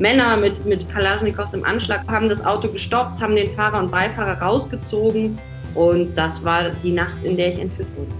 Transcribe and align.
Männer 0.00 0.38
mit, 0.38 0.64
mit 0.64 0.88
Kalaschnikows 0.88 1.52
im 1.52 1.62
Anschlag 1.62 2.08
haben 2.08 2.30
das 2.30 2.42
Auto 2.42 2.68
gestoppt, 2.68 3.20
haben 3.20 3.36
den 3.36 3.50
Fahrer 3.54 3.80
und 3.80 3.90
Beifahrer 3.90 4.40
rausgezogen 4.40 5.38
und 5.74 6.16
das 6.16 6.42
war 6.42 6.70
die 6.82 6.92
Nacht, 6.92 7.22
in 7.22 7.36
der 7.36 7.52
ich 7.52 7.60
entführt 7.60 7.88
wurde. 7.96 8.10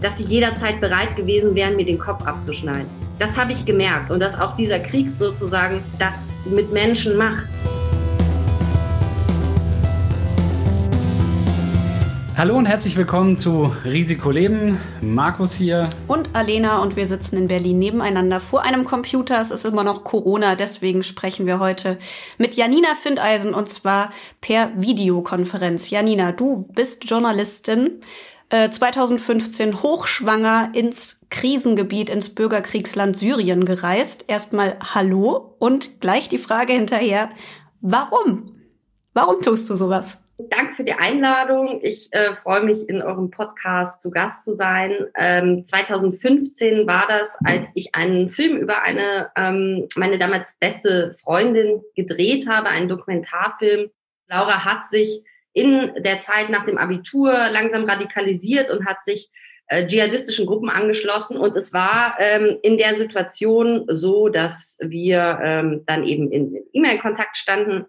Dass 0.00 0.18
sie 0.18 0.24
jederzeit 0.24 0.80
bereit 0.80 1.16
gewesen 1.16 1.52
wären, 1.56 1.74
mir 1.74 1.84
den 1.84 1.98
Kopf 1.98 2.24
abzuschneiden. 2.24 2.86
Das 3.18 3.36
habe 3.36 3.52
ich 3.52 3.64
gemerkt 3.64 4.12
und 4.12 4.20
dass 4.20 4.38
auch 4.40 4.54
dieser 4.54 4.78
Krieg 4.78 5.10
sozusagen 5.10 5.82
das 5.98 6.32
mit 6.44 6.72
Menschen 6.72 7.16
macht. 7.16 7.48
Hallo 12.40 12.56
und 12.56 12.64
herzlich 12.64 12.96
willkommen 12.96 13.36
zu 13.36 13.70
Risiko 13.84 14.30
Leben. 14.30 14.80
Markus 15.02 15.52
hier. 15.52 15.90
Und 16.08 16.30
Alena 16.32 16.80
und 16.80 16.96
wir 16.96 17.04
sitzen 17.06 17.36
in 17.36 17.48
Berlin 17.48 17.78
nebeneinander 17.78 18.40
vor 18.40 18.62
einem 18.62 18.86
Computer. 18.86 19.38
Es 19.42 19.50
ist 19.50 19.66
immer 19.66 19.84
noch 19.84 20.04
Corona, 20.04 20.54
deswegen 20.54 21.02
sprechen 21.02 21.44
wir 21.44 21.58
heute 21.58 21.98
mit 22.38 22.54
Janina 22.54 22.94
Findeisen 22.94 23.52
und 23.52 23.68
zwar 23.68 24.10
per 24.40 24.70
Videokonferenz. 24.74 25.90
Janina, 25.90 26.32
du 26.32 26.66
bist 26.72 27.04
Journalistin. 27.04 28.00
2015 28.48 29.68
äh, 29.68 29.72
hochschwanger 29.74 30.70
ins 30.72 31.20
Krisengebiet, 31.28 32.08
ins 32.08 32.34
Bürgerkriegsland 32.34 33.18
Syrien 33.18 33.66
gereist. 33.66 34.24
Erstmal 34.28 34.78
Hallo 34.94 35.56
und 35.58 36.00
gleich 36.00 36.30
die 36.30 36.38
Frage 36.38 36.72
hinterher, 36.72 37.28
warum? 37.82 38.46
Warum 39.12 39.42
tust 39.42 39.68
du 39.68 39.74
sowas? 39.74 40.20
Danke 40.48 40.74
für 40.74 40.84
die 40.84 40.94
Einladung. 40.94 41.80
Ich 41.82 42.08
äh, 42.12 42.34
freue 42.34 42.62
mich, 42.62 42.88
in 42.88 43.02
eurem 43.02 43.30
Podcast 43.30 44.00
zu 44.00 44.10
Gast 44.10 44.44
zu 44.44 44.52
sein. 44.52 45.06
Ähm, 45.16 45.64
2015 45.64 46.86
war 46.86 47.06
das, 47.08 47.36
als 47.44 47.72
ich 47.74 47.94
einen 47.94 48.30
Film 48.30 48.56
über 48.56 48.82
eine, 48.82 49.30
ähm, 49.36 49.88
meine 49.96 50.18
damals 50.18 50.56
beste 50.58 51.12
Freundin 51.20 51.82
gedreht 51.94 52.48
habe, 52.48 52.68
einen 52.68 52.88
Dokumentarfilm. 52.88 53.90
Laura 54.28 54.64
hat 54.64 54.84
sich 54.84 55.24
in 55.52 55.92
der 55.98 56.20
Zeit 56.20 56.48
nach 56.48 56.64
dem 56.64 56.78
Abitur 56.78 57.32
langsam 57.50 57.84
radikalisiert 57.84 58.70
und 58.70 58.86
hat 58.86 59.02
sich 59.02 59.30
äh, 59.66 59.86
dschihadistischen 59.86 60.46
Gruppen 60.46 60.70
angeschlossen. 60.70 61.36
Und 61.36 61.56
es 61.56 61.72
war 61.72 62.16
ähm, 62.18 62.58
in 62.62 62.78
der 62.78 62.94
Situation 62.94 63.84
so, 63.88 64.28
dass 64.28 64.78
wir 64.80 65.40
ähm, 65.42 65.82
dann 65.86 66.04
eben 66.04 66.30
in 66.30 66.56
E-Mail-Kontakt 66.72 67.36
standen 67.36 67.86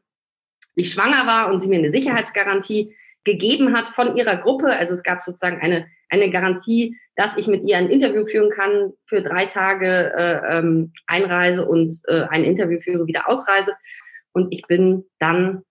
ich 0.76 0.92
schwanger 0.92 1.28
war 1.28 1.52
und 1.52 1.62
sie 1.62 1.68
mir 1.68 1.80
eine 1.80 1.92
Sicherheitsgarantie 1.92 2.96
gegeben 3.24 3.76
hat 3.76 3.90
von 3.90 4.16
ihrer 4.18 4.38
Gruppe. 4.38 4.68
Also 4.68 4.94
es 4.94 5.04
gab 5.04 5.24
sozusagen 5.24 5.62
eine, 5.62 5.88
eine 6.10 6.32
Garantie, 6.32 6.98
dass 7.16 7.38
ich 7.38 7.48
mit 7.48 7.68
ihr 7.68 7.78
ein 7.78 7.90
Interview 7.90 8.26
führen 8.26 8.50
kann 8.52 8.94
für 9.06 9.22
drei 9.22 9.46
Tage 9.46 10.14
äh, 10.16 10.58
ähm, 10.58 10.92
Einreise 11.08 11.66
und 11.66 11.94
äh, 12.08 12.24
ein 12.30 12.44
Interview 12.44 12.80
führe, 12.80 13.06
wieder 13.08 13.30
Ausreise. 13.30 13.74
Und 14.32 14.54
ich 14.54 14.64
bin 14.64 15.06
dann 15.20 15.64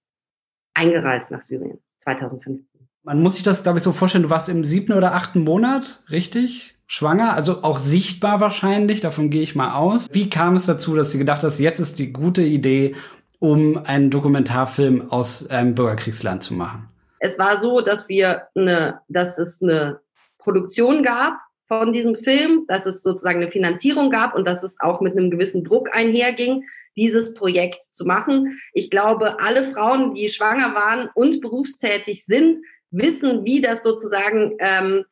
eingereist 0.75 1.31
nach 1.31 1.43
Syrien 1.43 1.79
2015. 1.99 2.69
Man 3.03 3.23
muss 3.23 3.35
sich 3.35 3.43
das, 3.43 3.63
glaube 3.63 3.79
ich, 3.79 3.85
so 3.85 3.93
vorstellen, 3.93 4.25
du 4.25 4.31
warst 4.31 4.49
im 4.49 4.63
siebten 4.63 4.93
oder 4.93 5.15
achten 5.15 5.41
Monat, 5.41 6.03
richtig? 6.11 6.77
Schwanger, 6.87 7.35
also 7.35 7.63
auch 7.63 7.79
sichtbar 7.79 8.41
wahrscheinlich, 8.41 9.01
davon 9.01 9.31
gehe 9.31 9.43
ich 9.43 9.55
mal 9.55 9.75
aus. 9.75 10.09
Wie 10.13 10.29
kam 10.29 10.57
es 10.57 10.67
dazu, 10.67 10.97
dass 10.97 11.13
sie 11.13 11.19
gedacht 11.19 11.43
hast, 11.43 11.59
jetzt 11.59 11.79
ist 11.79 11.99
die 11.99 12.13
gute 12.13 12.43
Idee, 12.43 12.95
um 13.41 13.79
einen 13.85 14.11
Dokumentarfilm 14.11 15.11
aus 15.11 15.51
einem 15.51 15.75
Bürgerkriegsland 15.75 16.43
zu 16.43 16.55
machen? 16.55 16.89
Es 17.19 17.39
war 17.39 17.61
so, 17.61 17.81
dass 17.81 18.09
wir 18.09 18.45
eine, 18.55 19.01
dass 19.09 19.39
es 19.39 19.61
eine 19.61 20.01
Produktion 20.39 21.03
gab 21.03 21.39
von 21.67 21.93
diesem 21.93 22.15
Film, 22.15 22.65
dass 22.69 22.87
es 22.87 23.03
sozusagen 23.03 23.41
eine 23.41 23.51
Finanzierung 23.51 24.11
gab 24.11 24.35
und 24.35 24.47
dass 24.47 24.63
es 24.63 24.79
auch 24.81 25.01
mit 25.01 25.17
einem 25.17 25.31
gewissen 25.31 25.65
Druck 25.65 25.95
einherging, 25.95 26.65
dieses 26.97 27.35
Projekt 27.35 27.83
zu 27.83 28.05
machen. 28.05 28.61
Ich 28.73 28.91
glaube, 28.91 29.41
alle 29.41 29.65
Frauen, 29.65 30.15
die 30.15 30.29
schwanger 30.29 30.75
waren 30.75 31.09
und 31.15 31.41
berufstätig 31.41 32.25
sind, 32.25 32.59
wissen, 32.91 33.45
wie 33.45 33.61
das 33.61 33.83
sozusagen 33.83 34.57
ähm, 34.59 35.05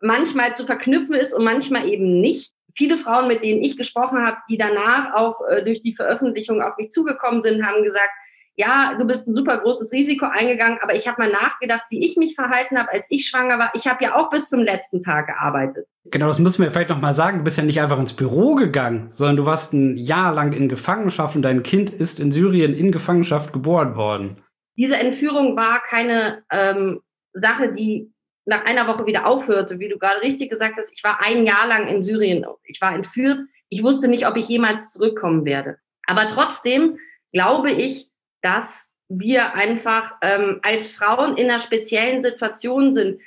manchmal 0.00 0.54
zu 0.54 0.66
verknüpfen 0.66 1.14
ist 1.14 1.32
und 1.32 1.44
manchmal 1.44 1.88
eben 1.88 2.20
nicht 2.20 2.52
viele 2.74 2.96
Frauen, 2.96 3.28
mit 3.28 3.42
denen 3.42 3.62
ich 3.62 3.76
gesprochen 3.76 4.24
habe, 4.24 4.38
die 4.48 4.56
danach 4.56 5.14
auch 5.14 5.40
äh, 5.48 5.64
durch 5.64 5.80
die 5.80 5.94
Veröffentlichung 5.94 6.62
auf 6.62 6.76
mich 6.76 6.90
zugekommen 6.90 7.42
sind, 7.42 7.66
haben 7.66 7.82
gesagt, 7.82 8.10
ja, 8.54 8.94
du 8.98 9.06
bist 9.06 9.26
ein 9.26 9.34
super 9.34 9.58
großes 9.58 9.92
Risiko 9.92 10.26
eingegangen, 10.26 10.78
aber 10.82 10.94
ich 10.94 11.08
habe 11.08 11.22
mal 11.22 11.30
nachgedacht, 11.30 11.84
wie 11.88 12.04
ich 12.04 12.16
mich 12.16 12.34
verhalten 12.34 12.78
habe, 12.78 12.92
als 12.92 13.06
ich 13.10 13.26
schwanger 13.26 13.58
war. 13.58 13.70
Ich 13.74 13.86
habe 13.86 14.04
ja 14.04 14.14
auch 14.14 14.28
bis 14.28 14.50
zum 14.50 14.60
letzten 14.60 15.00
Tag 15.00 15.28
gearbeitet. 15.28 15.86
Genau, 16.04 16.26
das 16.26 16.38
müssen 16.38 16.62
wir 16.62 16.70
vielleicht 16.70 16.90
noch 16.90 17.00
mal 17.00 17.14
sagen. 17.14 17.38
Du 17.38 17.44
bist 17.44 17.56
ja 17.56 17.64
nicht 17.64 17.80
einfach 17.80 17.98
ins 17.98 18.12
Büro 18.12 18.54
gegangen, 18.54 19.06
sondern 19.10 19.36
du 19.36 19.46
warst 19.46 19.72
ein 19.72 19.96
Jahr 19.96 20.34
lang 20.34 20.52
in 20.52 20.68
Gefangenschaft 20.68 21.34
und 21.34 21.42
dein 21.42 21.62
Kind 21.62 21.90
ist 21.90 22.20
in 22.20 22.30
Syrien 22.30 22.74
in 22.74 22.92
Gefangenschaft 22.92 23.52
geboren 23.52 23.96
worden. 23.96 24.42
Diese 24.76 24.96
Entführung 24.96 25.56
war 25.56 25.80
keine 25.80 26.42
ähm, 26.50 27.00
Sache, 27.32 27.72
die 27.72 28.12
nach 28.44 28.64
einer 28.64 28.88
Woche 28.88 29.06
wieder 29.06 29.26
aufhörte, 29.26 29.78
wie 29.78 29.88
du 29.88 29.98
gerade 29.98 30.22
richtig 30.22 30.50
gesagt 30.50 30.76
hast, 30.76 30.92
ich 30.92 31.04
war 31.04 31.24
ein 31.24 31.46
Jahr 31.46 31.66
lang 31.68 31.88
in 31.88 32.02
Syrien, 32.02 32.44
ich 32.64 32.80
war 32.80 32.94
entführt, 32.94 33.40
ich 33.68 33.82
wusste 33.82 34.08
nicht, 34.08 34.26
ob 34.26 34.36
ich 34.36 34.48
jemals 34.48 34.92
zurückkommen 34.92 35.44
werde. 35.44 35.78
Aber 36.06 36.26
trotzdem 36.28 36.98
glaube 37.32 37.70
ich, 37.70 38.10
dass 38.40 38.96
wir 39.08 39.54
einfach 39.54 40.16
ähm, 40.22 40.60
als 40.62 40.90
Frauen 40.90 41.36
in 41.36 41.50
einer 41.50 41.60
speziellen 41.60 42.22
Situation 42.22 42.92
sind. 42.94 43.20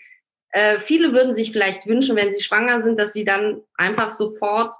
Äh, 0.50 0.80
viele 0.80 1.14
würden 1.14 1.34
sich 1.34 1.52
vielleicht 1.52 1.88
wünschen, 1.88 2.16
wenn 2.16 2.34
sie 2.34 2.42
schwanger 2.42 2.82
sind, 2.82 3.00
dass 3.00 3.14
sie 3.14 3.24
dann 3.24 3.62
einfach 3.76 4.09
sofort 4.09 4.74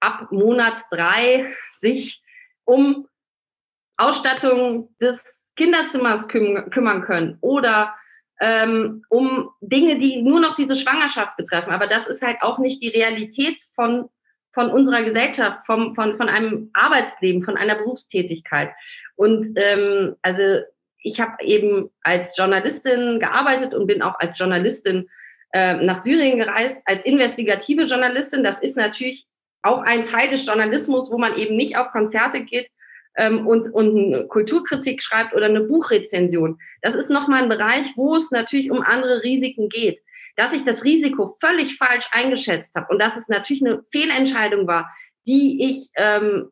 ab 0.00 0.30
Monat 0.30 0.78
drei 0.90 1.52
sich 1.70 2.22
um 2.64 3.08
Ausstattung 3.96 4.94
des 5.00 5.52
Kinderzimmers 5.56 6.28
küm 6.28 6.70
kümmern 6.70 7.02
können 7.02 7.38
oder 7.40 7.94
ähm, 8.42 9.04
um 9.08 9.50
Dinge, 9.60 9.98
die 9.98 10.20
nur 10.20 10.40
noch 10.40 10.56
diese 10.56 10.74
Schwangerschaft 10.74 11.36
betreffen. 11.36 11.72
Aber 11.72 11.86
das 11.86 12.08
ist 12.08 12.22
halt 12.22 12.38
auch 12.42 12.58
nicht 12.58 12.82
die 12.82 12.88
Realität 12.88 13.56
von, 13.72 14.08
von 14.50 14.68
unserer 14.68 15.04
Gesellschaft, 15.04 15.64
vom, 15.64 15.94
von, 15.94 16.16
von 16.16 16.28
einem 16.28 16.70
Arbeitsleben, 16.72 17.42
von 17.42 17.56
einer 17.56 17.76
Berufstätigkeit. 17.76 18.72
Und 19.14 19.46
ähm, 19.54 20.16
also 20.22 20.42
ich 20.98 21.20
habe 21.20 21.42
eben 21.44 21.90
als 22.02 22.36
Journalistin 22.36 23.20
gearbeitet 23.20 23.74
und 23.74 23.86
bin 23.86 24.02
auch 24.02 24.18
als 24.18 24.36
Journalistin 24.36 25.08
äh, 25.52 25.74
nach 25.74 25.98
Syrien 25.98 26.38
gereist, 26.38 26.82
als 26.84 27.04
investigative 27.04 27.84
Journalistin. 27.84 28.42
Das 28.42 28.60
ist 28.60 28.76
natürlich 28.76 29.26
auch 29.62 29.82
ein 29.82 30.02
Teil 30.02 30.28
des 30.28 30.44
Journalismus, 30.44 31.12
wo 31.12 31.18
man 31.18 31.36
eben 31.36 31.54
nicht 31.54 31.78
auf 31.78 31.92
Konzerte 31.92 32.42
geht, 32.42 32.68
ähm, 33.16 33.46
und, 33.46 33.72
und 33.72 33.96
eine 33.96 34.26
Kulturkritik 34.26 35.02
schreibt 35.02 35.34
oder 35.34 35.46
eine 35.46 35.62
Buchrezension. 35.62 36.58
Das 36.80 36.94
ist 36.94 37.10
nochmal 37.10 37.42
ein 37.42 37.48
Bereich, 37.48 37.86
wo 37.96 38.14
es 38.14 38.30
natürlich 38.30 38.70
um 38.70 38.82
andere 38.82 39.22
Risiken 39.22 39.68
geht. 39.68 40.00
Dass 40.36 40.52
ich 40.52 40.64
das 40.64 40.84
Risiko 40.84 41.36
völlig 41.40 41.76
falsch 41.76 42.08
eingeschätzt 42.12 42.74
habe 42.74 42.86
und 42.90 43.02
dass 43.02 43.16
es 43.16 43.28
natürlich 43.28 43.64
eine 43.64 43.82
Fehlentscheidung 43.90 44.66
war, 44.66 44.90
die 45.26 45.62
ich 45.62 45.90
ähm, 45.96 46.50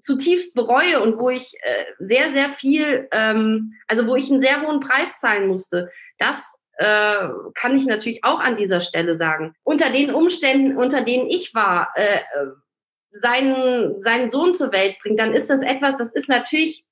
zutiefst 0.00 0.54
bereue 0.54 1.00
und 1.00 1.18
wo 1.18 1.30
ich 1.30 1.54
äh, 1.62 1.84
sehr, 1.98 2.32
sehr 2.32 2.48
viel, 2.48 3.08
ähm, 3.12 3.74
also 3.88 4.06
wo 4.06 4.16
ich 4.16 4.30
einen 4.30 4.40
sehr 4.40 4.62
hohen 4.62 4.80
Preis 4.80 5.20
zahlen 5.20 5.46
musste, 5.46 5.90
das 6.18 6.58
äh, 6.78 7.28
kann 7.54 7.76
ich 7.76 7.86
natürlich 7.86 8.24
auch 8.24 8.40
an 8.40 8.56
dieser 8.56 8.80
Stelle 8.80 9.16
sagen. 9.16 9.54
Unter 9.62 9.90
den 9.90 10.12
Umständen, 10.12 10.76
unter 10.76 11.02
denen 11.02 11.28
ich 11.28 11.54
war, 11.54 11.90
äh, 11.94 12.18
seinen, 13.12 14.00
seinen 14.00 14.30
Sohn 14.30 14.54
zur 14.54 14.72
Welt 14.72 14.96
bringt, 15.02 15.20
dann 15.20 15.32
ist 15.32 15.50
das 15.50 15.62
etwas, 15.62 15.98
das 15.98 16.12
ist 16.12 16.28
natürlich 16.28 16.84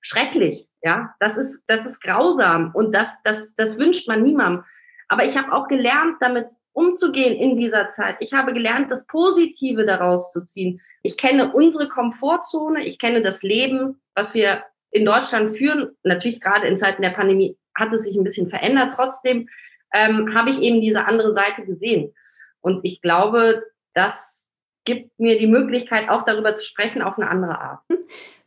schrecklich. 0.00 0.66
Ja, 0.82 1.14
das 1.18 1.36
ist, 1.36 1.64
das 1.66 1.86
ist 1.86 2.00
grausam 2.00 2.70
und 2.72 2.94
das, 2.94 3.20
das, 3.24 3.54
das 3.56 3.78
wünscht 3.78 4.06
man 4.06 4.22
niemandem. 4.22 4.64
Aber 5.08 5.24
ich 5.24 5.36
habe 5.36 5.52
auch 5.52 5.66
gelernt, 5.66 6.16
damit 6.20 6.50
umzugehen 6.72 7.34
in 7.34 7.56
dieser 7.56 7.88
Zeit. 7.88 8.16
Ich 8.20 8.32
habe 8.32 8.52
gelernt, 8.52 8.90
das 8.90 9.06
Positive 9.06 9.84
daraus 9.84 10.30
zu 10.32 10.44
ziehen. 10.44 10.80
Ich 11.02 11.16
kenne 11.16 11.52
unsere 11.52 11.88
Komfortzone, 11.88 12.84
ich 12.84 12.98
kenne 12.98 13.22
das 13.22 13.42
Leben, 13.42 14.00
was 14.14 14.34
wir 14.34 14.62
in 14.90 15.04
Deutschland 15.04 15.56
führen. 15.56 15.96
Natürlich 16.04 16.40
gerade 16.40 16.68
in 16.68 16.76
Zeiten 16.76 17.02
der 17.02 17.10
Pandemie 17.10 17.56
hat 17.74 17.92
es 17.92 18.04
sich 18.04 18.16
ein 18.16 18.24
bisschen 18.24 18.48
verändert. 18.48 18.92
Trotzdem 18.94 19.48
ähm, 19.92 20.34
habe 20.34 20.50
ich 20.50 20.60
eben 20.60 20.80
diese 20.80 21.06
andere 21.06 21.32
Seite 21.32 21.64
gesehen. 21.64 22.14
Und 22.60 22.84
ich 22.84 23.00
glaube, 23.00 23.64
dass 23.94 24.47
gibt 24.88 25.20
mir 25.20 25.38
die 25.38 25.46
Möglichkeit, 25.46 26.08
auch 26.08 26.22
darüber 26.22 26.54
zu 26.54 26.64
sprechen, 26.64 27.02
auf 27.02 27.18
eine 27.18 27.28
andere 27.28 27.60
Art. 27.60 27.80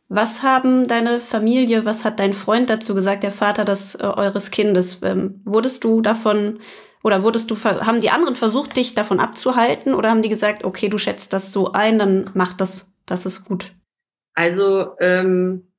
Was 0.08 0.42
haben 0.42 0.88
deine 0.88 1.20
Familie, 1.20 1.84
was 1.84 2.04
hat 2.04 2.18
dein 2.18 2.32
Freund 2.32 2.68
dazu 2.68 2.94
gesagt, 2.94 3.22
der 3.22 3.30
Vater 3.30 3.64
des 3.64 3.94
äh, 3.94 4.02
eures 4.02 4.50
Kindes? 4.50 5.00
Ähm, 5.02 5.40
wurdest 5.44 5.84
du 5.84 6.02
davon 6.02 6.58
oder 7.04 7.22
wurdest 7.22 7.50
du 7.50 7.56
haben 7.64 8.00
die 8.00 8.10
anderen 8.10 8.34
versucht, 8.34 8.76
dich 8.76 8.94
davon 8.94 9.20
abzuhalten 9.20 9.94
oder 9.94 10.10
haben 10.10 10.22
die 10.22 10.28
gesagt, 10.28 10.64
okay, 10.64 10.88
du 10.88 10.98
schätzt 10.98 11.32
das 11.32 11.52
so 11.52 11.72
ein, 11.72 11.98
dann 11.98 12.30
mach 12.34 12.52
das, 12.52 12.92
das 13.06 13.24
ist 13.24 13.44
gut? 13.44 13.72
Also 14.34 14.96
ähm, 14.98 15.72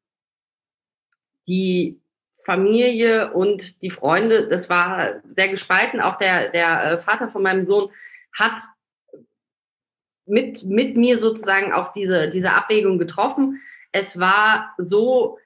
die 1.46 2.02
Familie 2.38 3.34
und 3.34 3.82
die 3.82 3.90
Freunde, 3.90 4.48
das 4.48 4.70
war 4.70 5.22
sehr 5.30 5.50
gespalten. 5.50 6.00
Auch 6.00 6.16
der 6.16 6.50
der 6.52 6.84
äh, 6.84 6.98
Vater 6.98 7.28
von 7.28 7.44
meinem 7.44 7.66
Sohn 7.66 7.92
hat 8.34 8.60
mit, 10.34 10.64
mit 10.64 10.98
mir 10.98 11.20
sozusagen 11.20 11.72
auch 11.72 11.94
diese, 11.94 12.28
diese 12.28 12.52
Abwägung 12.52 12.98
getroffen. 12.98 13.62
Es 13.92 14.20
war 14.20 14.74
so, 14.80 15.38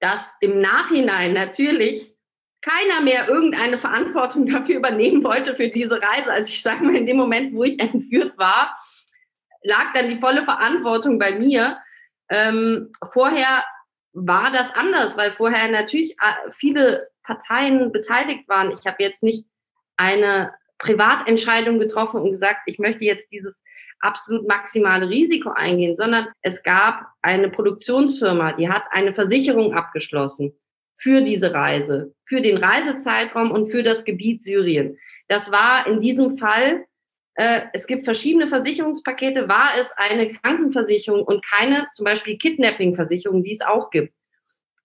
dass 0.00 0.36
im 0.40 0.60
Nachhinein 0.60 1.32
natürlich 1.32 2.14
keiner 2.60 3.00
mehr 3.00 3.26
irgendeine 3.28 3.78
Verantwortung 3.78 4.46
dafür 4.50 4.76
übernehmen 4.76 5.24
wollte 5.24 5.56
für 5.56 5.68
diese 5.68 5.96
Reise. 5.96 6.30
Also 6.30 6.50
ich 6.50 6.62
sage 6.62 6.84
mal, 6.84 6.94
in 6.94 7.06
dem 7.06 7.16
Moment, 7.16 7.54
wo 7.54 7.64
ich 7.64 7.80
entführt 7.80 8.36
war, 8.36 8.78
lag 9.62 9.94
dann 9.94 10.10
die 10.10 10.18
volle 10.18 10.44
Verantwortung 10.44 11.18
bei 11.18 11.32
mir. 11.32 11.78
Ähm, 12.28 12.92
vorher 13.12 13.64
war 14.12 14.52
das 14.52 14.74
anders, 14.74 15.16
weil 15.16 15.32
vorher 15.32 15.70
natürlich 15.70 16.12
äh, 16.12 16.50
viele 16.52 17.08
Parteien 17.22 17.92
beteiligt 17.92 18.46
waren. 18.46 18.72
Ich 18.72 18.86
habe 18.86 19.02
jetzt 19.02 19.22
nicht 19.22 19.46
eine 19.96 20.52
Privatentscheidung 20.84 21.78
getroffen 21.78 22.20
und 22.20 22.32
gesagt, 22.32 22.60
ich 22.66 22.78
möchte 22.78 23.04
jetzt 23.04 23.26
dieses 23.32 23.62
absolut 24.00 24.46
maximale 24.46 25.08
Risiko 25.08 25.50
eingehen, 25.50 25.96
sondern 25.96 26.28
es 26.42 26.62
gab 26.62 27.06
eine 27.22 27.48
Produktionsfirma, 27.48 28.52
die 28.52 28.68
hat 28.68 28.84
eine 28.90 29.14
Versicherung 29.14 29.72
abgeschlossen 29.72 30.52
für 30.96 31.22
diese 31.22 31.54
Reise, 31.54 32.14
für 32.26 32.40
den 32.40 32.58
Reisezeitraum 32.58 33.50
und 33.50 33.70
für 33.70 33.82
das 33.82 34.04
Gebiet 34.04 34.42
Syrien. 34.42 34.98
Das 35.28 35.50
war 35.50 35.86
in 35.86 36.00
diesem 36.00 36.36
Fall, 36.36 36.84
äh, 37.34 37.62
es 37.72 37.86
gibt 37.86 38.04
verschiedene 38.04 38.46
Versicherungspakete, 38.46 39.48
war 39.48 39.70
es 39.80 39.92
eine 39.96 40.30
Krankenversicherung 40.32 41.22
und 41.22 41.44
keine 41.44 41.86
zum 41.94 42.04
Beispiel 42.04 42.36
Kidnapping-Versicherung, 42.36 43.42
die 43.42 43.52
es 43.52 43.62
auch 43.62 43.90
gibt. 43.90 44.14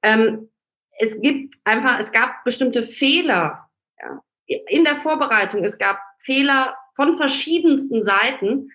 Ähm, 0.02 0.50
es 0.98 1.22
gibt 1.22 1.56
einfach, 1.66 2.00
es 2.00 2.12
gab 2.12 2.44
bestimmte 2.44 2.84
Fehler 2.84 3.69
in 4.50 4.84
der 4.84 4.96
Vorbereitung. 4.96 5.64
Es 5.64 5.78
gab 5.78 6.00
Fehler 6.20 6.76
von 6.96 7.16
verschiedensten 7.16 8.04
Seiten 8.04 8.72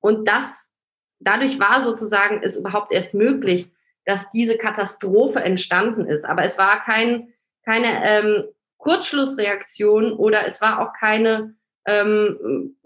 und 0.00 0.28
das, 0.28 0.72
dadurch 1.18 1.58
war 1.58 1.82
sozusagen 1.82 2.42
es 2.42 2.56
überhaupt 2.56 2.92
erst 2.92 3.14
möglich, 3.14 3.70
dass 4.04 4.30
diese 4.30 4.58
Katastrophe 4.58 5.40
entstanden 5.40 6.06
ist. 6.06 6.24
Aber 6.24 6.44
es 6.44 6.58
war 6.58 6.82
kein, 6.84 7.32
keine 7.64 8.08
ähm, 8.08 8.44
Kurzschlussreaktion 8.76 10.12
oder 10.12 10.46
es 10.46 10.60
war 10.60 10.80
auch 10.80 10.92
keine 10.92 11.56
ähm, 11.86 12.76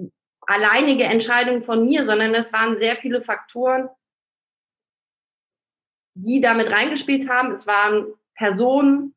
alleinige 0.43 1.05
Entscheidung 1.05 1.63
von 1.63 1.85
mir, 1.85 2.07
sondern 2.07 2.35
es 2.35 2.53
waren 2.53 2.79
sehr 2.79 2.97
viele 2.97 3.21
Faktoren, 3.21 3.89
die 6.15 6.41
damit 6.41 6.73
reingespielt 6.73 7.29
haben. 7.29 7.53
Es 7.53 7.67
waren 7.67 8.07
Personen 8.35 9.15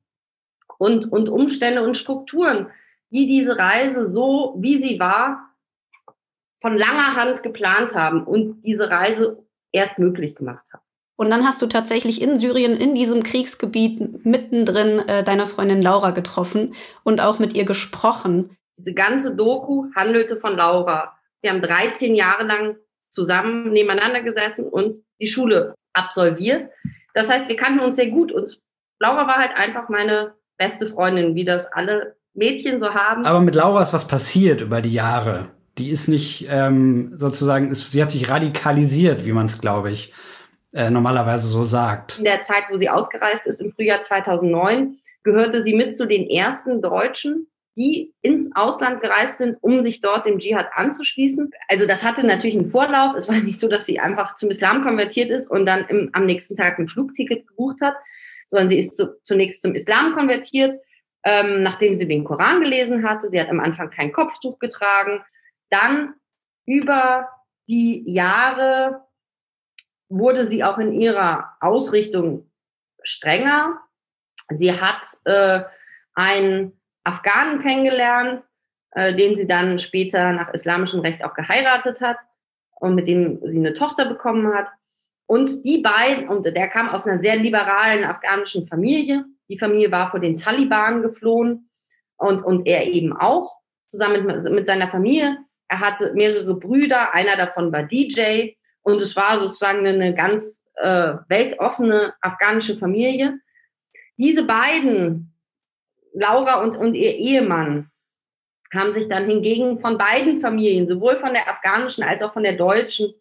und, 0.79 1.12
und 1.12 1.29
Umstände 1.29 1.83
und 1.83 1.95
Strukturen, 1.95 2.71
die 3.11 3.27
diese 3.27 3.57
Reise 3.57 4.07
so, 4.07 4.55
wie 4.57 4.77
sie 4.77 4.99
war, 4.99 5.51
von 6.57 6.77
langer 6.77 7.15
Hand 7.15 7.43
geplant 7.43 7.95
haben 7.95 8.23
und 8.23 8.61
diese 8.61 8.89
Reise 8.89 9.43
erst 9.71 9.99
möglich 9.99 10.35
gemacht 10.35 10.65
haben. 10.73 10.83
Und 11.15 11.29
dann 11.29 11.45
hast 11.45 11.61
du 11.61 11.67
tatsächlich 11.67 12.21
in 12.21 12.39
Syrien, 12.39 12.77
in 12.77 12.95
diesem 12.95 13.21
Kriegsgebiet 13.21 14.25
mittendrin 14.25 15.07
äh, 15.07 15.23
deine 15.23 15.45
Freundin 15.45 15.81
Laura 15.81 16.11
getroffen 16.11 16.73
und 17.03 17.21
auch 17.21 17.37
mit 17.37 17.53
ihr 17.53 17.65
gesprochen. 17.65 18.57
Diese 18.77 18.93
ganze 18.93 19.35
Doku 19.35 19.85
handelte 19.95 20.37
von 20.37 20.55
Laura. 20.55 21.15
Wir 21.41 21.51
haben 21.51 21.61
13 21.61 22.15
Jahre 22.15 22.45
lang 22.45 22.77
zusammen 23.09 23.71
nebeneinander 23.71 24.21
gesessen 24.21 24.65
und 24.65 25.03
die 25.19 25.27
Schule 25.27 25.75
absolviert. 25.93 26.71
Das 27.13 27.29
heißt, 27.29 27.49
wir 27.49 27.55
kannten 27.55 27.81
uns 27.81 27.97
sehr 27.97 28.09
gut 28.09 28.31
und 28.31 28.59
Laura 28.99 29.27
war 29.27 29.37
halt 29.37 29.55
einfach 29.55 29.89
meine 29.89 30.33
beste 30.57 30.87
Freundin, 30.87 31.35
wie 31.35 31.45
das 31.45 31.71
alle 31.71 32.15
Mädchen 32.33 32.79
so 32.79 32.93
haben. 32.93 33.25
Aber 33.25 33.41
mit 33.41 33.55
Laura 33.55 33.83
ist 33.83 33.93
was 33.93 34.07
passiert 34.07 34.61
über 34.61 34.81
die 34.81 34.93
Jahre. 34.93 35.49
Die 35.77 35.89
ist 35.89 36.07
nicht 36.07 36.47
ähm, 36.49 37.13
sozusagen, 37.17 37.71
ist, 37.71 37.91
sie 37.91 38.01
hat 38.01 38.11
sich 38.11 38.29
radikalisiert, 38.29 39.25
wie 39.25 39.31
man 39.31 39.45
es, 39.45 39.59
glaube 39.59 39.91
ich, 39.91 40.13
äh, 40.73 40.89
normalerweise 40.89 41.47
so 41.47 41.63
sagt. 41.63 42.19
In 42.19 42.25
der 42.25 42.41
Zeit, 42.41 42.63
wo 42.69 42.77
sie 42.77 42.89
ausgereist 42.89 43.45
ist, 43.45 43.61
im 43.61 43.71
Frühjahr 43.71 44.01
2009, 44.01 44.97
gehörte 45.23 45.63
sie 45.63 45.73
mit 45.73 45.95
zu 45.95 46.07
den 46.07 46.29
ersten 46.29 46.81
Deutschen, 46.81 47.47
die 47.77 48.13
ins 48.21 48.51
Ausland 48.55 49.01
gereist 49.01 49.37
sind, 49.37 49.57
um 49.61 49.81
sich 49.81 50.01
dort 50.01 50.25
dem 50.25 50.39
Dschihad 50.39 50.67
anzuschließen. 50.73 51.51
Also 51.69 51.85
das 51.85 52.03
hatte 52.03 52.25
natürlich 52.25 52.57
einen 52.57 52.69
Vorlauf. 52.69 53.15
Es 53.15 53.29
war 53.29 53.37
nicht 53.37 53.59
so, 53.59 53.69
dass 53.69 53.85
sie 53.85 53.99
einfach 53.99 54.35
zum 54.35 54.49
Islam 54.49 54.81
konvertiert 54.81 55.29
ist 55.29 55.49
und 55.49 55.65
dann 55.65 55.85
im, 55.87 56.09
am 56.11 56.25
nächsten 56.25 56.55
Tag 56.55 56.79
ein 56.79 56.87
Flugticket 56.87 57.47
gebucht 57.47 57.77
hat, 57.81 57.95
sondern 58.49 58.67
sie 58.67 58.77
ist 58.77 58.97
zu, 58.97 59.15
zunächst 59.23 59.61
zum 59.61 59.73
Islam 59.73 60.13
konvertiert, 60.13 60.75
ähm, 61.23 61.62
nachdem 61.62 61.95
sie 61.95 62.07
den 62.07 62.23
Koran 62.23 62.62
gelesen 62.62 63.07
hatte. 63.07 63.27
Sie 63.27 63.39
hat 63.39 63.50
am 63.50 63.59
Anfang 63.59 63.89
kein 63.89 64.12
Kopftuch 64.12 64.59
getragen. 64.59 65.23
Dann 65.69 66.15
über 66.65 67.29
die 67.68 68.03
Jahre 68.12 69.06
wurde 70.09 70.45
sie 70.45 70.63
auch 70.63 70.77
in 70.77 70.94
ihrer 70.94 71.56
Ausrichtung 71.59 72.51
strenger. 73.03 73.79
Sie 74.50 74.79
hat 74.79 75.06
äh, 75.25 75.62
einen 76.13 76.79
Afghanen 77.03 77.62
kennengelernt, 77.62 78.44
äh, 78.91 79.15
den 79.15 79.35
sie 79.35 79.47
dann 79.47 79.79
später 79.79 80.33
nach 80.33 80.53
islamischem 80.53 81.00
Recht 81.00 81.24
auch 81.24 81.33
geheiratet 81.33 82.01
hat 82.01 82.17
und 82.79 82.95
mit 82.95 83.07
dem 83.07 83.39
sie 83.41 83.57
eine 83.57 83.74
Tochter 83.74 84.06
bekommen 84.06 84.53
hat. 84.53 84.67
Und 85.27 85.63
die 85.65 85.81
beiden, 85.81 86.27
und 86.27 86.44
der 86.44 86.67
kam 86.67 86.89
aus 86.89 87.06
einer 87.06 87.17
sehr 87.17 87.38
liberalen 87.38 88.03
afghanischen 88.03 88.67
Familie. 88.67 89.24
Die 89.51 89.59
Familie 89.59 89.92
war 89.92 90.09
vor 90.09 90.21
den 90.21 90.38
Taliban 90.38 91.01
geflohen 91.01 91.69
und, 92.15 92.42
und 92.42 92.65
er 92.65 92.88
eben 92.88 93.12
auch, 93.12 93.57
zusammen 93.89 94.25
mit, 94.25 94.44
mit 94.50 94.65
seiner 94.65 94.88
Familie. 94.88 95.39
Er 95.68 95.81
hatte 95.81 96.13
mehrere 96.13 96.56
Brüder, 96.56 97.13
einer 97.13 97.36
davon 97.36 97.69
war 97.74 97.83
DJ 97.83 98.53
und 98.81 99.01
es 99.01 99.13
war 99.18 99.38
sozusagen 99.39 99.86
eine 99.86 100.15
ganz 100.15 100.63
äh, 100.75 101.15
weltoffene 101.27 102.13
afghanische 102.21 102.77
Familie. 102.77 103.39
Diese 104.18 104.45
beiden, 104.45 105.36
Laura 106.13 106.62
und, 106.62 106.77
und 106.77 106.94
ihr 106.94 107.13
Ehemann, 107.13 107.92
haben 108.74 108.94
sich 108.94 109.09
dann 109.09 109.25
hingegen 109.25 109.80
von 109.80 109.98
beiden 109.98 110.38
Familien, 110.38 110.88
sowohl 110.88 111.18
von 111.18 111.33
der 111.33 111.50
afghanischen 111.50 112.06
als 112.06 112.21
auch 112.21 112.31
von 112.31 112.44
der 112.44 112.56
deutschen, 112.56 113.13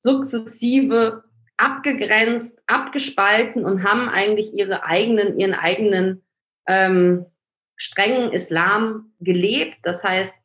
sukzessive 0.00 1.24
abgegrenzt, 1.60 2.62
abgespalten 2.66 3.64
und 3.64 3.84
haben 3.84 4.08
eigentlich 4.08 4.54
ihre 4.54 4.84
eigenen, 4.84 5.38
ihren 5.38 5.54
eigenen 5.54 6.22
ähm, 6.66 7.26
strengen 7.76 8.32
Islam 8.32 9.12
gelebt. 9.20 9.76
Das 9.82 10.04
heißt, 10.04 10.36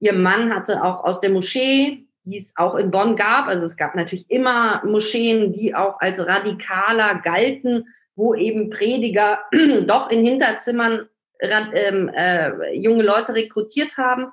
ihr 0.00 0.12
Mann 0.12 0.54
hatte 0.54 0.82
auch 0.82 1.04
aus 1.04 1.20
der 1.20 1.30
Moschee 1.30 2.06
die 2.24 2.38
es 2.38 2.54
auch 2.56 2.74
in 2.74 2.90
Bonn 2.90 3.16
gab. 3.16 3.46
Also 3.46 3.64
es 3.64 3.76
gab 3.76 3.94
natürlich 3.94 4.30
immer 4.30 4.84
Moscheen, 4.84 5.52
die 5.52 5.74
auch 5.74 6.00
als 6.00 6.24
radikaler 6.26 7.16
galten, 7.16 7.86
wo 8.14 8.34
eben 8.34 8.70
Prediger 8.70 9.40
doch 9.86 10.10
in 10.10 10.24
Hinterzimmern 10.24 11.08
ähm, 11.40 12.08
äh, 12.08 12.74
junge 12.74 13.02
Leute 13.02 13.34
rekrutiert 13.34 13.96
haben, 13.98 14.26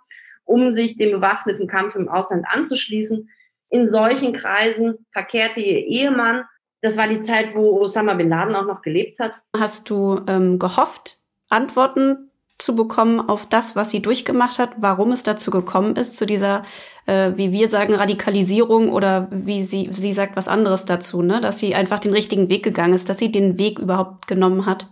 um 0.45 0.73
sich 0.73 0.97
dem 0.97 1.11
bewaffneten 1.11 1.67
Kampf 1.67 1.95
im 1.95 2.09
Ausland 2.09 2.45
anzuschließen. 2.49 3.29
In 3.69 3.87
solchen 3.87 4.33
Kreisen 4.33 5.05
verkehrte 5.11 5.59
ihr 5.59 5.85
Ehemann. 5.85 6.43
Das 6.81 6.97
war 6.97 7.07
die 7.07 7.19
Zeit, 7.21 7.55
wo 7.55 7.81
Osama 7.81 8.13
bin 8.13 8.29
Laden 8.29 8.55
auch 8.55 8.65
noch 8.65 8.81
gelebt 8.81 9.19
hat. 9.19 9.39
Hast 9.55 9.89
du 9.89 10.21
ähm, 10.27 10.59
gehofft, 10.59 11.19
Antworten 11.49 12.29
zu 12.57 12.75
bekommen 12.75 13.19
auf 13.21 13.47
das, 13.47 13.75
was 13.75 13.89
sie 13.89 14.01
durchgemacht 14.01 14.59
hat, 14.59 14.71
warum 14.77 15.11
es 15.11 15.23
dazu 15.23 15.49
gekommen 15.49 15.95
ist, 15.95 16.17
zu 16.17 16.25
dieser, 16.25 16.65
äh, 17.05 17.31
wie 17.35 17.51
wir 17.51 17.69
sagen, 17.69 17.93
Radikalisierung 17.93 18.89
oder 18.89 19.29
wie 19.31 19.63
sie, 19.63 19.89
sie 19.91 20.13
sagt 20.13 20.35
was 20.35 20.47
anderes 20.47 20.85
dazu, 20.85 21.21
ne? 21.21 21.39
dass 21.41 21.59
sie 21.59 21.73
einfach 21.73 21.99
den 21.99 22.13
richtigen 22.13 22.49
Weg 22.49 22.63
gegangen 22.63 22.93
ist, 22.93 23.09
dass 23.09 23.17
sie 23.17 23.31
den 23.31 23.57
Weg 23.57 23.79
überhaupt 23.79 24.27
genommen 24.27 24.65
hat. 24.65 24.87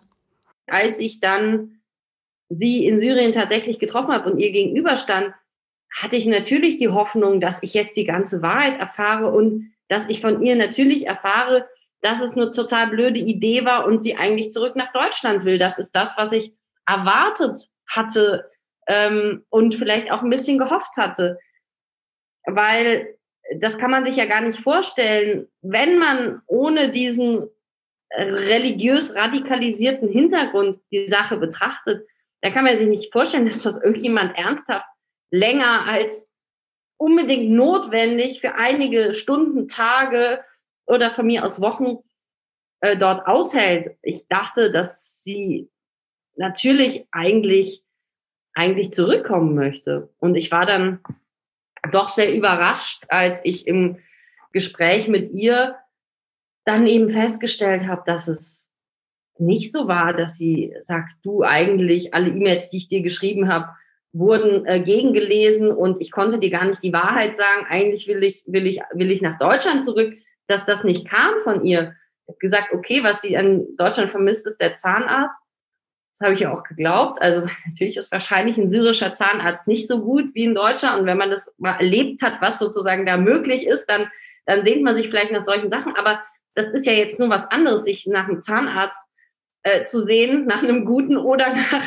Als 0.68 1.00
ich 1.00 1.20
dann 1.20 1.82
sie 2.50 2.86
in 2.86 3.00
Syrien 3.00 3.34
tatsächlich 3.34 3.80
getroffen 3.80 4.14
habe 4.14 4.32
und 4.32 4.40
ihr 4.40 4.52
gegenüberstand, 4.52 5.34
hatte 5.98 6.16
ich 6.16 6.28
natürlich 6.28 6.78
die 6.78 6.90
Hoffnung, 6.90 7.42
dass 7.42 7.64
ich 7.64 7.74
jetzt 7.74 7.98
die 7.98 8.06
ganze 8.06 8.42
Wahrheit 8.44 8.80
erfahre 8.80 9.32
und 9.32 9.74
dass 9.88 10.08
ich 10.10 10.22
von 10.22 10.42
ihr 10.44 10.56
natürlich 10.56 11.08
erfahre, 11.08 11.68
dass 12.02 12.22
es 12.22 12.34
eine 12.34 12.52
total 12.52 12.88
blöde 12.88 13.20
Idee 13.20 13.66
war 13.66 13.86
und 13.86 14.04
sie 14.04 14.16
eigentlich 14.16 14.52
zurück 14.52 14.76
nach 14.76 14.92
Deutschland 14.92 15.44
will. 15.44 15.58
Das 15.58 15.80
ist 15.80 15.96
das, 15.96 16.16
was 16.16 16.32
ich 16.34 16.54
erwartet 16.86 17.58
hatte 17.90 18.50
ähm, 18.86 19.44
und 19.50 19.74
vielleicht 19.74 20.12
auch 20.12 20.22
ein 20.22 20.30
bisschen 20.30 20.60
gehofft 20.60 20.96
hatte. 20.98 21.40
Weil 22.46 23.18
das 23.56 23.80
kann 23.80 23.90
man 23.90 24.06
sich 24.06 24.18
ja 24.18 24.26
gar 24.26 24.42
nicht 24.42 24.60
vorstellen, 24.60 25.48
wenn 25.62 25.98
man 25.98 26.44
ohne 26.46 26.92
diesen 26.92 27.50
religiös 28.12 29.16
radikalisierten 29.16 30.10
Hintergrund 30.10 30.80
die 30.92 31.08
Sache 31.08 31.38
betrachtet, 31.38 32.08
da 32.42 32.52
kann 32.52 32.66
man 32.66 32.78
sich 32.78 32.88
nicht 32.88 33.12
vorstellen, 33.12 33.48
dass 33.48 33.64
das 33.64 33.82
irgendjemand 33.82 34.38
ernsthaft 34.38 34.86
länger 35.32 35.86
als 35.86 36.30
unbedingt 36.98 37.52
notwendig 37.52 38.42
für 38.42 38.56
einige 38.56 39.14
Stunden, 39.14 39.68
Tage 39.68 40.44
oder 40.86 41.12
von 41.12 41.28
mir 41.28 41.46
aus 41.46 41.62
Wochen 41.62 41.98
äh, 42.82 42.98
dort 42.98 43.28
aushält. 43.28 43.98
Ich 44.02 44.28
dachte, 44.28 44.72
dass 44.72 45.24
sie 45.24 45.70
natürlich 46.36 47.08
eigentlich, 47.12 47.84
eigentlich 48.54 48.94
zurückkommen 48.94 49.56
möchte. 49.56 50.14
Und 50.20 50.36
ich 50.36 50.52
war 50.52 50.66
dann 50.66 51.00
doch 51.92 52.10
sehr 52.10 52.36
überrascht, 52.36 53.06
als 53.10 53.44
ich 53.46 53.68
im 53.68 54.00
Gespräch 54.52 55.08
mit 55.08 55.32
ihr 55.32 55.76
dann 56.66 56.88
eben 56.88 57.10
festgestellt 57.10 57.88
habe, 57.88 58.04
dass 58.06 58.28
es 58.28 58.72
nicht 59.40 59.72
so 59.72 59.88
war, 59.88 60.14
dass 60.14 60.38
sie 60.38 60.76
sagt, 60.82 61.14
du 61.24 61.44
eigentlich 61.44 62.14
alle 62.14 62.30
E-Mails, 62.30 62.72
die 62.72 62.78
ich 62.78 62.90
dir 62.90 63.02
geschrieben 63.02 63.48
habe, 63.48 63.70
wurden 64.18 64.66
äh, 64.66 64.82
gegengelesen 64.82 65.72
und 65.72 66.02
ich 66.02 66.12
konnte 66.12 66.40
dir 66.40 66.50
gar 66.50 66.66
nicht 66.66 66.84
die 66.84 66.94
Wahrheit 66.94 67.36
sagen. 67.36 67.66
Eigentlich 67.70 68.08
will 68.08 68.24
ich, 68.24 68.44
will 68.48 68.68
ich, 68.68 68.82
will 68.94 69.12
ich 69.12 69.22
nach 69.22 69.38
Deutschland 69.38 69.84
zurück, 69.84 70.16
dass 70.48 70.66
das 70.66 70.84
nicht 70.84 71.08
kam 71.08 71.38
von 71.44 71.64
ihr. 71.66 71.96
Ich 72.24 72.30
habe 72.30 72.40
gesagt, 72.40 72.74
okay, 72.74 73.04
was 73.04 73.22
sie 73.22 73.38
an 73.38 73.66
Deutschland 73.78 74.10
vermisst, 74.10 74.48
ist 74.48 74.60
der 74.60 74.74
Zahnarzt. 74.74 75.42
Das 76.14 76.26
habe 76.26 76.34
ich 76.34 76.40
ja 76.40 76.54
auch 76.54 76.64
geglaubt. 76.64 77.22
Also 77.22 77.42
natürlich 77.68 77.98
ist 77.98 78.12
wahrscheinlich 78.12 78.58
ein 78.58 78.70
syrischer 78.70 79.14
Zahnarzt 79.14 79.68
nicht 79.68 79.88
so 79.88 80.02
gut 80.02 80.34
wie 80.34 80.46
in 80.46 80.56
Deutschland. 80.56 81.02
Und 81.02 81.06
wenn 81.06 81.18
man 81.18 81.30
das 81.30 81.54
mal 81.58 81.76
erlebt 81.76 82.22
hat, 82.22 82.42
was 82.42 82.60
sozusagen 82.60 83.06
da 83.06 83.18
möglich 83.18 83.68
ist, 83.68 83.86
dann, 83.86 84.10
dann 84.46 84.64
sehnt 84.64 84.84
man 84.84 84.96
sich 84.96 85.10
vielleicht 85.10 85.32
nach 85.32 85.42
solchen 85.42 85.70
Sachen. 85.70 85.96
Aber 85.96 86.22
das 86.56 86.68
ist 86.68 86.86
ja 86.86 86.94
jetzt 86.94 87.20
nur 87.20 87.30
was 87.30 87.50
anderes, 87.52 87.84
sich 87.84 88.08
nach 88.08 88.28
einem 88.28 88.42
Zahnarzt 88.42 89.00
äh, 89.64 89.84
zu 89.84 90.02
sehen, 90.02 90.46
nach 90.46 90.64
einem 90.64 90.86
guten 90.86 91.18
oder 91.18 91.48
nach 91.72 91.84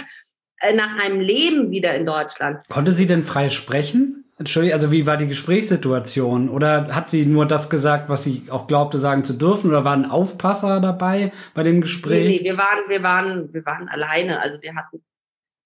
nach 0.75 0.99
einem 0.99 1.21
Leben 1.21 1.71
wieder 1.71 1.95
in 1.95 2.07
Deutschland. 2.07 2.63
Konnte 2.69 2.93
sie 2.93 3.07
denn 3.07 3.25
frei 3.25 3.49
sprechen? 3.49 4.25
Entschuldigung, 4.39 4.75
also 4.75 4.91
wie 4.91 5.07
war 5.07 5.19
die 5.19 5.29
Gesprächssituation? 5.29 6.49
Oder 6.49 6.95
hat 6.95 7.11
sie 7.11 7.27
nur 7.27 7.47
das 7.47 7.69
gesagt, 7.69 8.09
was 8.09 8.25
sie 8.25 8.45
auch 8.49 8.67
glaubte 8.67 8.99
sagen 8.99 9.23
zu 9.23 9.35
dürfen? 9.35 9.69
Oder 9.69 9.85
war 9.85 9.93
ein 9.93 10.11
Aufpasser 10.11 10.81
dabei 10.81 11.31
bei 11.53 11.63
dem 11.63 11.83
Gespräch? 11.83 12.27
Nee, 12.27 12.39
nee, 12.39 12.45
wir 12.45 12.57
waren, 12.57 12.89
wir 12.89 13.03
waren, 13.03 13.53
wir 13.53 13.67
waren 13.67 13.89
alleine. 13.91 14.41
Also 14.41 14.63
wir 14.63 14.75
hatten 14.75 15.05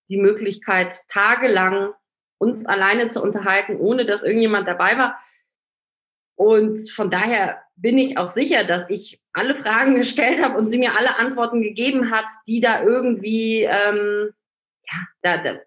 die 0.08 0.16
Möglichkeit, 0.16 0.96
tagelang 1.08 1.92
uns 2.38 2.66
alleine 2.66 3.10
zu 3.10 3.22
unterhalten, 3.22 3.76
ohne 3.76 4.06
dass 4.06 4.24
irgendjemand 4.24 4.66
dabei 4.66 4.98
war. 4.98 5.18
Und 6.36 6.90
von 6.90 7.10
daher 7.10 7.62
bin 7.76 7.96
ich 7.96 8.18
auch 8.18 8.28
sicher, 8.28 8.64
dass 8.64 8.90
ich 8.90 9.20
alle 9.32 9.54
Fragen 9.54 9.94
gestellt 9.96 10.42
habe 10.42 10.58
und 10.58 10.68
sie 10.68 10.78
mir 10.78 10.98
alle 10.98 11.18
Antworten 11.18 11.62
gegeben 11.62 12.10
hat, 12.10 12.26
die 12.46 12.60
da 12.60 12.82
irgendwie 12.82 13.62
ähm, 13.62 14.30
da, 15.22 15.42
da 15.42 15.60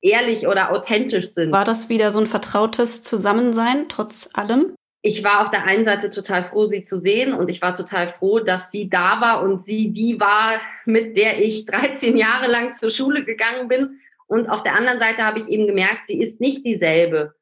ehrlich 0.00 0.46
oder 0.46 0.72
authentisch 0.72 1.28
sind. 1.28 1.52
War 1.52 1.64
das 1.64 1.88
wieder 1.88 2.10
so 2.10 2.20
ein 2.20 2.26
vertrautes 2.26 3.02
Zusammensein, 3.02 3.88
trotz 3.88 4.30
allem? 4.32 4.74
Ich 5.02 5.22
war 5.22 5.42
auf 5.42 5.50
der 5.50 5.64
einen 5.64 5.84
Seite 5.84 6.10
total 6.10 6.44
froh, 6.44 6.66
sie 6.66 6.82
zu 6.82 6.98
sehen 6.98 7.32
und 7.32 7.48
ich 7.50 7.62
war 7.62 7.72
total 7.72 8.08
froh, 8.08 8.40
dass 8.40 8.70
sie 8.70 8.88
da 8.88 9.20
war 9.20 9.42
und 9.42 9.64
sie 9.64 9.92
die 9.92 10.18
war, 10.18 10.60
mit 10.84 11.16
der 11.16 11.42
ich 11.42 11.66
13 11.66 12.16
Jahre 12.16 12.48
lang 12.48 12.72
zur 12.72 12.90
Schule 12.90 13.24
gegangen 13.24 13.68
bin. 13.68 14.00
Und 14.26 14.48
auf 14.48 14.62
der 14.62 14.74
anderen 14.74 14.98
Seite 14.98 15.24
habe 15.24 15.40
ich 15.40 15.48
eben 15.48 15.66
gemerkt, 15.66 16.06
sie 16.06 16.20
ist 16.20 16.40
nicht 16.40 16.66
dieselbe, 16.66 17.34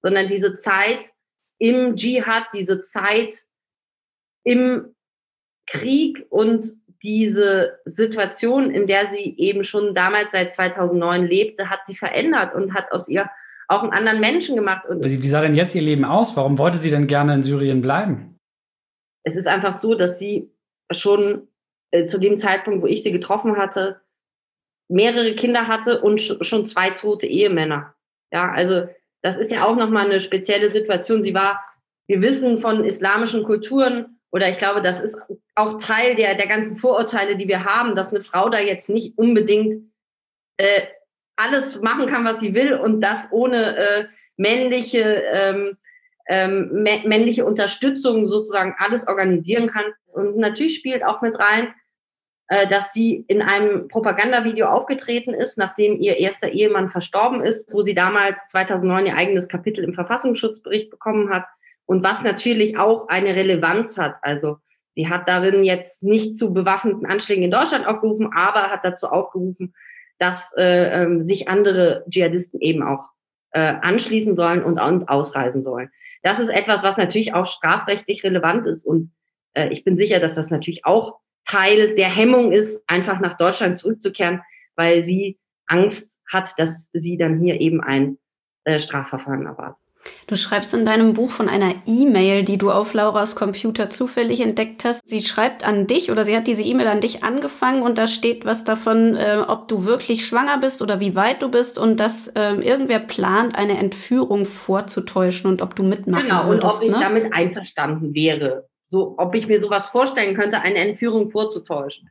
sondern 0.00 0.28
diese 0.28 0.54
Zeit 0.54 1.12
im 1.58 1.96
Dschihad, 1.96 2.48
diese 2.52 2.82
Zeit 2.82 3.34
im 4.44 4.94
Krieg 5.66 6.26
und 6.28 6.64
diese 7.02 7.78
Situation, 7.84 8.70
in 8.70 8.86
der 8.86 9.06
sie 9.06 9.34
eben 9.38 9.64
schon 9.64 9.94
damals 9.94 10.32
seit 10.32 10.52
2009 10.52 11.26
lebte, 11.26 11.70
hat 11.70 11.86
sie 11.86 11.94
verändert 11.94 12.54
und 12.54 12.74
hat 12.74 12.92
aus 12.92 13.08
ihr 13.08 13.28
auch 13.68 13.82
einen 13.82 13.92
anderen 13.92 14.20
Menschen 14.20 14.56
gemacht. 14.56 14.88
Und 14.88 15.04
wie 15.04 15.28
sah 15.28 15.40
denn 15.40 15.54
jetzt 15.54 15.74
ihr 15.74 15.82
Leben 15.82 16.04
aus? 16.04 16.36
Warum 16.36 16.58
wollte 16.58 16.78
sie 16.78 16.90
denn 16.90 17.06
gerne 17.06 17.34
in 17.34 17.42
Syrien 17.42 17.80
bleiben? 17.80 18.38
Es 19.24 19.34
ist 19.36 19.48
einfach 19.48 19.72
so, 19.72 19.94
dass 19.94 20.18
sie 20.18 20.52
schon 20.92 21.48
äh, 21.90 22.06
zu 22.06 22.18
dem 22.18 22.36
Zeitpunkt, 22.36 22.82
wo 22.82 22.86
ich 22.86 23.02
sie 23.02 23.12
getroffen 23.12 23.56
hatte, 23.56 24.00
mehrere 24.88 25.34
Kinder 25.34 25.66
hatte 25.66 26.00
und 26.00 26.20
sch 26.20 26.36
schon 26.42 26.66
zwei 26.66 26.90
tote 26.90 27.26
Ehemänner. 27.26 27.94
Ja, 28.32 28.52
also 28.52 28.88
das 29.22 29.36
ist 29.36 29.50
ja 29.50 29.64
auch 29.64 29.74
nochmal 29.74 30.06
eine 30.06 30.20
spezielle 30.20 30.70
Situation. 30.70 31.22
Sie 31.22 31.34
war, 31.34 31.60
wir 32.06 32.22
wissen 32.22 32.58
von 32.58 32.84
islamischen 32.84 33.42
Kulturen, 33.42 34.15
oder 34.36 34.50
ich 34.50 34.58
glaube, 34.58 34.82
das 34.82 35.00
ist 35.00 35.18
auch 35.54 35.78
Teil 35.78 36.14
der, 36.14 36.34
der 36.34 36.46
ganzen 36.46 36.76
Vorurteile, 36.76 37.36
die 37.36 37.48
wir 37.48 37.64
haben, 37.64 37.96
dass 37.96 38.10
eine 38.10 38.20
Frau 38.20 38.50
da 38.50 38.60
jetzt 38.60 38.90
nicht 38.90 39.16
unbedingt 39.16 39.76
äh, 40.58 40.82
alles 41.36 41.80
machen 41.80 42.06
kann, 42.06 42.26
was 42.26 42.40
sie 42.40 42.52
will 42.52 42.74
und 42.74 43.00
das 43.00 43.28
ohne 43.30 43.78
äh, 43.78 44.04
männliche, 44.36 45.22
ähm, 45.32 45.78
ähm, 46.28 46.82
männliche 46.82 47.46
Unterstützung 47.46 48.28
sozusagen 48.28 48.74
alles 48.76 49.08
organisieren 49.08 49.70
kann. 49.70 49.86
Und 50.12 50.36
natürlich 50.36 50.76
spielt 50.76 51.02
auch 51.02 51.22
mit 51.22 51.38
rein, 51.38 51.72
äh, 52.48 52.66
dass 52.66 52.92
sie 52.92 53.24
in 53.28 53.40
einem 53.40 53.88
Propagandavideo 53.88 54.66
aufgetreten 54.66 55.32
ist, 55.32 55.56
nachdem 55.56 55.98
ihr 55.98 56.18
erster 56.18 56.50
Ehemann 56.50 56.90
verstorben 56.90 57.42
ist, 57.42 57.72
wo 57.72 57.84
sie 57.84 57.94
damals 57.94 58.48
2009 58.48 59.06
ihr 59.06 59.16
eigenes 59.16 59.48
Kapitel 59.48 59.82
im 59.82 59.94
Verfassungsschutzbericht 59.94 60.90
bekommen 60.90 61.30
hat 61.30 61.46
und 61.86 62.04
was 62.04 62.22
natürlich 62.22 62.76
auch 62.76 63.08
eine 63.08 63.34
Relevanz 63.34 63.96
hat. 63.96 64.18
Also 64.22 64.58
sie 64.92 65.08
hat 65.08 65.28
darin 65.28 65.64
jetzt 65.64 66.02
nicht 66.02 66.36
zu 66.36 66.52
bewaffneten 66.52 67.06
Anschlägen 67.06 67.44
in 67.44 67.50
Deutschland 67.50 67.86
aufgerufen, 67.86 68.30
aber 68.34 68.70
hat 68.70 68.84
dazu 68.84 69.08
aufgerufen, 69.08 69.74
dass 70.18 70.54
äh, 70.56 71.02
ähm, 71.02 71.22
sich 71.22 71.48
andere 71.48 72.04
Dschihadisten 72.08 72.60
eben 72.60 72.82
auch 72.82 73.06
äh, 73.52 73.74
anschließen 73.80 74.34
sollen 74.34 74.64
und, 74.64 74.78
und 74.78 75.08
ausreisen 75.08 75.62
sollen. 75.62 75.90
Das 76.22 76.40
ist 76.40 76.48
etwas, 76.48 76.82
was 76.82 76.96
natürlich 76.96 77.34
auch 77.34 77.46
strafrechtlich 77.46 78.24
relevant 78.24 78.66
ist. 78.66 78.84
Und 78.84 79.12
äh, 79.54 79.68
ich 79.68 79.84
bin 79.84 79.96
sicher, 79.96 80.18
dass 80.18 80.34
das 80.34 80.50
natürlich 80.50 80.84
auch 80.84 81.18
Teil 81.46 81.94
der 81.94 82.08
Hemmung 82.08 82.52
ist, 82.52 82.82
einfach 82.88 83.20
nach 83.20 83.34
Deutschland 83.34 83.78
zurückzukehren, 83.78 84.42
weil 84.74 85.02
sie 85.02 85.38
Angst 85.66 86.20
hat, 86.30 86.58
dass 86.58 86.90
sie 86.92 87.16
dann 87.16 87.38
hier 87.38 87.60
eben 87.60 87.80
ein 87.80 88.18
äh, 88.64 88.78
Strafverfahren 88.78 89.46
erwartet. 89.46 89.85
Du 90.26 90.36
schreibst 90.36 90.74
in 90.74 90.84
deinem 90.84 91.12
Buch 91.12 91.30
von 91.30 91.48
einer 91.48 91.74
E-Mail, 91.86 92.42
die 92.42 92.58
du 92.58 92.72
auf 92.72 92.94
Lauras 92.94 93.36
Computer 93.36 93.90
zufällig 93.90 94.40
entdeckt 94.40 94.84
hast. 94.84 95.08
Sie 95.08 95.22
schreibt 95.22 95.66
an 95.66 95.86
dich 95.86 96.10
oder 96.10 96.24
sie 96.24 96.36
hat 96.36 96.46
diese 96.46 96.64
E-Mail 96.64 96.88
an 96.88 97.00
dich 97.00 97.22
angefangen 97.22 97.82
und 97.82 97.96
da 97.96 98.06
steht 98.06 98.44
was 98.44 98.64
davon, 98.64 99.14
äh, 99.14 99.44
ob 99.46 99.68
du 99.68 99.84
wirklich 99.84 100.26
schwanger 100.26 100.58
bist 100.58 100.82
oder 100.82 100.98
wie 100.98 101.14
weit 101.14 101.42
du 101.42 101.50
bist 101.50 101.78
und 101.78 102.00
dass 102.00 102.26
äh, 102.28 102.54
irgendwer 102.54 102.98
plant, 102.98 103.56
eine 103.56 103.78
Entführung 103.78 104.46
vorzutäuschen 104.46 105.48
und 105.48 105.62
ob 105.62 105.76
du 105.76 105.84
mitmachen 105.84 106.26
Genau, 106.26 106.48
würdest, 106.48 106.64
und 106.64 106.70
ob 106.76 106.82
ich 106.82 106.90
ne? 106.90 106.98
damit 107.00 107.32
einverstanden 107.32 108.14
wäre. 108.14 108.68
So, 108.88 109.14
ob 109.18 109.34
ich 109.34 109.46
mir 109.46 109.60
sowas 109.60 109.86
vorstellen 109.86 110.36
könnte, 110.36 110.60
eine 110.60 110.78
Entführung 110.78 111.30
vorzutäuschen. 111.30 112.10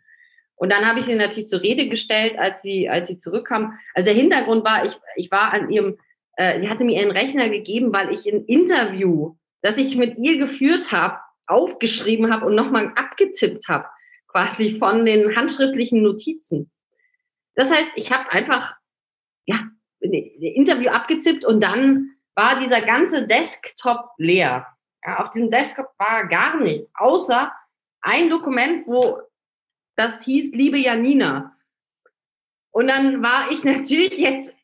Und 0.55 0.71
dann 0.71 0.87
habe 0.87 0.99
ich 0.99 1.05
sie 1.05 1.15
natürlich 1.15 1.49
zur 1.49 1.61
Rede 1.61 1.89
gestellt, 1.89 2.37
als 2.37 2.61
sie, 2.61 2.87
als 2.87 3.09
sie 3.09 3.17
zurückkam. 3.17 3.73
Also 3.93 4.09
der 4.09 4.17
Hintergrund 4.17 4.63
war, 4.63 4.85
ich, 4.85 4.93
ich 5.17 5.31
war 5.31 5.53
an 5.53 5.69
ihrem 5.69 5.97
äh, 6.35 6.59
sie 6.59 6.69
hatte 6.69 6.85
mir 6.85 6.99
ihren 7.01 7.11
Rechner 7.11 7.49
gegeben, 7.49 7.93
weil 7.93 8.11
ich 8.11 8.25
ein 8.31 8.45
Interview, 8.45 9.35
das 9.61 9.77
ich 9.77 9.97
mit 9.97 10.17
ihr 10.17 10.37
geführt 10.37 10.91
habe, 10.91 11.19
aufgeschrieben 11.47 12.31
habe 12.31 12.45
und 12.45 12.55
nochmal 12.55 12.91
abgetippt 12.95 13.67
habe, 13.67 13.87
quasi 14.27 14.77
von 14.77 15.05
den 15.05 15.35
handschriftlichen 15.35 16.01
Notizen. 16.01 16.71
Das 17.55 17.71
heißt, 17.71 17.93
ich 17.95 18.11
habe 18.11 18.31
einfach 18.31 18.75
ja 19.45 19.59
ein 20.03 20.13
Interview 20.13 20.89
abgetippt 20.89 21.45
und 21.45 21.61
dann 21.61 22.15
war 22.35 22.59
dieser 22.59 22.81
ganze 22.81 23.27
Desktop 23.27 24.09
leer. 24.17 24.67
Ja, 25.05 25.19
auf 25.19 25.31
dem 25.31 25.51
Desktop 25.51 25.87
war 25.97 26.27
gar 26.27 26.59
nichts, 26.59 26.91
außer 26.95 27.53
ein 28.01 28.29
Dokument, 28.29 28.87
wo 28.87 29.21
das 29.95 30.23
hieß 30.23 30.53
Liebe 30.53 30.77
Janina. 30.77 31.55
Und 32.71 32.87
dann 32.87 33.23
war 33.23 33.49
ich 33.51 33.63
natürlich 33.63 34.17
jetzt, 34.17 34.57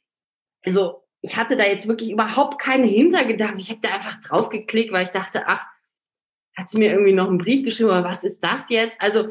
also 0.66 1.01
ich 1.22 1.38
hatte 1.38 1.56
da 1.56 1.66
jetzt 1.66 1.88
wirklich 1.88 2.12
überhaupt 2.12 2.60
keine 2.60 2.88
Hintergedanken. 2.88 3.60
Ich 3.60 3.70
habe 3.70 3.82
da 3.82 3.90
einfach 3.90 4.20
drauf 4.22 4.50
geklickt, 4.50 4.92
weil 4.92 5.04
ich 5.04 5.12
dachte, 5.12 5.44
ach, 5.46 5.66
hat 6.58 6.68
sie 6.68 6.80
mir 6.80 6.92
irgendwie 6.92 7.14
noch 7.14 7.28
einen 7.28 7.38
Brief 7.38 7.64
geschrieben, 7.64 7.90
oder 7.90 8.04
was 8.04 8.24
ist 8.24 8.44
das 8.44 8.70
jetzt? 8.70 9.02
Also 9.02 9.30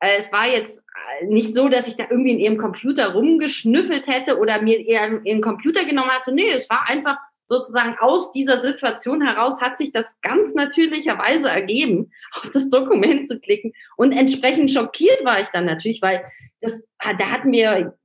äh, 0.00 0.16
es 0.18 0.32
war 0.32 0.48
jetzt 0.48 0.84
äh, 1.20 1.26
nicht 1.26 1.54
so, 1.54 1.68
dass 1.68 1.88
ich 1.88 1.96
da 1.96 2.04
irgendwie 2.10 2.32
in 2.32 2.40
ihrem 2.40 2.58
Computer 2.58 3.12
rumgeschnüffelt 3.12 4.06
hätte 4.08 4.38
oder 4.38 4.60
mir 4.60 4.78
ihren, 4.80 5.24
ihren 5.24 5.40
Computer 5.40 5.84
genommen 5.84 6.10
hatte. 6.10 6.32
Nee, 6.32 6.50
es 6.50 6.68
war 6.68 6.88
einfach 6.88 7.16
sozusagen 7.48 7.96
aus 8.00 8.32
dieser 8.32 8.60
Situation 8.60 9.20
heraus 9.20 9.60
hat 9.60 9.76
sich 9.76 9.92
das 9.92 10.20
ganz 10.22 10.54
natürlicherweise 10.54 11.50
ergeben, 11.50 12.10
auf 12.32 12.50
das 12.50 12.70
Dokument 12.70 13.28
zu 13.28 13.38
klicken. 13.38 13.72
Und 13.96 14.12
entsprechend 14.12 14.70
schockiert 14.70 15.24
war 15.24 15.40
ich 15.40 15.48
dann 15.48 15.66
natürlich, 15.66 16.00
weil 16.00 16.24
das, 16.60 16.86
da 17.00 17.30
hatten 17.30 17.52
wir 17.52 17.98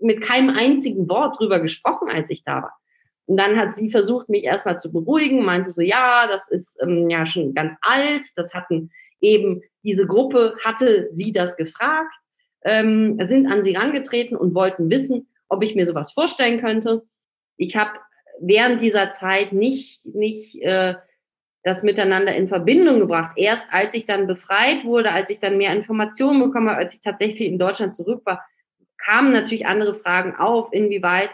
mit 0.00 0.20
keinem 0.20 0.50
einzigen 0.50 1.08
Wort 1.08 1.38
drüber 1.38 1.60
gesprochen, 1.60 2.08
als 2.08 2.30
ich 2.30 2.44
da 2.44 2.62
war. 2.62 2.78
Und 3.26 3.36
dann 3.38 3.58
hat 3.58 3.74
sie 3.74 3.90
versucht, 3.90 4.28
mich 4.28 4.44
erstmal 4.44 4.78
zu 4.78 4.90
beruhigen, 4.90 5.44
meinte 5.44 5.70
so, 5.70 5.82
ja, 5.82 6.26
das 6.30 6.48
ist 6.48 6.78
ähm, 6.82 7.10
ja 7.10 7.26
schon 7.26 7.54
ganz 7.54 7.76
alt, 7.82 8.22
das 8.36 8.54
hatten 8.54 8.90
eben 9.20 9.62
diese 9.82 10.06
Gruppe, 10.06 10.54
hatte 10.64 11.08
sie 11.10 11.32
das 11.32 11.56
gefragt, 11.56 12.14
ähm, 12.64 13.18
sind 13.26 13.46
an 13.46 13.62
sie 13.62 13.74
rangetreten 13.74 14.36
und 14.36 14.54
wollten 14.54 14.90
wissen, 14.90 15.28
ob 15.48 15.62
ich 15.62 15.74
mir 15.74 15.86
sowas 15.86 16.12
vorstellen 16.12 16.60
könnte. 16.60 17.02
Ich 17.56 17.76
habe 17.76 17.92
während 18.40 18.80
dieser 18.80 19.10
Zeit 19.10 19.52
nicht, 19.52 20.06
nicht 20.06 20.62
äh, 20.62 20.94
das 21.62 21.82
miteinander 21.82 22.34
in 22.34 22.48
Verbindung 22.48 23.00
gebracht. 23.00 23.32
Erst 23.36 23.66
als 23.70 23.94
ich 23.94 24.06
dann 24.06 24.26
befreit 24.26 24.84
wurde, 24.84 25.12
als 25.12 25.28
ich 25.28 25.38
dann 25.38 25.58
mehr 25.58 25.74
Informationen 25.74 26.40
bekommen 26.40 26.70
habe, 26.70 26.78
als 26.78 26.94
ich 26.94 27.00
tatsächlich 27.00 27.48
in 27.48 27.58
Deutschland 27.58 27.94
zurück 27.94 28.22
war, 28.24 28.44
kamen 28.98 29.32
natürlich 29.32 29.66
andere 29.66 29.94
Fragen 29.94 30.36
auf, 30.36 30.72
inwieweit 30.72 31.30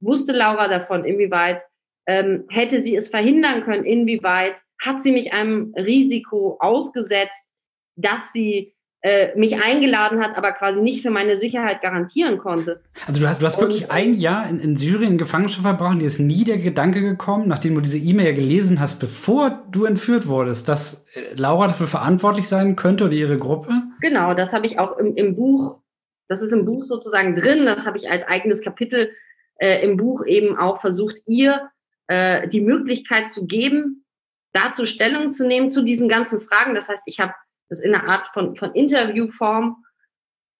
wusste 0.00 0.32
Laura 0.32 0.68
davon, 0.68 1.04
inwieweit 1.04 1.62
Ähm, 2.06 2.44
hätte 2.50 2.82
sie 2.82 2.94
es 2.94 3.08
verhindern 3.08 3.64
können? 3.64 3.84
Inwieweit 3.84 4.60
hat 4.84 5.00
sie 5.00 5.10
mich 5.10 5.32
einem 5.32 5.72
Risiko 5.74 6.58
ausgesetzt, 6.60 7.48
dass 7.96 8.30
sie 8.30 8.74
äh, 9.00 9.34
mich 9.38 9.62
eingeladen 9.62 10.20
hat, 10.20 10.36
aber 10.36 10.52
quasi 10.52 10.82
nicht 10.82 11.00
für 11.00 11.10
meine 11.10 11.36
Sicherheit 11.36 11.80
garantieren 11.80 12.36
konnte. 12.38 12.82
Also 13.06 13.20
du 13.20 13.28
hast, 13.28 13.40
du 13.40 13.46
hast 13.46 13.60
wirklich 13.60 13.84
und, 13.84 13.90
ein 13.90 14.12
Jahr 14.12 14.48
in, 14.50 14.60
in 14.60 14.76
Syrien 14.76 15.16
Gefangenschaft 15.16 15.62
verbracht, 15.62 16.00
dir 16.00 16.06
ist 16.06 16.18
nie 16.18 16.44
der 16.44 16.58
Gedanke 16.58 17.00
gekommen, 17.00 17.48
nachdem 17.48 17.74
du 17.74 17.80
diese 17.80 17.98
E-Mail 17.98 18.34
gelesen 18.34 18.80
hast, 18.80 19.00
bevor 19.00 19.62
du 19.70 19.86
entführt 19.86 20.26
wurdest, 20.26 20.68
dass 20.68 21.06
äh, 21.14 21.34
Laura 21.34 21.68
dafür 21.68 21.86
verantwortlich 21.86 22.48
sein 22.48 22.76
könnte 22.76 23.04
oder 23.04 23.14
ihre 23.14 23.38
Gruppe? 23.38 23.70
Genau, 24.00 24.34
das 24.34 24.52
habe 24.52 24.66
ich 24.66 24.78
auch 24.78 24.98
im, 24.98 25.16
im 25.16 25.36
Buch, 25.36 25.80
das 26.28 26.42
ist 26.42 26.52
im 26.52 26.64
Buch 26.64 26.82
sozusagen 26.82 27.34
drin, 27.34 27.66
das 27.66 27.86
habe 27.86 27.98
ich 27.98 28.10
als 28.10 28.24
eigenes 28.24 28.62
Kapitel 28.62 29.12
äh, 29.56 29.84
im 29.84 29.96
Buch 29.96 30.24
eben 30.26 30.56
auch 30.56 30.80
versucht, 30.80 31.16
ihr 31.26 31.70
äh, 32.06 32.48
die 32.48 32.60
Möglichkeit 32.60 33.30
zu 33.30 33.46
geben, 33.46 34.04
dazu 34.52 34.86
Stellung 34.86 35.32
zu 35.32 35.46
nehmen 35.46 35.70
zu 35.70 35.82
diesen 35.82 36.08
ganzen 36.08 36.40
Fragen. 36.40 36.74
Das 36.74 36.88
heißt, 36.88 37.02
ich 37.06 37.20
habe 37.20 37.34
das 37.68 37.80
in 37.80 37.94
einer 37.94 38.08
Art 38.08 38.28
von, 38.28 38.56
von 38.56 38.72
Interviewform 38.72 39.84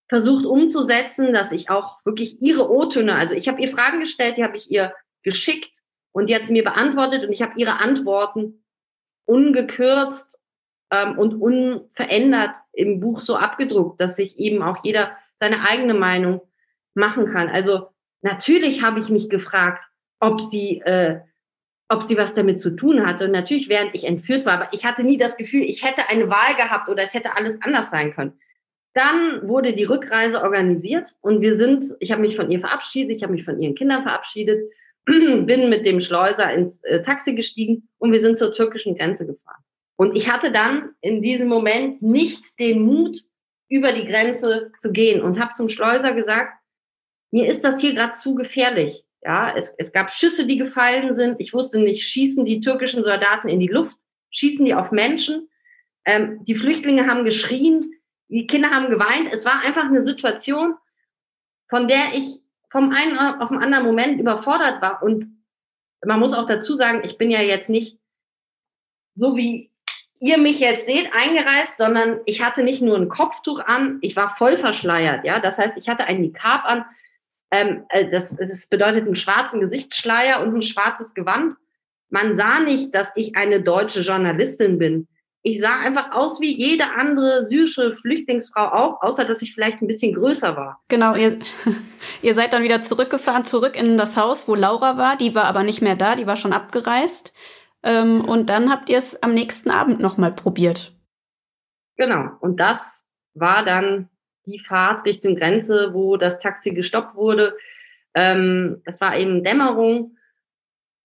versucht 0.09 0.45
umzusetzen, 0.45 1.33
dass 1.33 1.53
ich 1.53 1.71
auch 1.71 1.99
wirklich 2.05 2.43
ihre 2.43 2.71
O-Töne, 2.71 3.15
also 3.15 3.35
ich 3.35 3.49
habe 3.49 3.61
ihr 3.61 3.69
Fragen 3.69 4.01
gestellt, 4.01 4.37
die 4.37 4.45
habe 4.45 4.57
ich 4.57 4.71
ihr 4.71 4.95
geschickt 5.23 5.79
und 6.13 6.29
die 6.29 6.35
hat 6.35 6.45
sie 6.45 6.53
mir 6.53 6.65
beantwortet 6.65 7.25
und 7.25 7.33
ich 7.33 7.43
habe 7.43 7.55
ihre 7.57 7.81
Antworten 7.81 8.65
ungekürzt 9.25 10.39
ähm, 10.91 11.19
und 11.19 11.35
unverändert 11.35 12.57
im 12.73 13.01
Buch 13.01 13.21
so 13.21 13.37
abgedruckt, 13.37 14.01
dass 14.01 14.17
sich 14.17 14.39
eben 14.39 14.63
auch 14.63 14.85
jeder 14.85 15.17
seine 15.37 15.69
eigene 15.69 15.95
Meinung 15.95 16.41
machen 16.95 17.33
kann. 17.33 17.49
Also 17.49 17.89
natürlich 18.23 18.83
habe 18.83 19.01
ich 19.01 19.09
mich 19.09 19.29
gefragt, 19.29 19.85
ob 20.21 20.41
sie 20.41 20.81
äh, 20.81 21.21
ob 21.89 22.03
sie 22.03 22.17
was 22.17 22.35
damit 22.35 22.61
zu 22.61 22.71
tun 22.77 23.07
hatte. 23.07 23.27
Und 23.27 23.33
natürlich, 23.33 23.69
während 23.69 23.95
ich 23.95 24.05
entführt 24.05 24.47
war, 24.47 24.55
aber 24.55 24.69
ich 24.73 24.85
hatte 24.85 25.05
nie 25.05 25.17
das 25.17 25.37
Gefühl, 25.37 25.63
ich 25.63 25.85
hätte 25.85 26.09
eine 26.09 26.29
Wahl 26.29 26.55
gehabt 26.57 26.89
oder 26.89 27.03
es 27.03 27.15
hätte 27.15 27.37
alles 27.37 27.61
anders 27.63 27.91
sein 27.91 28.13
können. 28.13 28.33
Dann 28.95 29.49
wurde 29.49 29.73
die 29.73 29.85
Rückreise 29.85 30.43
organisiert 30.43 31.09
und 31.21 31.41
wir 31.41 31.57
sind, 31.57 31.85
ich 31.99 32.13
habe 32.13 32.23
mich 32.23 32.37
von 32.37 32.51
ihr 32.51 32.61
verabschiedet, 32.61 33.17
ich 33.17 33.23
habe 33.23 33.33
mich 33.33 33.45
von 33.45 33.61
ihren 33.61 33.75
Kindern 33.75 34.03
verabschiedet, 34.03 34.71
bin 35.05 35.69
mit 35.69 35.85
dem 35.85 36.01
Schleuser 36.01 36.53
ins 36.53 36.83
äh, 36.85 37.03
Taxi 37.03 37.35
gestiegen 37.35 37.89
und 37.99 38.13
wir 38.13 38.21
sind 38.21 38.39
zur 38.39 38.53
türkischen 38.53 38.97
Grenze 38.97 39.27
gefahren. 39.27 39.63
Und 39.97 40.17
ich 40.17 40.33
hatte 40.33 40.51
dann 40.51 40.91
in 41.01 41.23
diesem 41.23 41.49
Moment 41.49 42.03
nicht 42.03 42.59
den 42.59 42.83
Mut, 42.83 43.25
über 43.69 43.93
die 43.93 44.07
Grenze 44.07 44.73
zu 44.79 44.93
gehen 44.93 45.23
und 45.23 45.41
habe 45.41 45.55
zum 45.55 45.69
Schleuser 45.69 46.13
gesagt, 46.13 46.59
mir 47.31 47.47
ist 47.47 47.65
das 47.65 47.81
hier 47.81 47.95
gerade 47.95 48.13
zu 48.13 48.35
gefährlich. 48.35 49.05
Ja, 49.23 49.55
es, 49.57 49.75
es 49.79 49.93
gab 49.93 50.11
Schüsse, 50.11 50.47
die 50.47 50.59
gefallen 50.59 51.15
sind. 51.15 51.41
Ich 51.41 51.55
wusste 51.55 51.81
nicht, 51.81 52.07
schießen 52.07 52.45
die 52.45 52.61
türkischen 52.61 53.03
Soldaten 53.03 53.49
in 53.49 53.59
die 53.59 53.69
Luft, 53.69 53.99
schießen 54.31 54.65
die 54.65 54.75
auf 54.75 54.93
Menschen. 54.93 55.49
Ähm, 56.05 56.45
die 56.45 56.55
Flüchtlinge 56.55 57.07
haben 57.07 57.25
geschrien, 57.25 57.85
die 58.29 58.47
Kinder 58.47 58.71
haben 58.71 58.91
geweint. 58.91 59.33
Es 59.33 59.45
war 59.47 59.65
einfach 59.65 59.85
eine 59.85 60.05
Situation, 60.05 60.77
von 61.69 61.89
der 61.89 62.13
ich 62.15 62.41
vom 62.71 62.91
einen 62.91 63.19
auf 63.19 63.49
den 63.49 63.63
anderen 63.63 63.85
Moment 63.85 64.21
überfordert 64.21 64.83
war. 64.83 65.03
Und 65.03 65.27
man 66.05 66.21
muss 66.21 66.35
auch 66.35 66.47
dazu 66.47 66.75
sagen, 66.75 67.03
ich 67.05 67.17
bin 67.17 67.31
ja 67.31 67.41
jetzt 67.41 67.71
nicht 67.71 67.99
so 69.15 69.37
wie 69.37 69.71
ihr 70.21 70.39
mich 70.39 70.59
jetzt 70.59 70.87
seht, 70.87 71.11
eingereist, 71.13 71.79
sondern 71.79 72.21
ich 72.25 72.43
hatte 72.43 72.63
nicht 72.63 72.83
nur 72.83 72.97
ein 72.97 73.09
Kopftuch 73.09 73.61
an, 73.61 73.99
ich 74.01 74.17
war 74.17 74.35
voll 74.35 74.57
verschleiert. 74.57 75.25
Ja, 75.25 75.39
das 75.39 75.59
heißt, 75.59 75.77
ich 75.77 75.89
hatte 75.89 76.05
einen 76.07 76.23
Nikab 76.23 76.65
an, 76.65 76.85
ähm, 77.51 77.85
äh, 77.91 78.09
das, 78.09 78.37
das 78.37 78.69
bedeutet 78.69 79.05
einen 79.05 79.15
schwarzen 79.15 79.61
Gesichtsschleier 79.61 80.43
und 80.43 80.55
ein 80.55 80.63
schwarzes 80.63 81.15
Gewand. 81.15 81.57
Man 82.11 82.35
sah 82.35 82.61
nicht, 82.61 82.95
dass 82.95 83.13
ich 83.17 83.37
eine 83.37 83.63
deutsche 83.63 84.01
Journalistin 84.01 84.79
bin. 84.79 85.09
Ich 85.43 85.61
sah 85.61 85.79
einfach 85.81 86.13
aus 86.13 86.41
wie 86.41 86.55
jede 86.55 86.85
andere 86.97 87.47
syrische 87.47 87.93
Flüchtlingsfrau 87.93 88.65
auch, 88.65 89.03
außer 89.03 89.25
dass 89.25 89.43
ich 89.43 89.53
vielleicht 89.53 89.83
ein 89.83 89.87
bisschen 89.87 90.15
größer 90.15 90.57
war. 90.57 90.83
Genau, 90.89 91.15
ihr, 91.15 91.39
ihr 92.23 92.35
seid 92.35 92.55
dann 92.55 92.63
wieder 92.63 92.83
zurückgefahren, 92.83 93.45
zurück 93.45 93.77
in 93.77 93.99
das 93.99 94.17
Haus, 94.17 94.49
wo 94.49 94.55
Laura 94.55 94.97
war. 94.97 95.17
Die 95.17 95.35
war 95.35 95.45
aber 95.45 95.63
nicht 95.63 95.83
mehr 95.83 95.97
da, 95.97 96.17
die 96.17 96.27
war 96.27 96.37
schon 96.37 96.55
abgereist. 96.55 97.35
Ähm, 97.85 98.25
und 98.25 98.49
dann 98.49 98.71
habt 98.71 98.89
ihr 98.89 98.99
es 98.99 99.23
am 99.23 99.35
nächsten 99.35 99.71
Abend 99.71 100.01
nochmal 100.01 100.33
probiert. 100.33 100.97
Genau, 101.97 102.31
und 102.41 102.59
das 102.59 103.05
war 103.35 103.65
dann 103.65 104.09
die 104.47 104.59
Fahrt 104.59 105.05
Richtung 105.05 105.37
Grenze, 105.37 105.91
wo 105.93 106.17
das 106.17 106.39
Taxi 106.39 106.73
gestoppt 106.73 107.15
wurde. 107.15 107.57
Ähm, 108.15 108.81
das 108.85 109.01
war 109.01 109.17
eben 109.17 109.45
Dämmerung. 109.45 110.17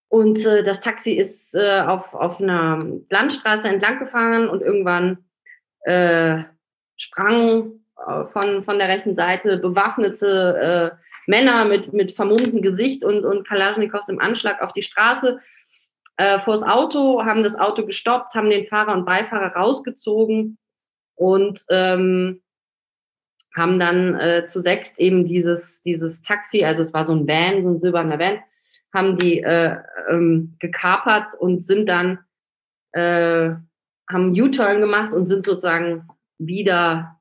Und 0.08 0.44
äh, 0.46 0.64
das 0.64 0.80
Taxi 0.80 1.12
ist 1.12 1.54
äh, 1.54 1.82
auf, 1.82 2.16
auf 2.16 2.42
einer 2.42 2.80
Landstraße 3.10 3.70
entlang 3.70 4.00
gefahren 4.00 4.50
und 4.50 4.62
irgendwann 4.62 5.26
äh, 5.82 6.44
sprang 6.96 7.74
äh, 8.08 8.26
von, 8.26 8.64
von 8.64 8.80
der 8.80 8.88
rechten 8.88 9.16
Seite 9.16 9.58
bewaffnete 9.58 10.96
äh, 10.96 10.98
Männer 11.28 11.66
mit, 11.66 11.94
mit 11.94 12.12
vermummtem 12.12 12.62
Gesicht 12.62 13.04
und, 13.04 13.24
und 13.24 13.48
Kalaschnikows 13.48 14.10
im 14.10 14.20
Anschlag 14.20 14.62
auf 14.64 14.74
die 14.74 14.82
Straße 14.82 15.40
äh, 16.20 16.38
vors 16.38 16.64
Auto, 16.64 17.24
haben 17.24 17.44
das 17.44 17.58
Auto 17.58 17.86
gestoppt, 17.86 18.36
haben 18.36 18.50
den 18.50 18.66
Fahrer 18.66 18.94
und 18.94 19.06
Beifahrer 19.06 19.56
rausgezogen 19.56 20.58
und 21.16 21.66
ähm, 21.70 22.42
haben 23.56 23.80
dann 23.80 24.16
äh, 24.16 24.46
zu 24.46 24.60
sechst 24.60 25.00
eben 25.00 25.26
dieses, 25.26 25.82
dieses 25.82 26.22
Taxi, 26.22 26.66
also 26.66 26.82
es 26.82 26.94
war 26.94 27.06
so 27.06 27.14
ein 27.14 27.26
Van, 27.26 27.64
so 27.64 27.70
ein 27.70 27.80
silberner 27.80 28.20
Van, 28.20 28.40
haben 28.94 29.16
die 29.16 29.40
äh, 29.40 29.78
ähm, 30.10 30.58
gekapert 30.60 31.36
und 31.40 31.64
sind 31.64 31.88
dann, 31.88 32.20
äh, 32.92 33.52
haben 34.12 34.42
U-Turn 34.42 34.82
gemacht 34.82 35.14
und 35.14 35.28
sind 35.28 35.46
sozusagen 35.46 36.06
wieder 36.38 37.18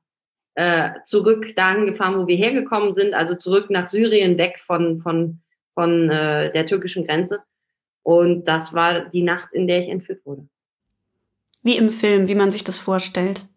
äh, 0.55 0.91
zurück 1.05 1.55
dahin 1.55 1.85
gefahren, 1.85 2.17
wo 2.17 2.27
wir 2.27 2.35
hergekommen 2.35 2.93
sind, 2.93 3.13
also 3.13 3.35
zurück 3.35 3.69
nach 3.69 3.87
Syrien, 3.87 4.37
weg 4.37 4.59
von, 4.59 4.99
von, 4.99 5.39
von 5.73 6.09
äh, 6.09 6.51
der 6.51 6.65
türkischen 6.65 7.07
Grenze. 7.07 7.39
Und 8.09 8.45
das 8.47 8.73
war 8.73 9.01
die 9.01 9.21
Nacht, 9.21 9.53
in 9.53 9.67
der 9.67 9.83
ich 9.83 9.89
entführt 9.89 10.25
wurde. 10.25 10.49
Wie 11.61 11.77
im 11.77 11.91
Film, 11.91 12.27
wie 12.27 12.33
man 12.33 12.49
sich 12.49 12.63
das 12.63 12.79
vorstellt. 12.79 13.47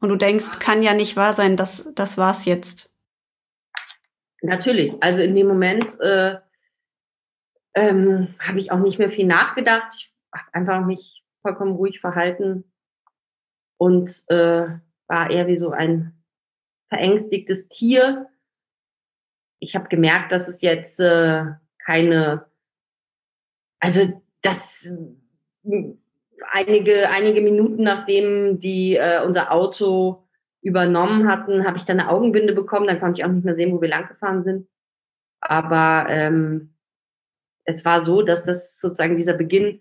Und 0.00 0.08
du 0.08 0.16
denkst, 0.16 0.58
kann 0.58 0.82
ja 0.82 0.94
nicht 0.94 1.18
wahr 1.18 1.36
sein, 1.36 1.54
das, 1.54 1.92
das 1.94 2.16
war's 2.16 2.46
jetzt. 2.46 2.90
Natürlich. 4.40 4.94
Also 5.02 5.20
in 5.20 5.34
dem 5.34 5.48
Moment 5.48 6.00
äh, 6.00 6.38
ähm, 7.74 8.34
habe 8.38 8.58
ich 8.60 8.72
auch 8.72 8.78
nicht 8.78 8.98
mehr 8.98 9.10
viel 9.10 9.26
nachgedacht. 9.26 9.92
Ich 9.94 10.14
habe 10.32 10.54
einfach 10.54 10.86
mich 10.86 11.22
vollkommen 11.42 11.76
ruhig 11.76 12.00
verhalten 12.00 12.64
und 13.76 14.10
äh, 14.28 14.78
war 15.08 15.30
eher 15.30 15.46
wie 15.46 15.58
so 15.58 15.72
ein 15.72 16.14
verängstigtes 16.88 17.68
Tier. 17.68 18.30
Ich 19.58 19.76
habe 19.76 19.88
gemerkt, 19.88 20.32
dass 20.32 20.48
es 20.48 20.62
jetzt 20.62 21.00
äh, 21.00 21.44
keine, 21.84 22.49
also 23.80 24.22
das 24.42 24.94
einige, 26.52 27.10
einige 27.10 27.40
Minuten 27.40 27.82
nachdem 27.82 28.60
die 28.60 28.96
äh, 28.96 29.22
unser 29.24 29.52
Auto 29.52 30.26
übernommen 30.62 31.28
hatten, 31.28 31.66
habe 31.66 31.78
ich 31.78 31.84
dann 31.84 32.00
eine 32.00 32.10
Augenbinde 32.10 32.52
bekommen. 32.52 32.86
Dann 32.86 33.00
konnte 33.00 33.20
ich 33.20 33.24
auch 33.24 33.30
nicht 33.30 33.44
mehr 33.44 33.56
sehen, 33.56 33.72
wo 33.72 33.80
wir 33.80 33.88
langgefahren 33.88 34.44
sind. 34.44 34.68
Aber 35.40 36.06
ähm, 36.08 36.74
es 37.64 37.84
war 37.84 38.04
so, 38.04 38.22
dass 38.22 38.44
das 38.44 38.78
sozusagen 38.78 39.16
dieser 39.16 39.34
Beginn 39.34 39.80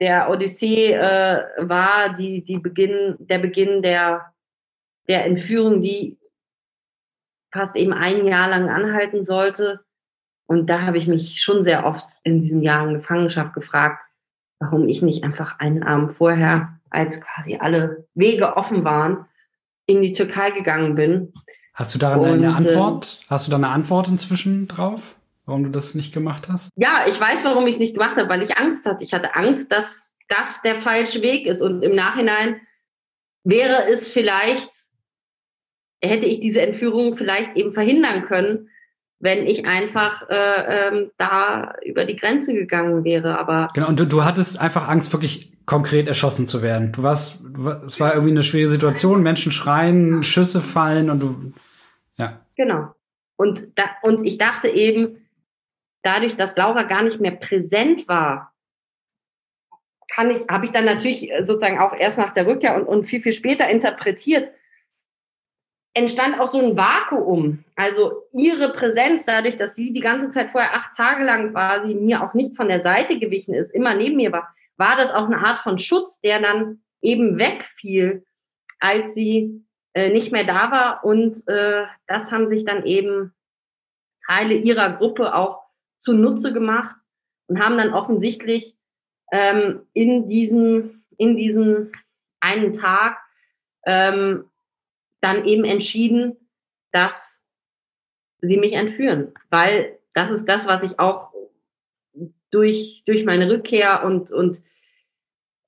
der 0.00 0.28
Odyssee 0.28 0.92
äh, 0.92 1.42
war, 1.56 2.16
die, 2.18 2.44
die 2.44 2.58
Beginn, 2.58 3.16
der 3.18 3.38
Beginn 3.38 3.80
der, 3.82 4.34
der 5.08 5.24
Entführung, 5.24 5.80
die 5.80 6.18
fast 7.50 7.76
eben 7.76 7.94
ein 7.94 8.26
Jahr 8.26 8.48
lang 8.48 8.68
anhalten 8.68 9.24
sollte. 9.24 9.85
Und 10.46 10.66
da 10.68 10.82
habe 10.82 10.98
ich 10.98 11.06
mich 11.06 11.42
schon 11.42 11.62
sehr 11.62 11.84
oft 11.84 12.06
in 12.22 12.40
diesem 12.40 12.62
Jahr 12.62 12.86
in 12.86 12.94
Gefangenschaft 12.94 13.54
gefragt, 13.54 14.00
warum 14.60 14.88
ich 14.88 15.02
nicht 15.02 15.24
einfach 15.24 15.58
einen 15.58 15.82
Abend 15.82 16.12
vorher, 16.12 16.78
als 16.90 17.20
quasi 17.20 17.56
alle 17.56 18.06
Wege 18.14 18.56
offen 18.56 18.84
waren, 18.84 19.26
in 19.86 20.00
die 20.00 20.12
Türkei 20.12 20.50
gegangen 20.50 20.94
bin. 20.94 21.32
Hast 21.74 21.94
du 21.94 21.98
daran 21.98 22.24
eine 22.24 22.54
Antwort? 22.54 23.20
Hast 23.28 23.46
du 23.46 23.50
da 23.50 23.56
eine 23.56 23.68
Antwort 23.68 24.08
inzwischen 24.08 24.66
drauf, 24.66 25.16
warum 25.44 25.64
du 25.64 25.70
das 25.70 25.94
nicht 25.94 26.12
gemacht 26.12 26.48
hast? 26.48 26.70
Ja, 26.76 27.04
ich 27.06 27.20
weiß, 27.20 27.44
warum 27.44 27.66
ich 27.66 27.74
es 27.74 27.78
nicht 27.78 27.94
gemacht 27.94 28.16
habe, 28.16 28.28
weil 28.28 28.42
ich 28.42 28.56
Angst 28.56 28.86
hatte. 28.86 29.04
Ich 29.04 29.12
hatte 29.12 29.34
Angst, 29.34 29.72
dass 29.72 30.16
das 30.28 30.62
der 30.62 30.76
falsche 30.76 31.22
Weg 31.22 31.46
ist. 31.46 31.60
Und 31.60 31.82
im 31.82 31.94
Nachhinein 31.94 32.60
wäre 33.44 33.88
es 33.90 34.08
vielleicht, 34.08 34.70
hätte 36.02 36.26
ich 36.26 36.40
diese 36.40 36.62
Entführung 36.62 37.14
vielleicht 37.16 37.56
eben 37.56 37.72
verhindern 37.72 38.24
können, 38.24 38.70
wenn 39.18 39.46
ich 39.46 39.66
einfach 39.66 40.28
äh, 40.28 40.88
ähm, 40.88 41.10
da 41.16 41.74
über 41.84 42.04
die 42.04 42.16
Grenze 42.16 42.52
gegangen 42.52 43.04
wäre. 43.04 43.38
Aber 43.38 43.68
genau, 43.74 43.88
und 43.88 43.98
du, 43.98 44.04
du 44.04 44.24
hattest 44.24 44.60
einfach 44.60 44.88
Angst, 44.88 45.12
wirklich 45.12 45.52
konkret 45.64 46.06
erschossen 46.06 46.46
zu 46.46 46.62
werden. 46.62 46.92
Du 46.92 47.02
warst, 47.02 47.42
es 47.86 47.98
war 47.98 48.12
irgendwie 48.12 48.32
eine 48.32 48.42
schwere 48.42 48.68
Situation, 48.68 49.22
Menschen 49.22 49.52
schreien, 49.52 50.22
Schüsse 50.22 50.60
fallen 50.60 51.10
und 51.10 51.20
du, 51.20 51.52
ja. 52.16 52.40
Genau. 52.56 52.94
Und 53.36 53.68
da, 53.74 53.84
und 54.02 54.24
ich 54.24 54.38
dachte 54.38 54.68
eben, 54.68 55.26
dadurch, 56.02 56.36
dass 56.36 56.56
Laura 56.56 56.84
gar 56.84 57.02
nicht 57.02 57.20
mehr 57.20 57.32
präsent 57.32 58.08
war, 58.08 58.52
kann 60.08 60.30
ich, 60.30 60.42
habe 60.48 60.66
ich 60.66 60.72
dann 60.72 60.84
natürlich 60.84 61.30
sozusagen 61.40 61.78
auch 61.78 61.92
erst 61.92 62.16
nach 62.16 62.32
der 62.32 62.46
Rückkehr 62.46 62.76
und, 62.76 62.84
und 62.84 63.04
viel, 63.04 63.20
viel 63.20 63.32
später 63.32 63.68
interpretiert, 63.68 64.50
entstand 65.96 66.38
auch 66.38 66.48
so 66.48 66.60
ein 66.60 66.76
Vakuum. 66.76 67.64
Also 67.74 68.24
ihre 68.32 68.72
Präsenz, 68.72 69.24
dadurch, 69.24 69.56
dass 69.56 69.74
sie 69.74 69.92
die 69.92 70.00
ganze 70.00 70.30
Zeit 70.30 70.50
vorher 70.50 70.74
acht 70.74 70.94
Tage 70.94 71.24
lang 71.24 71.52
quasi 71.52 71.94
mir 71.94 72.22
auch 72.22 72.34
nicht 72.34 72.54
von 72.54 72.68
der 72.68 72.80
Seite 72.80 73.18
gewichen 73.18 73.54
ist, 73.54 73.74
immer 73.74 73.94
neben 73.94 74.16
mir 74.16 74.30
war, 74.30 74.54
war 74.76 74.96
das 74.96 75.12
auch 75.12 75.24
eine 75.24 75.38
Art 75.38 75.58
von 75.58 75.78
Schutz, 75.78 76.20
der 76.20 76.40
dann 76.40 76.82
eben 77.00 77.38
wegfiel, 77.38 78.24
als 78.78 79.14
sie 79.14 79.64
äh, 79.94 80.10
nicht 80.10 80.32
mehr 80.32 80.44
da 80.44 80.70
war. 80.70 81.04
Und 81.04 81.48
äh, 81.48 81.84
das 82.06 82.30
haben 82.30 82.48
sich 82.48 82.64
dann 82.66 82.84
eben 82.84 83.34
Teile 84.26 84.54
ihrer 84.54 84.96
Gruppe 84.98 85.34
auch 85.34 85.62
zunutze 85.98 86.52
gemacht 86.52 86.94
und 87.46 87.60
haben 87.60 87.78
dann 87.78 87.94
offensichtlich 87.94 88.76
ähm, 89.32 89.86
in 89.94 90.28
diesem 90.28 91.04
in 91.16 91.36
diesem 91.36 91.92
einen 92.40 92.74
Tag 92.74 93.18
ähm, 93.86 94.50
dann 95.20 95.44
eben 95.44 95.64
entschieden, 95.64 96.36
dass 96.92 97.42
sie 98.40 98.56
mich 98.56 98.72
entführen, 98.72 99.32
weil 99.50 99.98
das 100.14 100.30
ist 100.30 100.46
das, 100.46 100.66
was 100.66 100.82
ich 100.82 100.98
auch 100.98 101.32
durch, 102.50 103.02
durch 103.06 103.24
meine 103.24 103.50
Rückkehr 103.50 104.04
und, 104.04 104.30
und 104.30 104.62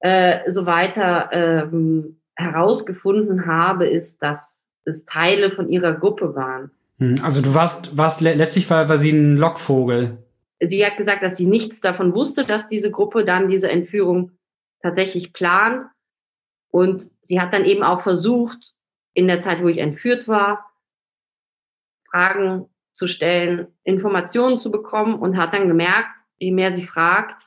äh, 0.00 0.50
so 0.50 0.64
weiter 0.64 1.30
ähm, 1.32 2.20
herausgefunden 2.34 3.46
habe, 3.46 3.86
ist, 3.86 4.22
dass 4.22 4.66
es 4.84 5.04
Teile 5.04 5.50
von 5.50 5.68
ihrer 5.68 5.94
Gruppe 5.94 6.34
waren. 6.34 6.70
Hm, 6.98 7.20
also 7.22 7.42
du 7.42 7.54
warst, 7.54 7.96
warst 7.96 8.20
letztlich 8.20 8.68
war, 8.70 8.88
war 8.88 8.98
sie 8.98 9.10
ein 9.10 9.36
Lockvogel. 9.36 10.18
Sie 10.60 10.84
hat 10.84 10.96
gesagt, 10.96 11.22
dass 11.22 11.36
sie 11.36 11.46
nichts 11.46 11.80
davon 11.80 12.14
wusste, 12.14 12.44
dass 12.44 12.68
diese 12.68 12.90
Gruppe 12.90 13.24
dann 13.24 13.48
diese 13.48 13.70
Entführung 13.70 14.32
tatsächlich 14.82 15.32
plant. 15.32 15.86
Und 16.70 17.10
sie 17.22 17.40
hat 17.40 17.52
dann 17.52 17.64
eben 17.64 17.82
auch 17.82 18.00
versucht, 18.00 18.74
in 19.18 19.26
der 19.26 19.40
Zeit, 19.40 19.60
wo 19.60 19.66
ich 19.66 19.78
entführt 19.78 20.28
war, 20.28 20.72
Fragen 22.08 22.68
zu 22.92 23.08
stellen, 23.08 23.66
Informationen 23.82 24.56
zu 24.56 24.70
bekommen 24.70 25.16
und 25.16 25.36
hat 25.36 25.54
dann 25.54 25.66
gemerkt, 25.66 26.20
je 26.38 26.52
mehr 26.52 26.72
sie 26.72 26.86
fragt, 26.86 27.42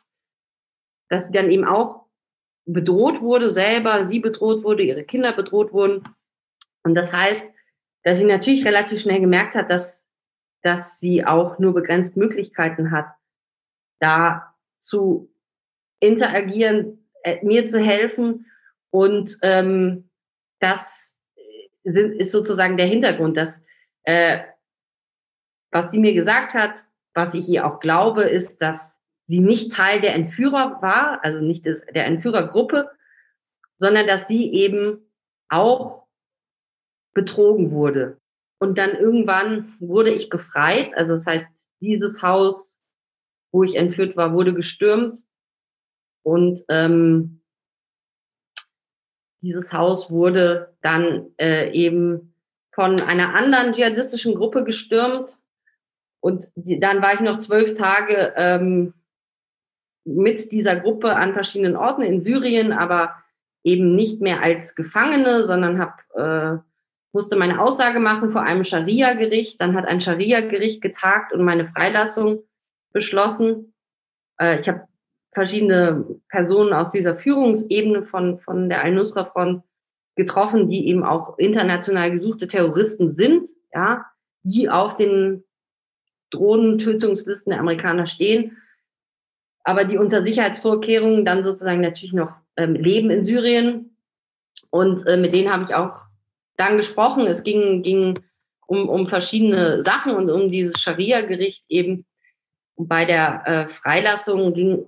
dass 1.09 1.27
sie 1.27 1.33
dann 1.33 1.49
eben 1.49 1.63
auch 1.63 2.07
bedroht 2.65 3.21
wurde 3.21 3.49
selber, 3.49 4.03
sie 4.03 4.19
bedroht 4.19 4.65
wurde, 4.65 4.83
ihre 4.83 5.05
Kinder 5.05 5.31
bedroht 5.31 5.71
wurden. 5.71 6.03
Und 6.83 6.93
das 6.95 7.13
heißt, 7.13 7.53
dass 8.03 8.17
sie 8.17 8.25
natürlich 8.25 8.65
relativ 8.65 9.01
schnell 9.01 9.21
gemerkt 9.21 9.55
hat, 9.55 9.69
dass, 9.69 10.09
dass 10.63 10.99
sie 10.99 11.23
auch 11.25 11.57
nur 11.57 11.73
begrenzt 11.73 12.17
Möglichkeiten 12.17 12.91
hat, 12.91 13.07
da 13.99 14.55
zu 14.79 15.33
interagieren, 16.01 17.07
äh, 17.23 17.43
mir 17.45 17.65
zu 17.67 17.79
helfen 17.79 18.45
und 18.89 19.37
ähm, 19.41 20.09
dass 20.59 21.10
sind, 21.83 22.13
ist 22.13 22.31
sozusagen 22.31 22.77
der 22.77 22.87
Hintergrund, 22.87 23.37
dass 23.37 23.63
äh, 24.03 24.39
was 25.71 25.91
sie 25.91 25.99
mir 25.99 26.13
gesagt 26.13 26.53
hat, 26.53 26.77
was 27.13 27.33
ich 27.33 27.47
ihr 27.49 27.65
auch 27.65 27.79
glaube, 27.79 28.23
ist, 28.23 28.61
dass 28.61 28.97
sie 29.25 29.39
nicht 29.39 29.71
Teil 29.71 30.01
der 30.01 30.15
Entführer 30.15 30.81
war, 30.81 31.23
also 31.23 31.39
nicht 31.39 31.65
des, 31.65 31.85
der 31.85 32.05
Entführergruppe, 32.05 32.89
sondern 33.77 34.07
dass 34.07 34.27
sie 34.27 34.51
eben 34.53 35.11
auch 35.49 36.07
betrogen 37.13 37.71
wurde. 37.71 38.19
Und 38.59 38.77
dann 38.77 38.91
irgendwann 38.91 39.75
wurde 39.79 40.11
ich 40.11 40.29
befreit. 40.29 40.93
Also 40.95 41.13
das 41.13 41.25
heißt, 41.25 41.71
dieses 41.81 42.21
Haus, 42.21 42.77
wo 43.51 43.63
ich 43.63 43.75
entführt 43.75 44.15
war, 44.15 44.33
wurde 44.33 44.53
gestürmt. 44.53 45.19
Und 46.23 46.63
ähm, 46.69 47.40
dieses 49.41 49.73
Haus 49.73 50.11
wurde 50.11 50.73
dann 50.81 51.27
äh, 51.39 51.71
eben 51.71 52.33
von 52.71 53.01
einer 53.01 53.33
anderen 53.35 53.73
dschihadistischen 53.73 54.35
Gruppe 54.35 54.63
gestürmt. 54.63 55.37
Und 56.19 56.49
die, 56.55 56.79
dann 56.79 57.01
war 57.01 57.13
ich 57.13 57.19
noch 57.19 57.39
zwölf 57.39 57.73
Tage 57.73 58.33
ähm, 58.35 58.93
mit 60.05 60.51
dieser 60.51 60.79
Gruppe 60.79 61.15
an 61.15 61.33
verschiedenen 61.33 61.75
Orten 61.75 62.01
in 62.01 62.19
Syrien, 62.19 62.71
aber 62.71 63.15
eben 63.63 63.95
nicht 63.95 64.21
mehr 64.21 64.41
als 64.41 64.75
Gefangene, 64.75 65.45
sondern 65.45 65.79
hab, 65.79 66.03
äh, 66.15 66.59
musste 67.11 67.35
meine 67.35 67.59
Aussage 67.61 67.99
machen 67.99 68.29
vor 68.29 68.41
einem 68.43 68.63
Scharia-Gericht. 68.63 69.59
Dann 69.59 69.75
hat 69.75 69.85
ein 69.85 70.01
Scharia-Gericht 70.01 70.81
getagt 70.81 71.33
und 71.33 71.43
meine 71.43 71.65
Freilassung 71.65 72.43
beschlossen. 72.93 73.73
Äh, 74.39 74.61
ich 74.61 74.69
habe 74.69 74.87
verschiedene 75.31 76.05
Personen 76.29 76.73
aus 76.73 76.91
dieser 76.91 77.15
Führungsebene 77.15 78.03
von, 78.03 78.39
von 78.39 78.69
der 78.69 78.83
Al-Nusra-Front 78.83 79.63
getroffen, 80.15 80.69
die 80.69 80.87
eben 80.87 81.03
auch 81.03 81.37
international 81.37 82.11
gesuchte 82.11 82.47
Terroristen 82.47 83.09
sind, 83.09 83.45
ja, 83.73 84.05
die 84.43 84.69
auf 84.69 84.95
den 84.95 85.43
Drohnentötungslisten 86.31 87.51
der 87.51 87.59
Amerikaner 87.59 88.07
stehen, 88.07 88.57
aber 89.63 89.85
die 89.85 89.97
unter 89.97 90.21
Sicherheitsvorkehrungen 90.21 91.23
dann 91.23 91.43
sozusagen 91.43 91.81
natürlich 91.81 92.13
noch 92.13 92.33
ähm, 92.57 92.73
leben 92.73 93.09
in 93.09 93.23
Syrien. 93.23 93.95
Und 94.69 95.05
äh, 95.05 95.17
mit 95.17 95.33
denen 95.33 95.51
habe 95.51 95.63
ich 95.63 95.75
auch 95.75 96.05
dann 96.57 96.77
gesprochen. 96.77 97.25
Es 97.27 97.43
ging, 97.43 97.81
ging 97.81 98.19
um, 98.67 98.89
um 98.89 99.07
verschiedene 99.07 99.81
Sachen 99.81 100.15
und 100.15 100.29
um 100.29 100.49
dieses 100.49 100.81
Scharia-Gericht 100.81 101.65
eben. 101.69 102.05
Bei 102.77 103.05
der 103.05 103.43
äh, 103.45 103.69
Freilassung 103.69 104.53
ging 104.53 104.87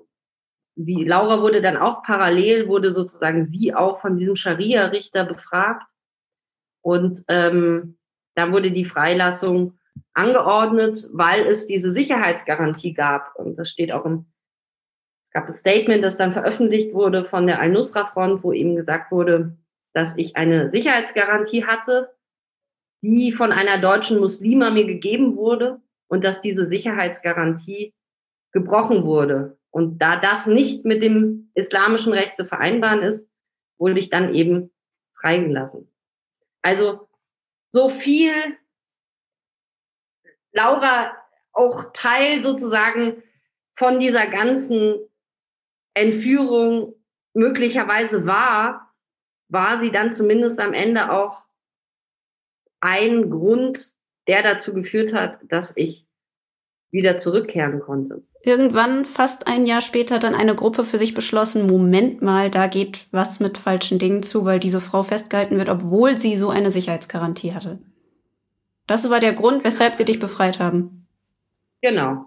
sie, 0.75 1.03
Laura 1.03 1.41
wurde 1.41 1.61
dann 1.61 1.77
auch 1.77 2.03
parallel, 2.03 2.67
wurde 2.67 2.91
sozusagen 2.91 3.45
sie 3.45 3.73
auch 3.73 3.99
von 3.99 4.17
diesem 4.17 4.35
Scharia-Richter 4.35 5.25
befragt. 5.25 5.83
Und 6.81 7.23
ähm, 7.27 7.97
da 8.35 8.51
wurde 8.51 8.71
die 8.71 8.85
Freilassung 8.85 9.77
angeordnet, 10.13 11.07
weil 11.11 11.45
es 11.45 11.67
diese 11.67 11.91
Sicherheitsgarantie 11.91 12.93
gab. 12.93 13.35
Und 13.35 13.57
das 13.57 13.69
steht 13.69 13.91
auch 13.91 14.05
im, 14.05 14.25
es 15.25 15.31
gab 15.31 15.45
ein 15.45 15.53
Statement, 15.53 16.03
das 16.03 16.17
dann 16.17 16.31
veröffentlicht 16.31 16.93
wurde 16.93 17.23
von 17.23 17.47
der 17.47 17.59
Al-Nusra-Front, 17.59 18.43
wo 18.43 18.51
eben 18.51 18.75
gesagt 18.75 19.11
wurde, 19.11 19.57
dass 19.93 20.17
ich 20.17 20.35
eine 20.35 20.69
Sicherheitsgarantie 20.69 21.65
hatte, 21.65 22.13
die 23.01 23.31
von 23.31 23.51
einer 23.51 23.79
deutschen 23.79 24.19
Muslima 24.19 24.69
mir 24.69 24.85
gegeben 24.85 25.35
wurde 25.35 25.81
und 26.07 26.23
dass 26.23 26.41
diese 26.41 26.67
Sicherheitsgarantie 26.67 27.93
gebrochen 28.51 29.03
wurde. 29.03 29.57
Und 29.73 29.97
da 29.97 30.17
das 30.17 30.45
nicht 30.45 30.85
mit 30.85 31.01
dem 31.01 31.49
islamischen 31.55 32.13
Recht 32.13 32.35
zu 32.35 32.45
vereinbaren 32.45 33.01
ist, 33.01 33.27
wurde 33.79 33.97
ich 33.97 34.11
dann 34.11 34.35
eben 34.35 34.71
freigelassen. 35.19 35.91
Also 36.61 37.09
so 37.71 37.89
viel 37.89 38.31
Laura 40.51 41.11
auch 41.53 41.91
Teil 41.91 42.43
sozusagen 42.43 43.23
von 43.75 43.97
dieser 43.97 44.27
ganzen 44.27 44.99
Entführung 45.95 46.93
möglicherweise 47.33 48.27
war, 48.27 48.93
war 49.47 49.81
sie 49.81 49.89
dann 49.89 50.13
zumindest 50.13 50.59
am 50.59 50.73
Ende 50.73 51.11
auch 51.11 51.45
ein 52.79 53.31
Grund, 53.31 53.95
der 54.27 54.43
dazu 54.43 54.75
geführt 54.75 55.13
hat, 55.13 55.39
dass 55.45 55.75
ich 55.75 56.05
wieder 56.91 57.17
zurückkehren 57.17 57.79
konnte 57.79 58.23
irgendwann, 58.43 59.05
fast 59.05 59.47
ein 59.47 59.65
Jahr 59.65 59.81
später, 59.81 60.19
dann 60.19 60.35
eine 60.35 60.53
Gruppe 60.53 60.83
für 60.83 60.97
sich 60.97 61.13
beschlossen, 61.13 61.65
Moment 61.65 62.21
mal, 62.21 62.51
da 62.51 62.67
geht 62.67 63.07
was 63.11 63.39
mit 63.39 63.57
falschen 63.57 63.99
Dingen 63.99 64.21
zu, 64.21 64.45
weil 64.45 64.59
diese 64.59 64.81
Frau 64.81 65.01
festgehalten 65.01 65.57
wird, 65.57 65.69
obwohl 65.69 66.17
sie 66.17 66.37
so 66.37 66.49
eine 66.49 66.69
Sicherheitsgarantie 66.69 67.53
hatte. 67.53 67.79
Das 68.85 69.09
war 69.09 69.21
der 69.21 69.33
Grund, 69.33 69.63
weshalb 69.63 69.95
sie 69.95 70.05
dich 70.05 70.19
befreit 70.19 70.59
haben. 70.59 71.07
Genau. 71.81 72.25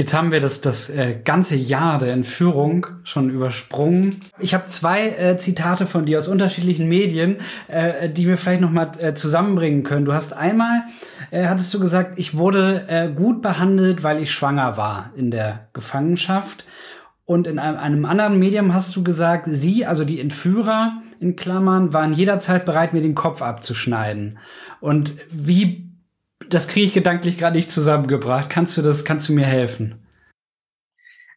Jetzt 0.00 0.14
haben 0.14 0.32
wir 0.32 0.40
das, 0.40 0.62
das 0.62 0.88
äh, 0.88 1.14
ganze 1.22 1.56
Jahr 1.56 1.98
der 1.98 2.14
Entführung 2.14 2.86
schon 3.04 3.28
übersprungen. 3.28 4.20
Ich 4.38 4.54
habe 4.54 4.64
zwei 4.64 5.08
äh, 5.08 5.36
Zitate 5.36 5.84
von 5.84 6.06
dir 6.06 6.18
aus 6.18 6.26
unterschiedlichen 6.26 6.88
Medien, 6.88 7.36
äh, 7.68 8.08
die 8.08 8.26
wir 8.26 8.38
vielleicht 8.38 8.62
noch 8.62 8.70
mal 8.70 8.92
äh, 8.98 9.12
zusammenbringen 9.12 9.82
können. 9.82 10.06
Du 10.06 10.14
hast 10.14 10.32
einmal, 10.32 10.84
hattest 11.30 11.74
du 11.74 11.80
gesagt, 11.80 12.18
ich 12.18 12.38
wurde 12.38 13.12
gut 13.14 13.42
behandelt, 13.42 14.02
weil 14.02 14.22
ich 14.22 14.32
schwanger 14.32 14.78
war 14.78 15.10
in 15.14 15.30
der 15.30 15.68
Gefangenschaft. 15.74 16.64
Und 17.26 17.46
in 17.46 17.58
einem 17.58 18.06
anderen 18.06 18.38
Medium 18.38 18.72
hast 18.72 18.96
du 18.96 19.04
gesagt, 19.04 19.44
sie, 19.48 19.84
also 19.84 20.06
die 20.06 20.18
Entführer 20.18 20.94
in 21.20 21.36
Klammern, 21.36 21.92
waren 21.92 22.14
jederzeit 22.14 22.64
bereit, 22.64 22.94
mir 22.94 23.02
den 23.02 23.14
Kopf 23.14 23.42
abzuschneiden. 23.42 24.38
Und 24.80 25.14
wie 25.30 25.89
das 26.48 26.68
kriege 26.68 26.86
ich 26.86 26.92
gedanklich 26.92 27.38
gerade 27.38 27.56
nicht 27.56 27.70
zusammengebracht. 27.70 28.50
Kannst 28.50 28.76
du 28.76 28.82
das, 28.82 29.04
kannst 29.04 29.28
du 29.28 29.32
mir 29.32 29.46
helfen? 29.46 30.06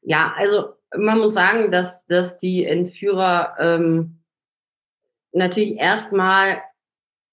Ja, 0.02 0.34
also 0.38 0.74
man 0.96 1.20
muss 1.20 1.34
sagen, 1.34 1.72
dass, 1.72 2.06
dass 2.08 2.38
die 2.38 2.66
Entführer 2.66 3.56
ähm, 3.60 4.20
natürlich 5.32 5.78
erstmal 5.78 6.62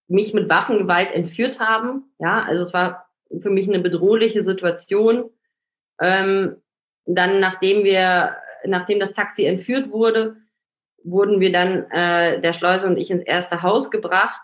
mich 0.09 0.35
mit 0.35 0.48
Waffengewalt 0.48 1.12
entführt 1.12 1.61
haben. 1.61 2.12
Ja, 2.18 2.42
also 2.42 2.64
es 2.64 2.72
war 2.72 3.09
für 3.40 3.50
mich 3.50 3.68
eine 3.68 3.80
bedrohliche 3.80 4.42
Situation. 4.42 5.30
Ähm, 6.00 6.56
dann, 7.06 7.40
nachdem 7.40 7.85
wir, 7.85 8.37
nachdem 8.64 8.98
das 9.00 9.12
Taxi 9.12 9.44
entführt 9.44 9.90
wurde, 9.90 10.37
wurden 11.02 11.40
wir 11.40 11.52
dann, 11.52 11.90
äh, 11.90 12.40
der 12.40 12.52
Schleuser 12.52 12.87
und 12.87 12.96
ich, 12.96 13.11
ins 13.11 13.24
erste 13.24 13.62
Haus 13.62 13.90
gebracht 13.90 14.40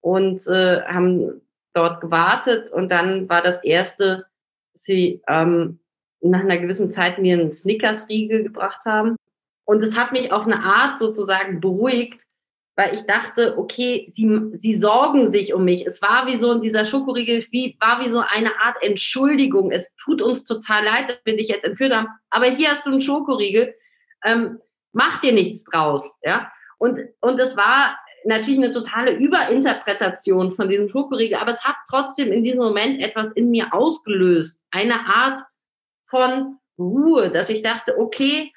und 0.00 0.46
äh, 0.46 0.82
haben 0.82 1.42
dort 1.74 2.00
gewartet. 2.00 2.70
Und 2.72 2.88
dann 2.90 3.28
war 3.28 3.42
das 3.42 3.62
erste, 3.62 4.26
sie 4.72 5.22
ähm, 5.28 5.80
nach 6.20 6.40
einer 6.40 6.58
gewissen 6.58 6.90
Zeit 6.90 7.18
mir 7.18 7.34
einen 7.34 7.52
Snickers-Riegel 7.52 8.44
gebracht 8.44 8.84
haben. 8.86 9.16
Und 9.64 9.82
es 9.82 9.96
hat 9.96 10.12
mich 10.12 10.32
auf 10.32 10.46
eine 10.46 10.62
Art 10.62 10.98
sozusagen 10.98 11.60
beruhigt, 11.60 12.22
weil 12.76 12.94
ich 12.94 13.06
dachte, 13.06 13.56
okay, 13.56 14.06
sie, 14.10 14.50
sie 14.52 14.74
sorgen 14.74 15.26
sich 15.26 15.54
um 15.54 15.64
mich. 15.64 15.86
Es 15.86 16.02
war 16.02 16.26
wie 16.26 16.36
so 16.36 16.52
in 16.52 16.60
dieser 16.60 16.84
Schokoriegel, 16.84 17.44
wie, 17.50 17.76
war 17.80 18.00
wie 18.04 18.10
so 18.10 18.20
eine 18.20 18.50
Art 18.60 18.76
Entschuldigung. 18.80 19.70
Es 19.70 19.94
tut 19.96 20.20
uns 20.22 20.44
total 20.44 20.84
leid, 20.84 21.08
dass 21.08 21.18
wir 21.24 21.36
dich 21.36 21.48
jetzt 21.48 21.64
entführt 21.64 21.94
haben, 21.94 22.08
aber 22.30 22.46
hier 22.46 22.70
hast 22.70 22.86
du 22.86 22.90
einen 22.90 23.00
Schokoriegel. 23.00 23.74
Ähm, 24.24 24.58
mach 24.92 25.20
dir 25.20 25.32
nichts 25.32 25.64
draus, 25.64 26.18
ja. 26.22 26.50
Und, 26.78 27.00
und 27.20 27.38
es 27.38 27.56
war 27.56 27.96
natürlich 28.24 28.58
eine 28.58 28.70
totale 28.70 29.12
Überinterpretation 29.12 30.52
von 30.52 30.68
diesem 30.68 30.88
Schokoriegel, 30.88 31.38
aber 31.38 31.52
es 31.52 31.64
hat 31.64 31.76
trotzdem 31.88 32.32
in 32.32 32.42
diesem 32.44 32.64
Moment 32.64 33.02
etwas 33.02 33.32
in 33.32 33.50
mir 33.50 33.72
ausgelöst. 33.72 34.60
Eine 34.70 35.06
Art 35.06 35.38
von 36.04 36.58
Ruhe, 36.78 37.30
dass 37.30 37.50
ich 37.50 37.62
dachte, 37.62 37.98
okay, 37.98 38.52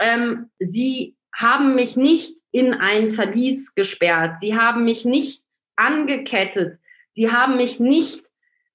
ähm, 0.00 0.50
sie 0.58 1.16
haben 1.34 1.74
mich 1.74 1.96
nicht 1.96 2.36
in 2.50 2.74
ein 2.74 3.08
Verlies 3.08 3.74
gesperrt. 3.74 4.40
Sie 4.40 4.56
haben 4.56 4.84
mich 4.84 5.04
nicht 5.04 5.44
angekettet. 5.76 6.78
Sie 7.12 7.30
haben 7.30 7.56
mich 7.56 7.78
nicht 7.78 8.24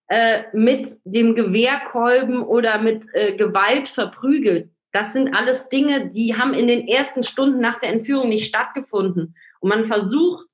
äh, 0.07 0.43
mit 0.53 0.87
dem 1.05 1.35
Gewehrkolben 1.35 2.43
oder 2.43 2.81
mit 2.81 3.05
äh, 3.13 3.35
Gewalt 3.35 3.89
verprügelt. 3.89 4.69
Das 4.91 5.11
sind 5.11 5.35
alles 5.35 5.69
Dinge, 5.69 6.11
die 6.11 6.37
haben 6.37 6.53
in 6.53 6.67
den 6.67 6.87
ersten 6.87 7.23
Stunden 7.23 7.59
nach 7.59 7.79
der 7.79 7.89
Entführung 7.89 8.29
nicht 8.29 8.47
stattgefunden. 8.47 9.35
Und 9.63 9.69
man 9.69 9.85
versucht, 9.85 10.45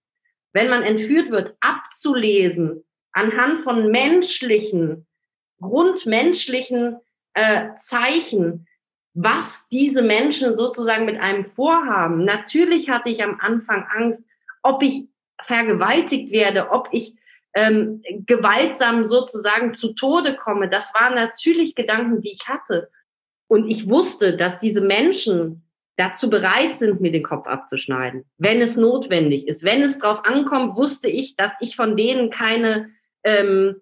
wenn 0.53 0.69
man 0.69 0.83
entführt 0.83 1.31
wird, 1.31 1.55
abzulesen 1.61 2.85
anhand 3.11 3.57
von 3.61 3.89
menschlichen, 3.89 5.07
grundmenschlichen 5.59 6.97
äh, 7.33 7.69
Zeichen, 7.75 8.67
was 9.15 9.67
diese 9.69 10.03
Menschen 10.03 10.55
sozusagen 10.55 11.05
mit 11.05 11.19
einem 11.19 11.43
vorhaben. 11.43 12.23
Natürlich 12.23 12.89
hatte 12.89 13.09
ich 13.09 13.23
am 13.23 13.39
Anfang 13.39 13.83
Angst, 13.95 14.27
ob 14.61 14.83
ich 14.83 15.07
vergewaltigt 15.41 16.31
werde, 16.31 16.69
ob 16.69 16.89
ich 16.91 17.15
ähm, 17.55 18.03
gewaltsam 18.27 19.05
sozusagen 19.05 19.73
zu 19.73 19.93
Tode 19.93 20.35
komme. 20.35 20.69
Das 20.69 20.93
waren 20.93 21.15
natürlich 21.15 21.73
Gedanken, 21.73 22.21
die 22.21 22.33
ich 22.33 22.47
hatte. 22.47 22.91
Und 23.47 23.67
ich 23.67 23.89
wusste, 23.89 24.37
dass 24.37 24.59
diese 24.59 24.81
Menschen 24.81 25.63
dazu 25.99 26.29
bereit 26.29 26.79
sind, 26.79 27.01
mir 27.01 27.11
den 27.11 27.23
Kopf 27.23 27.45
abzuschneiden, 27.45 28.23
wenn 28.37 28.61
es 28.61 28.77
notwendig 28.77 29.47
ist. 29.47 29.65
Wenn 29.65 29.83
es 29.83 29.99
drauf 29.99 30.23
ankommt, 30.23 30.77
wusste 30.77 31.09
ich, 31.09 31.35
dass 31.35 31.51
ich 31.59 31.75
von 31.75 31.97
denen 31.97 32.29
keine 32.29 32.89
ähm, 33.25 33.81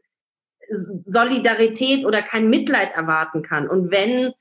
Solidarität 1.06 2.06
oder 2.06 2.24
kein 2.24 2.50
Mitleid 2.50 2.96
erwarten 2.96 3.44
kann. 3.44 3.70
Und 3.70 3.92
wenn 3.92 4.34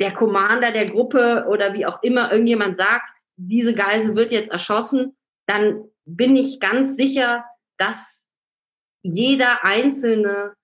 der 0.00 0.12
Commander 0.12 0.72
der 0.72 0.86
Gruppe 0.86 1.46
oder 1.48 1.74
wie 1.74 1.84
auch 1.84 2.02
immer 2.02 2.32
irgendjemand 2.32 2.78
sagt, 2.78 3.12
diese 3.36 3.74
Geise 3.74 4.16
wird 4.16 4.32
jetzt 4.32 4.50
erschossen, 4.50 5.14
dann 5.46 5.84
bin 6.06 6.34
ich 6.34 6.60
ganz 6.60 6.96
sicher, 6.96 7.44
dass 7.76 8.26
jeder 9.02 9.64
einzelne, 9.64 10.54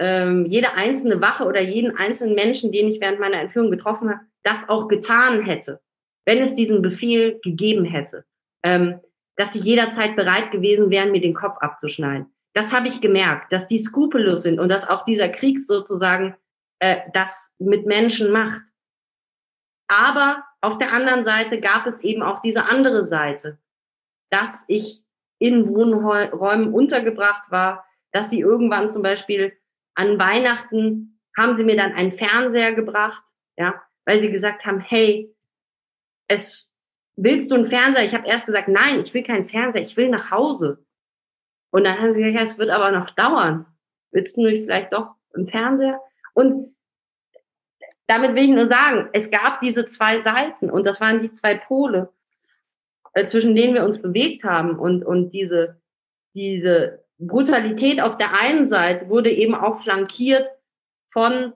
ähm, 0.00 0.46
jede 0.46 0.74
einzelne 0.74 1.20
Wache 1.20 1.44
oder 1.44 1.60
jeden 1.60 1.94
einzelnen 1.96 2.34
Menschen, 2.34 2.72
den 2.72 2.88
ich 2.88 3.00
während 3.00 3.20
meiner 3.20 3.40
Entführung 3.40 3.70
getroffen 3.70 4.08
habe, 4.08 4.20
das 4.42 4.68
auch 4.70 4.88
getan 4.88 5.42
hätte, 5.42 5.80
wenn 6.24 6.38
es 6.38 6.54
diesen 6.54 6.82
Befehl 6.82 7.40
gegeben 7.42 7.84
hätte, 7.84 8.24
ähm, 8.62 9.00
dass 9.36 9.52
sie 9.52 9.60
jederzeit 9.60 10.16
bereit 10.16 10.50
gewesen 10.50 10.90
wären, 10.90 11.12
mir 11.12 11.20
den 11.20 11.34
Kopf 11.34 11.56
abzuschneiden. 11.58 12.26
Das 12.54 12.72
habe 12.72 12.88
ich 12.88 13.00
gemerkt, 13.00 13.52
dass 13.52 13.66
die 13.66 13.78
skrupellos 13.78 14.42
sind 14.42 14.60
und 14.60 14.68
dass 14.68 14.88
auch 14.88 15.04
dieser 15.04 15.28
Krieg 15.28 15.58
sozusagen 15.58 16.36
äh, 16.80 17.00
das 17.12 17.54
mit 17.58 17.86
Menschen 17.86 18.30
macht. 18.30 18.60
Aber 19.88 20.44
auf 20.60 20.78
der 20.78 20.92
anderen 20.92 21.24
Seite 21.24 21.60
gab 21.60 21.86
es 21.86 22.00
eben 22.00 22.22
auch 22.22 22.40
diese 22.40 22.66
andere 22.66 23.04
Seite, 23.04 23.58
dass 24.30 24.64
ich 24.68 25.02
in 25.38 25.66
Wohnräumen 25.66 26.72
untergebracht 26.72 27.50
war, 27.50 27.84
dass 28.12 28.30
sie 28.30 28.40
irgendwann 28.40 28.90
zum 28.90 29.02
Beispiel 29.02 29.52
an 29.94 30.18
Weihnachten 30.18 31.20
haben 31.36 31.56
sie 31.56 31.64
mir 31.64 31.76
dann 31.76 31.92
einen 31.92 32.12
Fernseher 32.12 32.74
gebracht, 32.74 33.22
ja, 33.56 33.82
weil 34.04 34.20
sie 34.20 34.30
gesagt 34.30 34.64
haben, 34.66 34.80
hey, 34.80 35.31
es 36.28 36.72
willst 37.16 37.50
du 37.50 37.56
einen 37.56 37.66
Fernseher? 37.66 38.04
Ich 38.04 38.14
habe 38.14 38.26
erst 38.26 38.46
gesagt, 38.46 38.68
nein, 38.68 39.00
ich 39.00 39.12
will 39.14 39.22
keinen 39.22 39.46
Fernseher, 39.46 39.82
ich 39.82 39.96
will 39.96 40.08
nach 40.08 40.30
Hause. 40.30 40.84
Und 41.70 41.84
dann 41.86 41.98
haben 41.98 42.14
sie 42.14 42.22
gesagt, 42.22 42.36
ja, 42.36 42.42
es 42.42 42.58
wird 42.58 42.70
aber 42.70 42.90
noch 42.90 43.10
dauern. 43.10 43.66
Willst 44.10 44.36
du 44.36 44.42
nicht 44.42 44.64
vielleicht 44.64 44.92
doch 44.92 45.14
einen 45.34 45.48
Fernseher? 45.48 46.00
Und 46.34 46.74
damit 48.06 48.34
will 48.34 48.42
ich 48.42 48.50
nur 48.50 48.66
sagen, 48.66 49.08
es 49.12 49.30
gab 49.30 49.60
diese 49.60 49.86
zwei 49.86 50.20
Seiten 50.20 50.70
und 50.70 50.84
das 50.84 51.00
waren 51.00 51.22
die 51.22 51.30
zwei 51.30 51.54
Pole, 51.54 52.12
äh, 53.14 53.26
zwischen 53.26 53.54
denen 53.54 53.74
wir 53.74 53.84
uns 53.84 54.02
bewegt 54.02 54.44
haben 54.44 54.78
und, 54.78 55.04
und 55.04 55.30
diese, 55.30 55.80
diese 56.34 57.04
Brutalität 57.18 58.02
auf 58.02 58.18
der 58.18 58.38
einen 58.38 58.66
Seite 58.66 59.08
wurde 59.08 59.30
eben 59.30 59.54
auch 59.54 59.80
flankiert 59.80 60.50
von 61.08 61.52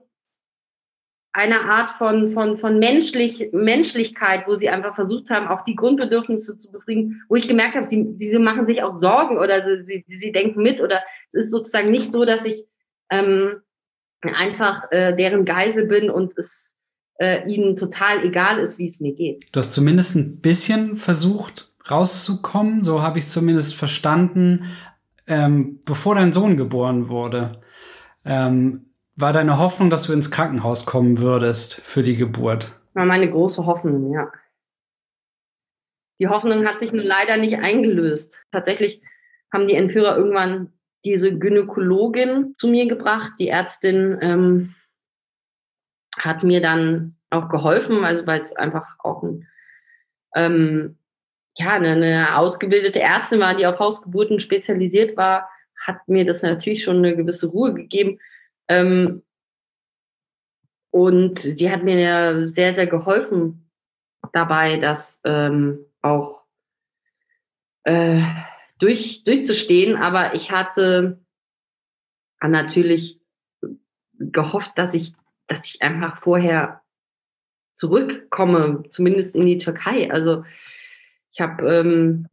einer 1.37 1.69
Art 1.69 1.91
von, 1.91 2.31
von, 2.31 2.57
von 2.57 2.79
Menschlich, 2.79 3.49
Menschlichkeit, 3.51 4.47
wo 4.47 4.55
sie 4.55 4.69
einfach 4.69 4.95
versucht 4.95 5.29
haben, 5.29 5.47
auch 5.47 5.63
die 5.63 5.75
Grundbedürfnisse 5.75 6.57
zu 6.57 6.71
befriedigen, 6.71 7.21
wo 7.29 7.35
ich 7.35 7.47
gemerkt 7.47 7.75
habe, 7.75 7.87
sie, 7.87 8.13
sie 8.15 8.39
machen 8.39 8.65
sich 8.65 8.81
auch 8.81 8.95
Sorgen 8.95 9.37
oder 9.37 9.63
sie, 9.63 10.03
sie, 10.07 10.17
sie 10.19 10.31
denken 10.31 10.63
mit 10.63 10.81
oder 10.81 11.01
es 11.31 11.45
ist 11.45 11.51
sozusagen 11.51 11.91
nicht 11.91 12.11
so, 12.11 12.25
dass 12.25 12.43
ich 12.43 12.65
ähm, 13.11 13.61
einfach 14.21 14.91
äh, 14.91 15.15
deren 15.15 15.45
Geisel 15.45 15.85
bin 15.85 16.09
und 16.09 16.35
es 16.37 16.75
äh, 17.19 17.47
ihnen 17.47 17.75
total 17.75 18.25
egal 18.25 18.57
ist, 18.57 18.79
wie 18.79 18.87
es 18.87 18.99
mir 18.99 19.13
geht. 19.13 19.45
Du 19.51 19.59
hast 19.59 19.73
zumindest 19.73 20.15
ein 20.15 20.41
bisschen 20.41 20.97
versucht 20.97 21.71
rauszukommen, 21.89 22.83
so 22.83 23.03
habe 23.03 23.19
ich 23.19 23.27
zumindest 23.27 23.75
verstanden, 23.75 24.65
ähm, 25.27 25.81
bevor 25.85 26.15
dein 26.15 26.31
Sohn 26.31 26.57
geboren 26.57 27.09
wurde. 27.09 27.61
Ähm, 28.25 28.86
war 29.17 29.33
deine 29.33 29.57
Hoffnung, 29.57 29.89
dass 29.89 30.03
du 30.03 30.13
ins 30.13 30.31
Krankenhaus 30.31 30.85
kommen 30.85 31.19
würdest 31.19 31.81
für 31.83 32.03
die 32.03 32.15
Geburt? 32.15 32.79
War 32.93 33.05
meine 33.05 33.29
große 33.29 33.65
Hoffnung, 33.65 34.13
ja. 34.13 34.31
Die 36.19 36.27
Hoffnung 36.27 36.65
hat 36.65 36.79
sich 36.79 36.91
nun 36.91 37.03
leider 37.03 37.37
nicht 37.37 37.59
eingelöst. 37.59 38.39
Tatsächlich 38.51 39.01
haben 39.51 39.67
die 39.67 39.75
Entführer 39.75 40.15
irgendwann 40.17 40.73
diese 41.03 41.37
Gynäkologin 41.37 42.53
zu 42.57 42.67
mir 42.67 42.87
gebracht. 42.87 43.33
Die 43.39 43.49
Ärztin 43.49 44.17
ähm, 44.21 44.75
hat 46.19 46.43
mir 46.43 46.61
dann 46.61 47.15
auch 47.29 47.49
geholfen, 47.49 48.03
also 48.03 48.25
weil 48.25 48.41
es 48.41 48.55
einfach 48.55 48.97
auch 48.99 49.23
ein, 49.23 49.47
ähm, 50.35 50.97
ja, 51.55 51.71
eine, 51.71 51.91
eine 51.91 52.37
ausgebildete 52.37 53.01
Ärztin 53.01 53.39
war, 53.39 53.55
die 53.55 53.65
auf 53.65 53.79
Hausgeburten 53.79 54.39
spezialisiert 54.39 55.17
war, 55.17 55.49
hat 55.75 56.07
mir 56.07 56.25
das 56.25 56.41
natürlich 56.43 56.83
schon 56.83 56.97
eine 56.97 57.15
gewisse 57.15 57.47
Ruhe 57.47 57.73
gegeben. 57.73 58.19
Ähm, 58.67 59.23
und 60.91 61.59
die 61.59 61.71
hat 61.71 61.83
mir 61.83 61.99
ja 61.99 62.47
sehr, 62.47 62.73
sehr 62.73 62.87
geholfen 62.87 63.69
dabei, 64.33 64.77
dass 64.77 65.21
ähm, 65.25 65.85
auch 66.01 66.43
äh, 67.83 68.21
durch, 68.79 69.23
durchzustehen. 69.23 69.95
Aber 69.95 70.35
ich 70.35 70.51
hatte 70.51 71.19
natürlich 72.41 73.21
gehofft, 74.13 74.77
dass 74.77 74.93
ich, 74.93 75.13
dass 75.47 75.65
ich 75.65 75.81
einfach 75.81 76.21
vorher 76.21 76.81
zurückkomme, 77.73 78.83
zumindest 78.89 79.35
in 79.35 79.45
die 79.45 79.57
Türkei. 79.59 80.11
Also 80.11 80.43
ich 81.31 81.41
habe 81.41 81.63
ähm, 81.71 82.27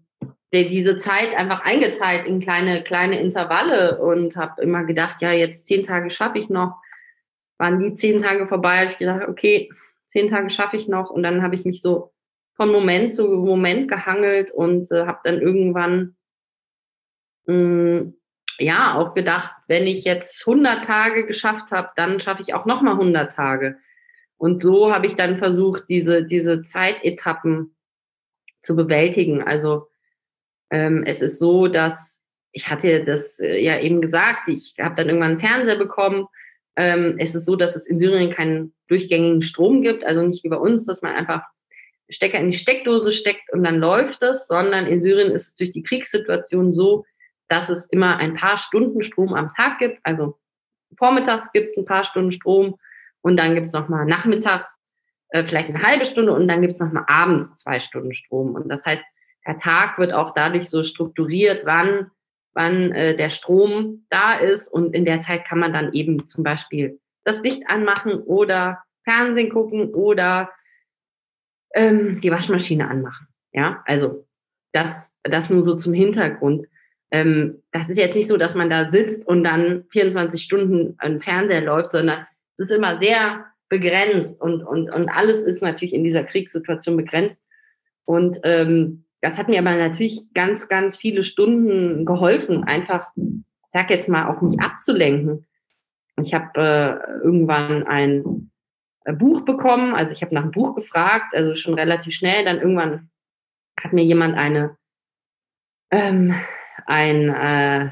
diese 0.63 0.97
Zeit 0.99 1.37
einfach 1.37 1.65
eingeteilt 1.65 2.27
in 2.27 2.41
kleine, 2.41 2.85
kleine 2.85 3.19
Intervalle 3.19 3.99
und 3.99 4.37
habe 4.37 4.63
immer 4.63 4.85
gedacht, 4.85 5.21
ja, 5.21 5.33
jetzt 5.33 5.67
zehn 5.67 5.83
Tage 5.83 6.11
schaffe 6.11 6.39
ich 6.39 6.49
noch. 6.49 6.77
Waren 7.59 7.81
die 7.81 7.95
zehn 7.95 8.23
Tage 8.23 8.47
vorbei, 8.47 8.79
habe 8.79 8.93
ich 8.93 8.99
gedacht, 8.99 9.29
okay, 9.29 9.71
zehn 10.07 10.31
Tage 10.31 10.51
schaffe 10.51 10.77
ich 10.77 10.87
noch. 10.87 11.11
Und 11.11 11.25
dann 11.25 11.43
habe 11.43 11.57
ich 11.57 11.65
mich 11.65 11.83
so 11.83 12.13
von 12.55 12.71
Moment 12.71 13.13
zu 13.13 13.27
Moment 13.27 13.89
gehangelt 13.89 14.53
und 14.53 14.91
äh, 14.93 15.07
habe 15.07 15.19
dann 15.25 15.41
irgendwann 15.41 16.17
ja, 18.59 18.95
auch 18.95 19.15
gedacht, 19.15 19.55
wenn 19.67 19.87
ich 19.87 20.05
jetzt 20.05 20.47
100 20.47 20.85
Tage 20.85 21.27
geschafft 21.27 21.73
habe, 21.73 21.91
dann 21.97 22.21
schaffe 22.21 22.43
ich 22.43 22.55
auch 22.55 22.65
nochmal 22.65 22.95
100 22.95 23.33
Tage. 23.33 23.77
Und 24.37 24.63
so 24.63 24.93
habe 24.93 25.07
ich 25.07 25.15
dann 25.15 25.37
versucht, 25.37 25.85
diese, 25.89 26.25
diese 26.25 26.63
Zeitetappen 26.63 27.77
zu 28.61 28.77
bewältigen. 28.77 29.43
Also 29.43 29.89
es 31.07 31.23
ist 31.23 31.39
so, 31.39 31.69
dass 31.69 32.25
ich 32.53 32.71
hatte 32.71 33.05
das 33.05 33.41
äh, 33.41 33.59
ja 33.59 33.81
eben 33.81 34.01
gesagt, 34.01 34.49
ich 34.49 34.75
habe 34.81 34.95
dann 34.95 35.09
irgendwann 35.09 35.33
einen 35.33 35.41
Fernseher 35.41 35.77
bekommen 35.77 36.27
Ähm, 36.77 37.17
es 37.19 37.35
ist 37.35 37.47
so, 37.47 37.57
dass 37.57 37.77
es 37.77 37.87
in 37.87 37.99
Syrien 37.99 38.31
keinen 38.31 38.75
durchgängigen 38.89 39.43
Strom 39.43 39.83
gibt, 39.83 40.05
also 40.05 40.23
nicht 40.23 40.43
wie 40.45 40.49
bei 40.49 40.57
uns, 40.57 40.87
dass 40.87 41.03
man 41.03 41.15
einfach 41.15 41.43
Stecker 42.11 42.39
in 42.39 42.51
die 42.51 42.57
Steckdose 42.57 43.13
steckt 43.13 43.53
und 43.53 43.63
dann 43.65 43.79
läuft 43.79 44.23
es, 44.23 44.49
sondern 44.49 44.87
in 44.87 45.01
Syrien 45.01 45.33
ist 45.33 45.49
es 45.49 45.57
durch 45.57 45.73
die 45.73 45.83
Kriegssituation 45.83 46.75
so, 46.75 47.05
dass 47.49 47.71
es 47.71 47.87
immer 47.91 48.17
ein 48.19 48.35
paar 48.35 48.57
Stunden 48.57 49.03
Strom 49.03 49.35
am 49.35 49.53
Tag 49.55 49.79
gibt. 49.79 50.01
Also 50.03 50.39
vormittags 50.99 51.53
gibt 51.53 51.69
es 51.69 51.77
ein 51.77 51.85
paar 51.85 52.05
Stunden 52.05 52.33
Strom 52.33 52.77
und 53.23 53.39
dann 53.39 53.55
gibt 53.55 53.69
es 53.69 53.73
nochmal 53.73 54.05
nachmittags 54.05 54.79
äh, 55.31 55.45
vielleicht 55.45 55.69
eine 55.69 55.83
halbe 55.83 56.05
Stunde 56.05 56.33
und 56.33 56.49
dann 56.49 56.61
gibt 56.61 56.75
es 56.75 56.81
nochmal 56.81 57.05
abends 57.07 57.55
zwei 57.57 57.79
Stunden 57.81 58.15
Strom. 58.15 58.55
Und 58.55 58.69
das 58.69 58.85
heißt, 58.85 59.05
der 59.47 59.59
Tag 59.59 59.99
wird 59.99 60.13
auch 60.13 60.33
dadurch 60.33 60.69
so 60.69 60.83
strukturiert, 60.83 61.65
wann, 61.65 62.11
wann 62.55 62.93
äh, 62.93 63.17
der 63.17 63.29
Strom 63.29 64.07
da 64.09 64.35
ist. 64.35 64.69
Und 64.69 64.95
in 64.95 65.05
der 65.05 65.21
Zeit 65.21 65.45
kann 65.45 65.59
man 65.59 65.73
dann 65.73 65.93
eben 65.93 66.27
zum 66.27 66.45
Beispiel 66.45 67.01
das 67.25 67.43
Licht 67.43 67.69
anmachen 67.69 68.15
oder 68.23 68.83
Fernsehen 69.05 69.51
gucken 69.51 69.93
oder 69.93 70.51
ähm, 71.75 72.21
die 72.21 72.31
Waschmaschine 72.31 72.89
anmachen. 72.89 73.29
Ja, 73.53 73.83
also 73.87 74.27
das, 74.73 75.17
das 75.23 75.51
nur 75.51 75.63
so 75.63 75.77
zum 75.77 75.93
Hintergrund. 75.93 76.67
Ähm, 77.11 77.63
das 77.71 77.89
ist 77.89 77.99
jetzt 77.99 78.17
nicht 78.17 78.29
so, 78.29 78.37
dass 78.37 78.55
man 78.55 78.71
da 78.71 78.91
sitzt 78.91 79.27
und 79.27 79.45
dann 79.45 79.85
24 79.91 80.43
Stunden 80.43 80.95
ein 80.99 81.21
Fernseher 81.21 81.61
läuft, 81.61 81.93
sondern 81.93 82.27
es 82.57 82.71
ist 82.71 82.77
immer 82.77 82.99
sehr 82.99 83.47
begrenzt 83.69 84.41
und, 84.41 84.63
und, 84.63 84.95
und 84.95 85.09
alles 85.09 85.45
ist 85.45 85.63
natürlich 85.63 85.95
in 85.95 86.05
dieser 86.05 86.25
Kriegssituation 86.25 86.97
begrenzt. 86.97 87.47
Und 88.05 88.39
ähm, 88.45 89.05
das 89.25 89.39
hat 89.39 89.49
mir 89.49 89.59
aber 89.59 89.75
natürlich 89.75 90.21
ganz, 90.35 90.69
ganz 90.69 90.99
viele 90.99 91.23
Stunden 91.23 92.05
geholfen, 92.05 92.65
einfach, 92.65 93.09
sag 93.65 93.89
jetzt 93.89 94.07
mal, 94.07 94.29
auch 94.29 94.43
nicht 94.43 94.61
abzulenken. 94.61 95.47
Ich 96.21 96.35
habe 96.35 96.61
äh, 96.61 97.25
irgendwann 97.25 97.85
ein 97.85 98.51
äh, 99.05 99.15
Buch 99.15 99.47
bekommen, 99.47 99.95
also 99.95 100.13
ich 100.13 100.21
habe 100.21 100.35
nach 100.35 100.43
einem 100.43 100.51
Buch 100.51 100.75
gefragt, 100.75 101.35
also 101.35 101.55
schon 101.55 101.73
relativ 101.73 102.15
schnell. 102.15 102.45
Dann 102.45 102.61
irgendwann 102.61 103.11
hat 103.83 103.95
mir 103.95 104.05
jemand 104.05 104.37
eine 104.37 104.77
ähm, 105.91 106.35
ein 106.85 107.31
äh, 107.31 107.85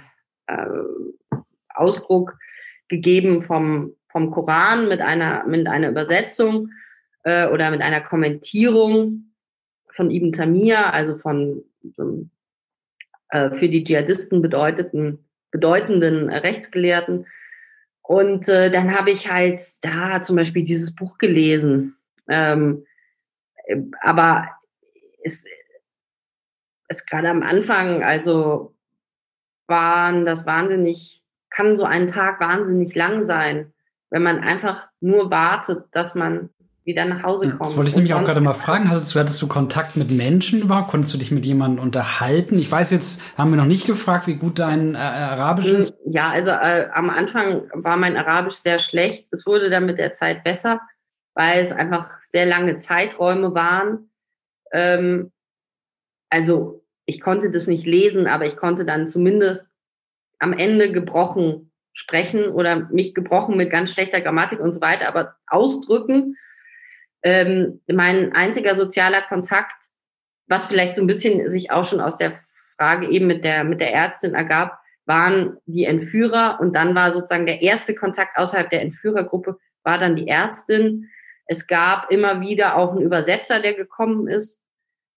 äh, 0.49 0.67
Ausdruck 1.71 2.37
gegeben 2.89 3.41
vom 3.41 3.97
vom 4.09 4.31
Koran 4.31 4.89
mit 4.89 5.01
einer, 5.01 5.47
mit 5.47 5.67
einer 5.67 5.89
Übersetzung 5.89 6.69
äh, 7.25 7.49
oder 7.49 7.71
mit 7.71 7.81
einer 7.81 8.03
Kommentierung 8.03 9.32
von 9.93 10.11
Ibn 10.11 10.33
Tamir, 10.33 10.93
also 10.93 11.17
von 11.17 11.65
so 11.95 12.27
äh, 13.31 13.51
für 13.51 13.69
die 13.69 13.85
Dschihadisten 13.85 14.43
bedeuteten, 14.43 15.25
bedeutenden 15.51 16.29
Rechtsgelehrten. 16.29 17.27
Und 18.03 18.49
äh, 18.49 18.71
dann 18.71 18.97
habe 18.99 19.11
ich 19.11 19.31
halt 19.31 19.61
da 19.83 20.23
zum 20.23 20.37
Beispiel 20.37 20.65
dieses 20.65 20.95
Buch 20.95 21.19
gelesen. 21.19 21.97
Ähm, 22.29 22.87
aber 24.01 24.49
es 25.23 25.45
ist 26.89 27.07
gerade 27.09 27.31
am 27.31 27.43
Anfang, 27.43 28.03
also 28.03 28.75
waren 29.67 30.27
das 30.27 30.47
wahnsinnig, 30.47 31.23
kann 31.49 31.77
so 31.77 31.85
ein 31.85 32.09
Tag 32.09 32.41
wahnsinnig 32.41 32.95
lang 32.95 33.23
sein 33.23 33.73
wenn 34.13 34.23
man 34.23 34.41
einfach 34.41 34.89
nur 35.01 35.31
wartet, 35.31 35.87
dass 35.93 36.15
man 36.15 36.51
wieder 36.85 37.05
nach 37.05 37.23
Hause 37.23 37.49
kommt. 37.51 37.61
Das 37.61 37.77
wollte 37.77 37.91
ich 37.91 37.97
nämlich 37.97 38.15
auch 38.15 38.25
gerade 38.25 38.41
mal 38.41 38.55
fragen. 38.55 38.91
Hattest 38.91 39.15
du, 39.15 39.21
hattest 39.21 39.41
du 39.41 39.47
Kontakt 39.47 39.97
mit 39.97 40.11
Menschen 40.11 40.63
überhaupt? 40.63 40.89
Konntest 40.89 41.15
du 41.15 41.19
dich 41.19 41.31
mit 41.31 41.45
jemandem 41.47 41.83
unterhalten? 41.83 42.59
Ich 42.59 42.71
weiß 42.71 42.91
jetzt, 42.91 43.21
haben 43.39 43.51
wir 43.51 43.57
noch 43.57 43.67
nicht 43.67 43.87
gefragt, 43.87 44.27
wie 44.27 44.35
gut 44.35 44.59
dein 44.59 44.95
äh, 44.95 44.99
Arabisch 44.99 45.67
hm, 45.67 45.77
ist. 45.77 45.95
Ja, 46.07 46.31
also 46.31 46.51
äh, 46.51 46.89
am 46.93 47.11
Anfang 47.11 47.63
war 47.73 47.97
mein 47.97 48.17
Arabisch 48.17 48.55
sehr 48.55 48.79
schlecht. 48.79 49.29
Es 49.31 49.47
wurde 49.47 49.71
dann 49.71 49.87
mit 49.87 49.99
der 49.99 50.13
Zeit 50.13 50.45
besser, 50.45 50.81
weil 51.35 51.61
es 51.61 51.73
einfach 51.73 52.11
sehr 52.25 52.47
lange 52.47 52.79
Zeiträume 52.79 53.55
waren. 53.55 54.11
Ähm, 54.73 55.33
also 56.31 56.85
ich 57.07 57.21
konnte 57.21 57.51
das 57.51 57.67
nicht 57.67 57.87
lesen, 57.87 58.27
aber 58.27 58.47
ich 58.47 58.57
konnte 58.57 58.85
dann 58.85 59.07
zumindest 59.07 59.69
am 60.39 60.53
Ende 60.53 60.91
gebrochen 60.91 61.73
sprechen 61.93 62.47
oder 62.47 62.89
mich 62.91 63.15
gebrochen 63.15 63.57
mit 63.57 63.71
ganz 63.71 63.93
schlechter 63.93 64.21
Grammatik 64.21 64.61
und 64.61 64.73
so 64.73 64.81
weiter, 64.81 65.09
aber 65.09 65.37
ausdrücken. 65.47 66.37
Ähm, 67.23 67.81
mein 67.89 68.33
einziger 68.33 68.75
sozialer 68.75 69.23
Kontakt, 69.23 69.77
was 70.49 70.67
vielleicht 70.67 70.97
so 70.97 71.03
ein 71.03 71.07
bisschen 71.07 71.49
sich 71.49 71.71
auch 71.71 71.85
schon 71.85 72.01
aus 72.01 72.19
der 72.19 72.41
Frage 72.77 73.09
eben 73.09 73.27
mit 73.27 73.45
der, 73.45 73.65
mit 73.65 73.81
der 73.81 73.95
Ärztin 73.95 74.35
ergab, 74.35 74.79
waren 75.05 75.59
die 75.67 75.85
Entführer 75.85 76.59
und 76.61 76.75
dann 76.75 76.95
war 76.95 77.13
sozusagen 77.13 77.47
der 77.47 77.63
erste 77.63 77.95
Kontakt 77.95 78.37
außerhalb 78.39 78.71
der 78.71 78.83
Entführergruppe, 78.83 79.59
war 79.83 79.99
dann 79.99 80.17
die 80.17 80.29
Ärztin. 80.29 81.11
Es 81.47 81.67
gab 81.67 82.11
immer 82.11 82.41
wieder 82.41 82.77
auch 82.77 82.93
einen 82.93 83.03
Übersetzer, 83.03 83.61
der 83.61 83.75
gekommen 83.75 84.29
ist, 84.29 84.61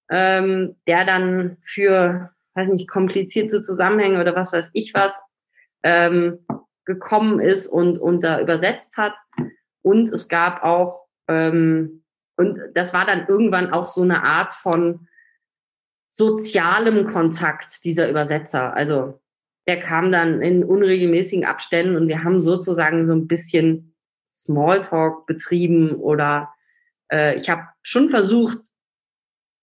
ähm, 0.10 0.76
der 0.88 1.06
dann 1.06 1.58
für, 1.64 2.32
weiß 2.56 2.70
nicht, 2.70 2.90
komplizierte 2.90 3.62
Zusammenhänge 3.62 4.20
oder 4.20 4.36
was 4.36 4.54
weiß 4.54 4.72
ich 4.74 4.94
was, 4.94 5.22
ähm, 5.84 6.46
gekommen 6.86 7.40
ist 7.40 7.68
und, 7.68 8.00
und 8.00 8.24
da 8.24 8.40
übersetzt 8.40 8.98
hat. 8.98 9.14
Und 9.82 10.10
es 10.10 10.28
gab 10.28 10.64
auch, 10.64 11.05
ähm, 11.28 12.04
und 12.38 12.60
das 12.74 12.94
war 12.94 13.06
dann 13.06 13.28
irgendwann 13.28 13.72
auch 13.72 13.88
so 13.88 14.02
eine 14.02 14.24
Art 14.24 14.54
von 14.54 15.08
sozialem 16.08 17.08
Kontakt 17.08 17.84
dieser 17.86 18.10
Übersetzer. 18.10 18.74
Also 18.74 19.20
der 19.68 19.80
kam 19.80 20.12
dann 20.12 20.42
in 20.42 20.64
unregelmäßigen 20.64 21.46
Abständen 21.46 21.96
und 21.96 22.08
wir 22.08 22.24
haben 22.24 22.42
sozusagen 22.42 23.08
so 23.08 23.14
ein 23.14 23.28
bisschen 23.28 23.96
Smalltalk 24.32 25.26
betrieben 25.26 25.96
oder 25.96 26.54
äh, 27.12 27.38
ich 27.38 27.50
habe 27.50 27.64
schon 27.82 28.10
versucht, 28.10 28.60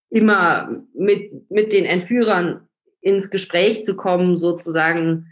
immer 0.09 0.83
mit, 0.93 1.49
mit 1.49 1.73
den 1.73 1.85
Entführern 1.85 2.67
ins 3.01 3.29
Gespräch 3.29 3.83
zu 3.83 3.95
kommen, 3.95 4.37
sozusagen 4.37 5.31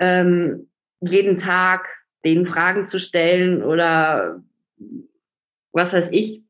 ähm, 0.00 0.70
jeden 1.00 1.36
Tag 1.36 1.88
den 2.24 2.44
Fragen 2.44 2.84
zu 2.86 2.98
stellen 2.98 3.62
oder 3.62 4.42
was 5.80 5.92
weiß 5.92 6.12
ich. 6.12 6.42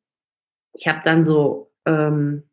Ich 0.75 0.88
habe 0.88 1.01
dann 1.05 1.25
so 1.25 1.73
ähm, 1.87 2.49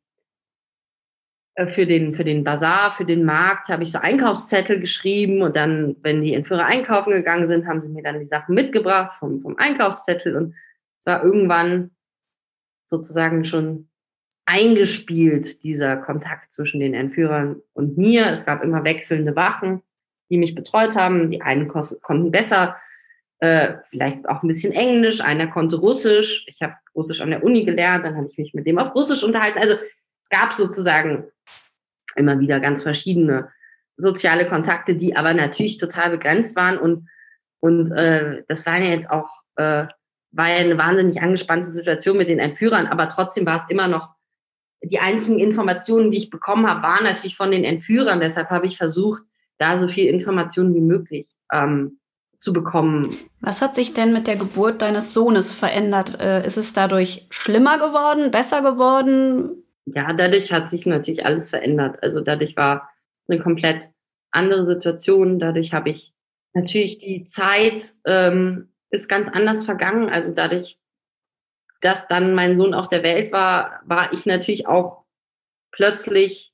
äh, 1.56 1.68
für 1.68 1.86
den 1.86 2.14
für 2.14 2.24
den 2.24 2.44
Bazar, 2.44 2.92
für 2.94 3.06
den 3.06 3.26
Markt 3.26 3.70
habe 3.70 3.84
ich 3.84 3.92
so 3.92 4.00
Einkaufszettel 4.00 4.80
geschrieben 4.80 5.42
und 5.42 5.56
dann, 5.56 5.96
wenn 6.02 6.22
die 6.22 6.34
Entführer 6.34 6.66
einkaufen 6.66 7.12
gegangen 7.12 7.48
sind, 7.48 7.68
haben 7.68 7.82
sie 7.82 7.90
mir 7.90 8.04
dann 8.04 8.20
die 8.20 8.28
Sachen 8.28 8.56
mitgebracht 8.56 9.18
vom 9.20 9.42
vom 9.42 9.58
Einkaufszettel 9.58 10.36
und 10.36 10.56
es 11.00 11.06
war 11.06 11.24
irgendwann 11.24 11.92
sozusagen 12.86 13.44
schon 13.46 13.90
eingespielt 14.46 15.64
dieser 15.64 15.98
Kontakt 15.98 16.54
zwischen 16.54 16.80
den 16.80 16.94
Entführern 16.94 17.62
und 17.74 17.98
mir. 17.98 18.28
Es 18.28 18.46
gab 18.46 18.64
immer 18.64 18.84
wechselnde 18.86 19.36
Wachen 19.36 19.82
die 20.30 20.38
mich 20.38 20.56
betreut 20.56 20.96
haben. 20.96 21.32
Die 21.32 21.42
einen 21.42 21.68
konnten 21.68 22.32
besser, 22.32 22.78
äh, 23.40 23.76
vielleicht 23.90 24.28
auch 24.28 24.42
ein 24.42 24.48
bisschen 24.48 24.74
Englisch, 24.74 25.22
einer 25.22 25.48
konnte 25.48 25.78
Russisch. 25.78 26.46
Ich 26.48 26.62
habe 26.62 26.74
Russisch 26.96 27.22
an 27.22 27.30
der 27.30 27.44
Uni 27.44 27.64
gelernt, 27.64 28.06
dann 28.06 28.16
habe 28.16 28.28
ich 28.30 28.38
mich 28.38 28.54
mit 28.54 28.66
dem 28.66 28.80
auf 28.80 28.96
Russisch 28.96 29.24
unterhalten. 29.24 29.60
Also 29.60 29.76
es 30.24 30.30
gab 30.30 30.54
sozusagen 30.54 31.26
immer 32.16 32.40
wieder 32.40 32.60
ganz 32.60 32.84
verschiedene 32.84 33.50
soziale 33.96 34.48
Kontakte, 34.48 34.96
die 34.96 35.16
aber 35.16 35.34
natürlich 35.34 35.78
total 35.78 36.12
begrenzt 36.12 36.56
waren 36.56 36.78
und 36.78 37.10
und 37.60 37.92
äh, 37.92 38.44
das 38.48 38.68
war 38.68 38.78
ja 38.78 38.92
jetzt 38.92 39.10
auch 39.10 39.42
äh, 39.56 39.88
war 40.32 40.50
ja 40.50 40.58
eine 40.58 40.78
wahnsinnig 40.78 41.22
angespannte 41.22 41.68
Situation 41.68 42.18
mit 42.18 42.30
den 42.30 42.40
Entführern, 42.40 42.86
aber 42.86 43.10
trotzdem 43.10 43.46
war 43.46 43.58
es 43.58 43.70
immer 43.70 43.88
noch 43.88 44.10
die 44.84 45.00
einzigen 45.00 45.40
Informationen, 45.40 46.12
die 46.12 46.20
ich 46.20 46.30
bekommen 46.30 46.68
habe, 46.68 46.84
waren 46.84 47.04
natürlich 47.04 47.36
von 47.36 47.50
den 47.50 47.64
Entführern. 47.64 48.20
Deshalb 48.20 48.52
habe 48.52 48.68
ich 48.68 48.78
versucht, 48.78 49.24
da 49.58 49.76
so 49.78 49.88
viel 49.88 50.06
Informationen 50.06 50.76
wie 50.76 50.82
möglich 50.82 51.28
ähm, 51.52 52.00
zu 52.40 52.54
bekommen. 52.54 53.16
Was 53.42 53.62
hat 53.62 53.76
sich 53.76 53.94
denn 53.94 54.14
mit 54.14 54.28
der 54.28 54.36
Geburt 54.36 54.82
deines 54.82 55.14
Sohnes 55.14 55.54
verändert? 55.54 56.20
Äh, 56.20 56.46
ist 56.46 56.58
es 56.58 56.74
dadurch 56.74 57.28
schlimmer 57.30 57.78
geworden, 57.78 58.32
besser 58.32 58.62
geworden? 58.62 59.64
Ja, 59.86 60.14
dadurch 60.14 60.52
hat 60.52 60.70
sich 60.70 60.86
natürlich 60.86 61.26
alles 61.26 61.50
verändert. 61.50 62.02
Also 62.04 62.22
dadurch 62.22 62.56
war 62.56 62.90
eine 63.28 63.40
komplett 63.40 63.90
andere 64.32 64.66
Situation. 64.66 65.40
Dadurch 65.40 65.74
habe 65.74 65.90
ich 65.90 66.14
natürlich 66.54 67.00
die 67.00 67.24
Zeit 67.24 67.82
ähm, 68.06 68.70
ist 68.90 69.10
ganz 69.10 69.30
anders 69.30 69.66
vergangen. 69.66 70.10
Also 70.10 70.32
dadurch, 70.32 70.80
dass 71.82 72.08
dann 72.08 72.34
mein 72.34 72.56
Sohn 72.56 72.74
auf 72.74 72.88
der 72.88 73.04
Welt 73.04 73.32
war, 73.32 73.82
war 73.86 74.14
ich 74.14 74.26
natürlich 74.26 74.68
auch 74.68 75.04
plötzlich 75.72 76.54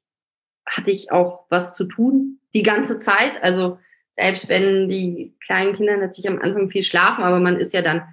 hatte 0.66 0.92
ich 0.92 1.12
auch 1.12 1.46
was 1.50 1.76
zu 1.76 1.86
tun 1.86 2.40
die 2.54 2.64
ganze 2.64 3.00
Zeit. 3.00 3.42
Also 3.42 3.80
selbst 4.14 4.48
wenn 4.48 4.90
die 4.90 5.36
kleinen 5.46 5.76
Kinder 5.76 5.98
natürlich 5.98 6.30
am 6.30 6.40
Anfang 6.40 6.70
viel 6.70 6.84
schlafen, 6.84 7.24
aber 7.24 7.40
man 7.40 7.58
ist 7.58 7.74
ja 7.74 7.82
dann 7.82 8.04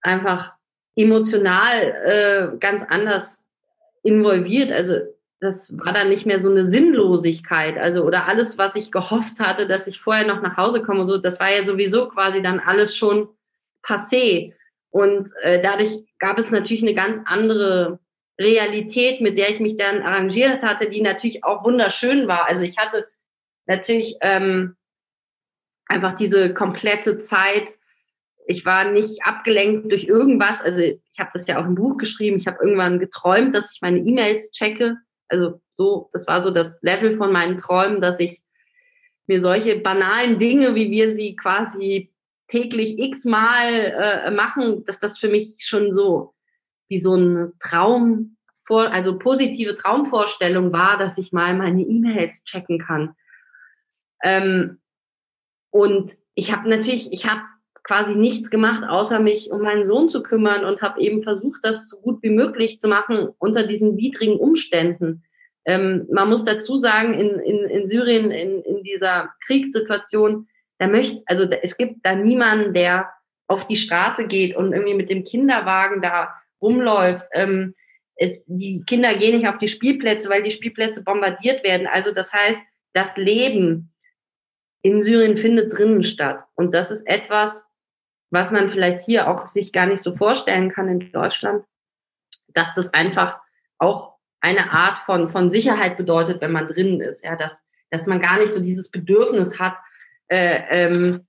einfach 0.00 0.52
emotional 0.96 2.52
äh, 2.54 2.58
ganz 2.58 2.84
anders 2.88 3.46
involviert. 4.02 4.70
Also 4.70 4.98
das 5.40 5.76
war 5.78 5.92
dann 5.92 6.08
nicht 6.08 6.26
mehr 6.26 6.40
so 6.40 6.50
eine 6.50 6.66
Sinnlosigkeit, 6.66 7.76
also 7.76 8.04
oder 8.04 8.26
alles, 8.28 8.56
was 8.56 8.76
ich 8.76 8.92
gehofft 8.92 9.40
hatte, 9.40 9.66
dass 9.66 9.86
ich 9.86 10.00
vorher 10.00 10.26
noch 10.26 10.40
nach 10.40 10.56
Hause 10.56 10.82
komme 10.82 11.06
so, 11.06 11.18
das 11.18 11.40
war 11.40 11.50
ja 11.50 11.64
sowieso 11.64 12.08
quasi 12.08 12.40
dann 12.40 12.60
alles 12.60 12.96
schon 12.96 13.28
passé. 13.82 14.54
Und 14.90 15.28
äh, 15.42 15.60
dadurch 15.60 15.98
gab 16.18 16.38
es 16.38 16.50
natürlich 16.50 16.82
eine 16.82 16.94
ganz 16.94 17.20
andere 17.26 17.98
Realität, 18.40 19.20
mit 19.20 19.38
der 19.38 19.50
ich 19.50 19.60
mich 19.60 19.76
dann 19.76 20.02
arrangiert 20.02 20.62
hatte, 20.62 20.88
die 20.88 21.02
natürlich 21.02 21.44
auch 21.44 21.64
wunderschön 21.64 22.28
war. 22.28 22.46
Also 22.46 22.62
ich 22.62 22.78
hatte 22.78 23.06
natürlich 23.66 24.16
ähm, 24.20 24.76
einfach 25.86 26.14
diese 26.14 26.54
komplette 26.54 27.18
Zeit. 27.18 27.72
Ich 28.46 28.66
war 28.66 28.90
nicht 28.90 29.24
abgelenkt 29.24 29.90
durch 29.90 30.04
irgendwas. 30.04 30.60
Also 30.62 30.82
ich 30.82 31.18
habe 31.18 31.30
das 31.32 31.46
ja 31.46 31.60
auch 31.60 31.66
im 31.66 31.74
Buch 31.74 31.96
geschrieben. 31.96 32.38
Ich 32.38 32.46
habe 32.46 32.58
irgendwann 32.62 32.98
geträumt, 32.98 33.54
dass 33.54 33.74
ich 33.74 33.82
meine 33.82 33.98
E-Mails 33.98 34.50
checke 34.52 34.96
also 35.28 35.60
so, 35.72 36.10
das 36.12 36.26
war 36.26 36.42
so 36.42 36.50
das 36.50 36.80
Level 36.82 37.16
von 37.16 37.32
meinen 37.32 37.58
Träumen, 37.58 38.00
dass 38.00 38.20
ich 38.20 38.40
mir 39.26 39.40
solche 39.40 39.78
banalen 39.80 40.38
Dinge, 40.38 40.74
wie 40.74 40.90
wir 40.90 41.12
sie 41.12 41.34
quasi 41.36 42.12
täglich 42.46 42.98
x-mal 42.98 43.72
äh, 43.72 44.30
machen, 44.30 44.84
dass 44.84 45.00
das 45.00 45.18
für 45.18 45.28
mich 45.28 45.56
schon 45.60 45.92
so 45.92 46.34
wie 46.88 47.00
so 47.00 47.14
ein 47.14 47.52
Traum, 47.58 48.36
vor, 48.66 48.92
also 48.92 49.18
positive 49.18 49.74
Traumvorstellung 49.74 50.72
war, 50.72 50.98
dass 50.98 51.18
ich 51.18 51.32
mal 51.32 51.54
meine 51.54 51.82
E-Mails 51.82 52.44
checken 52.44 52.78
kann. 52.78 53.14
Ähm, 54.22 54.80
und 55.74 56.12
ich 56.36 56.52
habe 56.52 56.70
natürlich, 56.70 57.12
ich 57.12 57.28
habe 57.28 57.40
quasi 57.82 58.14
nichts 58.14 58.48
gemacht, 58.48 58.84
außer 58.88 59.18
mich 59.18 59.50
um 59.50 59.62
meinen 59.62 59.84
Sohn 59.84 60.08
zu 60.08 60.22
kümmern 60.22 60.64
und 60.64 60.82
habe 60.82 61.00
eben 61.00 61.24
versucht, 61.24 61.64
das 61.64 61.88
so 61.88 61.96
gut 61.98 62.22
wie 62.22 62.30
möglich 62.30 62.78
zu 62.78 62.86
machen 62.86 63.30
unter 63.38 63.66
diesen 63.66 63.96
widrigen 63.96 64.38
Umständen. 64.38 65.24
Ähm, 65.64 66.06
man 66.12 66.28
muss 66.28 66.44
dazu 66.44 66.78
sagen, 66.78 67.14
in, 67.14 67.40
in, 67.40 67.68
in 67.68 67.86
Syrien, 67.88 68.30
in, 68.30 68.62
in 68.62 68.84
dieser 68.84 69.34
Kriegssituation, 69.46 70.46
da 70.78 70.86
möchte, 70.86 71.24
also 71.26 71.44
da, 71.44 71.56
es 71.56 71.76
gibt 71.76 72.06
da 72.06 72.14
niemanden, 72.14 72.72
der 72.72 73.10
auf 73.48 73.66
die 73.66 73.74
Straße 73.74 74.28
geht 74.28 74.54
und 74.54 74.74
irgendwie 74.74 74.94
mit 74.94 75.10
dem 75.10 75.24
Kinderwagen 75.24 76.00
da 76.00 76.34
rumläuft. 76.62 77.26
Ähm, 77.32 77.74
es, 78.14 78.44
die 78.46 78.84
Kinder 78.86 79.12
gehen 79.14 79.38
nicht 79.38 79.48
auf 79.48 79.58
die 79.58 79.66
Spielplätze, 79.66 80.30
weil 80.30 80.44
die 80.44 80.52
Spielplätze 80.52 81.02
bombardiert 81.02 81.64
werden. 81.64 81.88
Also 81.88 82.12
das 82.12 82.32
heißt, 82.32 82.60
das 82.92 83.16
Leben 83.16 83.90
in 84.84 85.02
Syrien 85.02 85.38
findet 85.38 85.76
drinnen 85.76 86.04
statt. 86.04 86.44
Und 86.54 86.74
das 86.74 86.90
ist 86.90 87.08
etwas, 87.08 87.70
was 88.30 88.50
man 88.50 88.68
vielleicht 88.68 89.00
hier 89.00 89.28
auch 89.28 89.46
sich 89.46 89.72
gar 89.72 89.86
nicht 89.86 90.02
so 90.02 90.14
vorstellen 90.14 90.70
kann 90.70 90.88
in 90.88 91.10
Deutschland, 91.10 91.64
dass 92.48 92.74
das 92.74 92.92
einfach 92.92 93.38
auch 93.78 94.12
eine 94.40 94.72
Art 94.72 94.98
von, 94.98 95.30
von 95.30 95.50
Sicherheit 95.50 95.96
bedeutet, 95.96 96.42
wenn 96.42 96.52
man 96.52 96.68
drinnen 96.68 97.00
ist, 97.00 97.24
ja, 97.24 97.34
dass, 97.34 97.64
dass 97.90 98.06
man 98.06 98.20
gar 98.20 98.38
nicht 98.38 98.52
so 98.52 98.60
dieses 98.60 98.90
Bedürfnis 98.90 99.58
hat, 99.58 99.76
äh, 100.28 100.60
ähm, 100.68 101.26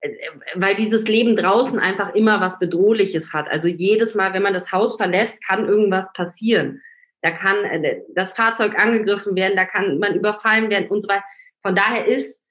äh, 0.00 0.10
weil 0.54 0.76
dieses 0.76 1.08
Leben 1.08 1.34
draußen 1.34 1.80
einfach 1.80 2.14
immer 2.14 2.40
was 2.40 2.60
Bedrohliches 2.60 3.32
hat. 3.32 3.50
Also 3.50 3.66
jedes 3.66 4.14
Mal, 4.14 4.34
wenn 4.34 4.42
man 4.42 4.52
das 4.52 4.70
Haus 4.70 4.96
verlässt, 4.96 5.44
kann 5.44 5.66
irgendwas 5.66 6.12
passieren. 6.12 6.80
Da 7.22 7.32
kann 7.32 7.64
äh, 7.64 8.02
das 8.14 8.34
Fahrzeug 8.34 8.78
angegriffen 8.78 9.34
werden, 9.34 9.56
da 9.56 9.64
kann 9.64 9.98
man 9.98 10.14
überfallen 10.14 10.70
werden 10.70 10.86
und 10.90 11.02
so 11.02 11.08
weiter. 11.08 11.24
Von 11.62 11.74
daher 11.74 12.06
ist, 12.06 12.47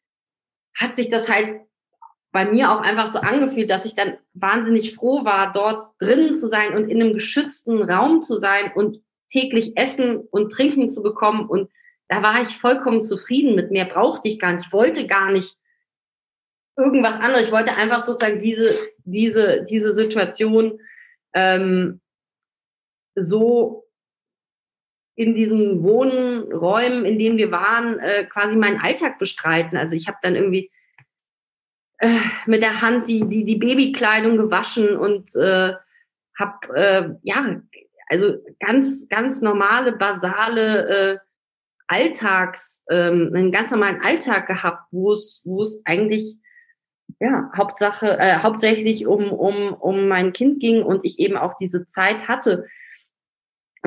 hat 0.78 0.96
sich 0.96 1.10
das 1.10 1.30
halt 1.30 1.62
bei 2.32 2.46
mir 2.46 2.72
auch 2.72 2.82
einfach 2.82 3.08
so 3.08 3.20
angefühlt, 3.20 3.70
dass 3.70 3.86
ich 3.86 3.96
dann 3.96 4.18
wahnsinnig 4.34 4.96
froh 4.96 5.26
war, 5.26 5.52
dort 5.52 5.84
drinnen 6.00 6.34
zu 6.34 6.48
sein 6.48 6.76
und 6.76 6.90
in 6.90 7.02
einem 7.02 7.14
geschützten 7.14 7.82
Raum 7.82 8.22
zu 8.22 8.38
sein 8.38 8.72
und 8.76 9.02
täglich 9.30 9.78
Essen 9.78 10.18
und 10.18 10.52
Trinken 10.52 10.90
zu 10.90 11.02
bekommen. 11.02 11.48
Und 11.48 11.72
da 12.08 12.22
war 12.22 12.42
ich 12.42 12.58
vollkommen 12.58 13.02
zufrieden 13.02 13.56
mit. 13.56 13.72
Mehr 13.72 13.86
brauchte 13.86 14.28
ich 14.28 14.40
gar 14.40 14.54
nicht. 14.54 14.68
Ich 14.68 14.74
wollte 14.74 15.08
gar 15.08 15.32
nicht 15.32 15.58
irgendwas 16.78 17.16
anderes. 17.16 17.48
Ich 17.48 17.52
wollte 17.52 17.76
einfach 17.76 18.02
sozusagen 18.02 18.40
diese, 18.40 18.78
diese, 19.04 19.64
diese 19.64 19.94
Situation 19.94 20.80
ähm, 21.34 22.02
so 23.16 23.87
in 25.18 25.34
diesen 25.34 25.82
Wohnräumen, 25.82 27.04
in 27.04 27.18
denen 27.18 27.38
wir 27.38 27.52
waren, 27.52 27.98
äh, 28.00 28.24
quasi 28.26 28.56
meinen 28.56 28.80
Alltag 28.80 29.18
bestreiten. 29.18 29.76
Also 29.76 29.96
ich 29.96 30.08
habe 30.08 30.20
dann 30.22 30.36
irgendwie 30.36 30.70
äh, 31.98 32.20
mit 32.46 32.62
der 32.62 32.82
Hand 32.82 33.08
die, 33.08 33.28
die, 33.28 33.44
die 33.44 33.56
Babykleidung 33.56 34.38
gewaschen 34.38 34.96
und 34.96 35.36
äh, 35.36 35.74
habe 36.38 36.76
äh, 36.76 37.10
ja 37.24 37.62
also 38.10 38.36
ganz 38.60 39.10
ganz 39.10 39.42
normale 39.42 39.94
basale 39.94 40.88
äh, 40.88 41.18
Alltags 41.88 42.84
ähm, 42.92 43.32
einen 43.34 43.52
ganz 43.52 43.72
normalen 43.72 44.02
Alltag 44.02 44.46
gehabt, 44.46 44.84
wo 44.92 45.14
es 45.14 45.42
wo 45.46 45.64
es 45.64 45.82
eigentlich 45.86 46.38
ja 47.20 47.50
Hauptsache 47.58 48.20
äh, 48.20 48.38
hauptsächlich 48.38 49.08
um 49.08 49.32
um 49.32 49.74
um 49.74 50.08
mein 50.08 50.32
Kind 50.32 50.60
ging 50.60 50.84
und 50.84 51.04
ich 51.04 51.18
eben 51.18 51.38
auch 51.38 51.56
diese 51.56 51.88
Zeit 51.88 52.28
hatte. 52.28 52.68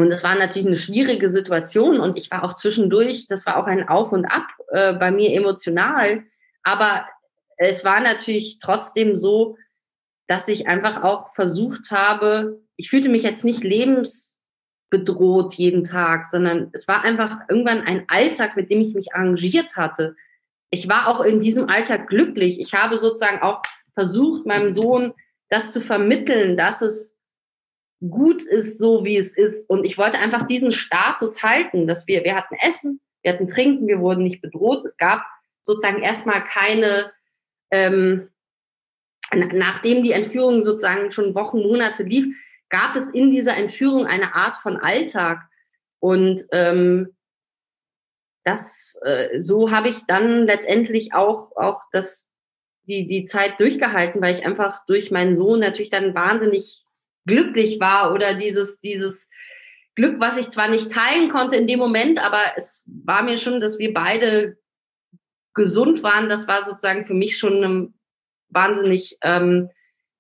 Und 0.00 0.12
es 0.12 0.24
war 0.24 0.34
natürlich 0.34 0.66
eine 0.66 0.76
schwierige 0.76 1.28
Situation 1.28 2.00
und 2.00 2.18
ich 2.18 2.30
war 2.30 2.44
auch 2.44 2.54
zwischendurch, 2.54 3.26
das 3.26 3.46
war 3.46 3.56
auch 3.56 3.66
ein 3.66 3.88
Auf 3.88 4.12
und 4.12 4.24
Ab 4.24 4.46
äh, 4.68 4.92
bei 4.94 5.10
mir 5.10 5.32
emotional, 5.32 6.24
aber 6.62 7.06
es 7.56 7.84
war 7.84 8.00
natürlich 8.00 8.58
trotzdem 8.58 9.18
so, 9.18 9.56
dass 10.26 10.48
ich 10.48 10.68
einfach 10.68 11.02
auch 11.02 11.34
versucht 11.34 11.90
habe, 11.90 12.62
ich 12.76 12.88
fühlte 12.88 13.10
mich 13.10 13.22
jetzt 13.22 13.44
nicht 13.44 13.62
lebensbedroht 13.62 15.54
jeden 15.54 15.84
Tag, 15.84 16.24
sondern 16.24 16.70
es 16.72 16.88
war 16.88 17.04
einfach 17.04 17.40
irgendwann 17.48 17.82
ein 17.82 18.04
Alltag, 18.08 18.56
mit 18.56 18.70
dem 18.70 18.80
ich 18.80 18.94
mich 18.94 19.14
arrangiert 19.14 19.76
hatte. 19.76 20.16
Ich 20.70 20.88
war 20.88 21.08
auch 21.08 21.20
in 21.20 21.40
diesem 21.40 21.68
Alltag 21.68 22.08
glücklich. 22.08 22.60
Ich 22.60 22.72
habe 22.72 22.98
sozusagen 22.98 23.42
auch 23.42 23.60
versucht, 23.92 24.46
meinem 24.46 24.72
Sohn 24.72 25.12
das 25.50 25.72
zu 25.72 25.80
vermitteln, 25.80 26.56
dass 26.56 26.80
es 26.80 27.19
gut 28.08 28.42
ist, 28.42 28.78
so 28.78 29.04
wie 29.04 29.16
es 29.16 29.36
ist. 29.36 29.68
Und 29.68 29.84
ich 29.84 29.98
wollte 29.98 30.18
einfach 30.18 30.46
diesen 30.46 30.72
Status 30.72 31.42
halten, 31.42 31.86
dass 31.86 32.06
wir, 32.06 32.24
wir 32.24 32.34
hatten 32.34 32.54
Essen, 32.60 33.00
wir 33.22 33.32
hatten 33.32 33.48
Trinken, 33.48 33.86
wir 33.86 34.00
wurden 34.00 34.24
nicht 34.24 34.40
bedroht. 34.40 34.84
Es 34.84 34.96
gab 34.96 35.22
sozusagen 35.62 36.02
erstmal 36.02 36.44
keine 36.44 37.12
ähm, 37.70 38.30
nachdem 39.32 40.02
die 40.02 40.12
Entführung 40.12 40.64
sozusagen 40.64 41.12
schon 41.12 41.34
Wochen, 41.34 41.58
Monate 41.58 42.02
lief, 42.02 42.34
gab 42.68 42.96
es 42.96 43.10
in 43.10 43.30
dieser 43.30 43.56
Entführung 43.56 44.06
eine 44.06 44.34
Art 44.34 44.56
von 44.56 44.76
Alltag. 44.76 45.42
Und 45.98 46.46
ähm, 46.52 47.14
das, 48.44 48.98
äh, 49.02 49.38
so 49.38 49.70
habe 49.70 49.88
ich 49.88 50.06
dann 50.06 50.46
letztendlich 50.46 51.14
auch, 51.14 51.56
auch 51.56 51.82
das, 51.92 52.30
die, 52.84 53.06
die 53.06 53.24
Zeit 53.24 53.60
durchgehalten, 53.60 54.20
weil 54.20 54.36
ich 54.36 54.46
einfach 54.46 54.84
durch 54.86 55.10
meinen 55.10 55.36
Sohn 55.36 55.60
natürlich 55.60 55.90
dann 55.90 56.14
wahnsinnig 56.14 56.84
glücklich 57.26 57.80
war 57.80 58.12
oder 58.12 58.34
dieses, 58.34 58.80
dieses 58.80 59.28
Glück, 59.94 60.20
was 60.20 60.36
ich 60.36 60.48
zwar 60.50 60.68
nicht 60.68 60.90
teilen 60.90 61.28
konnte 61.28 61.56
in 61.56 61.66
dem 61.66 61.78
Moment, 61.78 62.24
aber 62.24 62.40
es 62.56 62.88
war 63.04 63.22
mir 63.22 63.36
schon, 63.36 63.60
dass 63.60 63.78
wir 63.78 63.92
beide 63.92 64.56
gesund 65.54 66.02
waren, 66.02 66.28
das 66.28 66.48
war 66.48 66.62
sozusagen 66.62 67.04
für 67.04 67.14
mich 67.14 67.38
schon 67.38 67.94
wahnsinnig 68.48 69.18
ähm, 69.22 69.70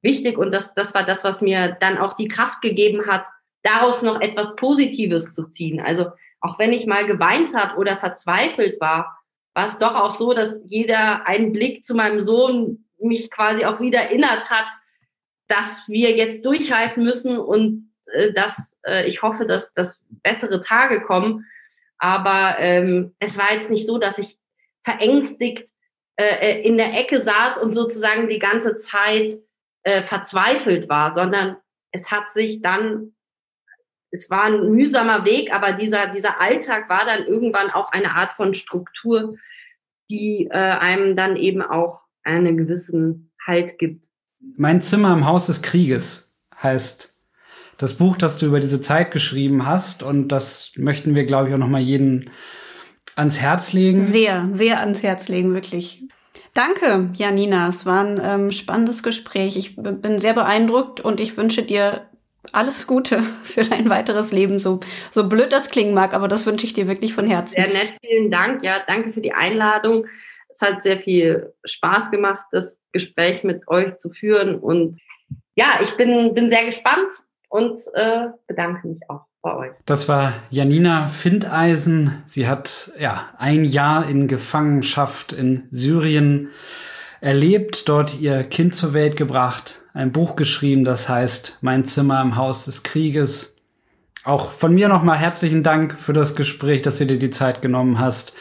wichtig 0.02 0.38
und 0.38 0.52
das, 0.52 0.74
das 0.74 0.94
war 0.94 1.04
das, 1.04 1.24
was 1.24 1.40
mir 1.40 1.76
dann 1.80 1.98
auch 1.98 2.14
die 2.14 2.28
Kraft 2.28 2.60
gegeben 2.62 3.06
hat, 3.06 3.26
daraus 3.62 4.02
noch 4.02 4.20
etwas 4.20 4.56
Positives 4.56 5.34
zu 5.34 5.46
ziehen. 5.46 5.80
Also 5.80 6.06
auch 6.40 6.58
wenn 6.58 6.72
ich 6.72 6.86
mal 6.86 7.06
geweint 7.06 7.54
habe 7.54 7.76
oder 7.76 7.96
verzweifelt 7.96 8.80
war, 8.80 9.18
war 9.54 9.66
es 9.66 9.78
doch 9.78 9.94
auch 9.94 10.10
so, 10.10 10.32
dass 10.32 10.62
jeder 10.66 11.26
einen 11.26 11.52
Blick 11.52 11.84
zu 11.84 11.94
meinem 11.94 12.20
Sohn 12.20 12.86
mich 12.98 13.30
quasi 13.30 13.64
auch 13.64 13.80
wieder 13.80 14.00
erinnert 14.00 14.48
hat, 14.50 14.68
dass 15.50 15.88
wir 15.88 16.16
jetzt 16.16 16.46
durchhalten 16.46 17.02
müssen 17.02 17.38
und 17.38 17.92
äh, 18.12 18.32
dass 18.32 18.78
äh, 18.86 19.08
ich 19.08 19.22
hoffe, 19.22 19.46
dass, 19.46 19.74
dass 19.74 20.06
bessere 20.22 20.60
Tage 20.60 21.02
kommen. 21.02 21.46
Aber 21.98 22.56
ähm, 22.58 23.14
es 23.18 23.36
war 23.36 23.52
jetzt 23.52 23.70
nicht 23.70 23.86
so, 23.86 23.98
dass 23.98 24.18
ich 24.18 24.38
verängstigt 24.82 25.68
äh, 26.16 26.52
äh, 26.52 26.62
in 26.62 26.76
der 26.76 26.98
Ecke 26.98 27.18
saß 27.18 27.58
und 27.58 27.72
sozusagen 27.72 28.28
die 28.28 28.38
ganze 28.38 28.76
Zeit 28.76 29.32
äh, 29.82 30.02
verzweifelt 30.02 30.88
war, 30.88 31.12
sondern 31.12 31.56
es 31.92 32.10
hat 32.10 32.30
sich 32.30 32.62
dann, 32.62 33.14
es 34.10 34.30
war 34.30 34.44
ein 34.44 34.70
mühsamer 34.70 35.24
Weg, 35.26 35.54
aber 35.54 35.72
dieser, 35.72 36.08
dieser 36.12 36.40
Alltag 36.40 36.88
war 36.88 37.04
dann 37.04 37.26
irgendwann 37.26 37.70
auch 37.70 37.90
eine 37.92 38.12
Art 38.12 38.34
von 38.34 38.54
Struktur, 38.54 39.36
die 40.08 40.48
äh, 40.50 40.56
einem 40.56 41.16
dann 41.16 41.36
eben 41.36 41.62
auch 41.62 42.02
einen 42.22 42.56
gewissen 42.56 43.32
Halt 43.46 43.78
gibt. 43.78 44.06
Mein 44.56 44.80
Zimmer 44.80 45.12
im 45.12 45.26
Haus 45.26 45.46
des 45.46 45.62
Krieges 45.62 46.34
heißt 46.60 47.14
das 47.78 47.94
Buch, 47.94 48.16
das 48.16 48.38
du 48.38 48.46
über 48.46 48.60
diese 48.60 48.80
Zeit 48.80 49.10
geschrieben 49.10 49.66
hast. 49.66 50.02
Und 50.02 50.28
das 50.28 50.72
möchten 50.76 51.14
wir, 51.14 51.24
glaube 51.24 51.48
ich, 51.48 51.54
auch 51.54 51.58
noch 51.58 51.68
mal 51.68 51.80
jeden 51.80 52.30
ans 53.16 53.38
Herz 53.38 53.72
legen? 53.72 54.02
Sehr, 54.02 54.48
sehr 54.50 54.80
ans 54.80 55.02
Herz 55.02 55.28
legen, 55.28 55.54
wirklich. 55.54 56.02
Danke, 56.54 57.10
Janina. 57.14 57.68
Es 57.68 57.86
war 57.86 58.04
ein 58.04 58.20
ähm, 58.22 58.52
spannendes 58.52 59.02
Gespräch. 59.02 59.56
Ich 59.56 59.76
bin 59.76 60.18
sehr 60.18 60.34
beeindruckt 60.34 61.00
und 61.00 61.20
ich 61.20 61.36
wünsche 61.36 61.62
dir 61.62 62.06
alles 62.52 62.86
Gute 62.86 63.22
für 63.42 63.62
dein 63.62 63.88
weiteres 63.88 64.32
Leben. 64.32 64.58
So, 64.58 64.80
so 65.10 65.28
blöd 65.28 65.52
das 65.52 65.70
klingen 65.70 65.94
mag, 65.94 66.14
aber 66.14 66.28
das 66.28 66.46
wünsche 66.46 66.66
ich 66.66 66.72
dir 66.72 66.88
wirklich 66.88 67.14
von 67.14 67.26
Herzen. 67.26 67.54
Sehr 67.54 67.68
nett, 67.68 67.94
vielen 68.04 68.30
Dank. 68.30 68.64
Ja, 68.64 68.78
danke 68.86 69.12
für 69.12 69.20
die 69.20 69.32
Einladung. 69.32 70.06
Es 70.60 70.68
hat 70.68 70.82
sehr 70.82 70.98
viel 70.98 71.54
Spaß 71.64 72.10
gemacht, 72.10 72.44
das 72.52 72.80
Gespräch 72.92 73.44
mit 73.44 73.66
euch 73.68 73.96
zu 73.96 74.10
führen. 74.10 74.56
Und 74.58 74.98
ja, 75.54 75.78
ich 75.80 75.96
bin, 75.96 76.34
bin 76.34 76.50
sehr 76.50 76.66
gespannt 76.66 77.08
und 77.48 77.78
äh, 77.94 78.26
bedanke 78.46 78.86
mich 78.86 78.98
auch 79.08 79.22
bei 79.40 79.56
euch. 79.56 79.72
Das 79.86 80.08
war 80.08 80.34
Janina 80.50 81.08
Findeisen. 81.08 82.22
Sie 82.26 82.46
hat 82.46 82.92
ja 82.98 83.30
ein 83.38 83.64
Jahr 83.64 84.06
in 84.06 84.28
Gefangenschaft 84.28 85.32
in 85.32 85.66
Syrien 85.70 86.50
erlebt, 87.22 87.88
dort 87.88 88.20
ihr 88.20 88.44
Kind 88.44 88.74
zur 88.74 88.92
Welt 88.92 89.16
gebracht, 89.16 89.82
ein 89.94 90.12
Buch 90.12 90.36
geschrieben, 90.36 90.84
das 90.84 91.08
heißt 91.08 91.58
Mein 91.62 91.86
Zimmer 91.86 92.20
im 92.20 92.36
Haus 92.36 92.66
des 92.66 92.82
Krieges. 92.82 93.56
Auch 94.24 94.52
von 94.52 94.74
mir 94.74 94.88
nochmal 94.88 95.16
herzlichen 95.16 95.62
Dank 95.62 95.98
für 95.98 96.12
das 96.12 96.36
Gespräch, 96.36 96.82
dass 96.82 96.98
du 96.98 97.06
dir 97.06 97.18
die 97.18 97.30
Zeit 97.30 97.62
genommen 97.62 97.98
hast. 97.98 98.34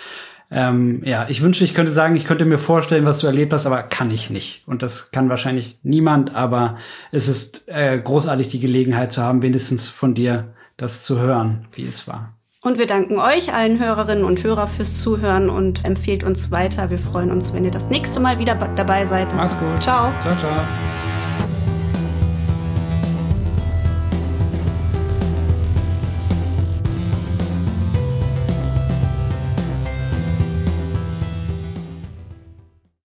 Ähm, 0.51 1.01
ja, 1.05 1.27
ich 1.29 1.41
wünschte, 1.41 1.63
ich 1.63 1.75
könnte 1.75 1.91
sagen, 1.91 2.15
ich 2.15 2.25
könnte 2.25 2.45
mir 2.45 2.57
vorstellen, 2.57 3.05
was 3.05 3.19
du 3.19 3.27
erlebt 3.27 3.53
hast, 3.53 3.65
aber 3.65 3.83
kann 3.83 4.09
ich 4.09 4.29
nicht. 4.29 4.63
Und 4.65 4.81
das 4.81 5.11
kann 5.11 5.29
wahrscheinlich 5.29 5.77
niemand, 5.83 6.33
aber 6.35 6.77
es 7.11 7.27
ist 7.27 7.61
äh, 7.67 7.99
großartig, 7.99 8.49
die 8.49 8.59
Gelegenheit 8.59 9.11
zu 9.11 9.21
haben, 9.21 9.41
wenigstens 9.41 9.87
von 9.87 10.13
dir 10.13 10.53
das 10.77 11.03
zu 11.03 11.19
hören, 11.19 11.67
wie 11.73 11.85
es 11.85 12.07
war. 12.07 12.33
Und 12.61 12.77
wir 12.77 12.87
danken 12.87 13.19
euch, 13.19 13.53
allen 13.53 13.79
Hörerinnen 13.79 14.25
und 14.25 14.43
Hörer, 14.43 14.67
fürs 14.67 15.01
Zuhören 15.01 15.49
und 15.49 15.85
empfehlt 15.85 16.25
uns 16.25 16.51
weiter. 16.51 16.89
Wir 16.89 16.99
freuen 16.99 17.31
uns, 17.31 17.53
wenn 17.53 17.63
ihr 17.63 17.71
das 17.71 17.89
nächste 17.89 18.19
Mal 18.19 18.37
wieder 18.37 18.55
dabei 18.55 19.05
seid. 19.05 19.33
Macht's 19.33 19.57
gut. 19.57 19.81
Ciao. 19.81 20.11
Ciao, 20.21 20.35
ciao. 20.35 20.88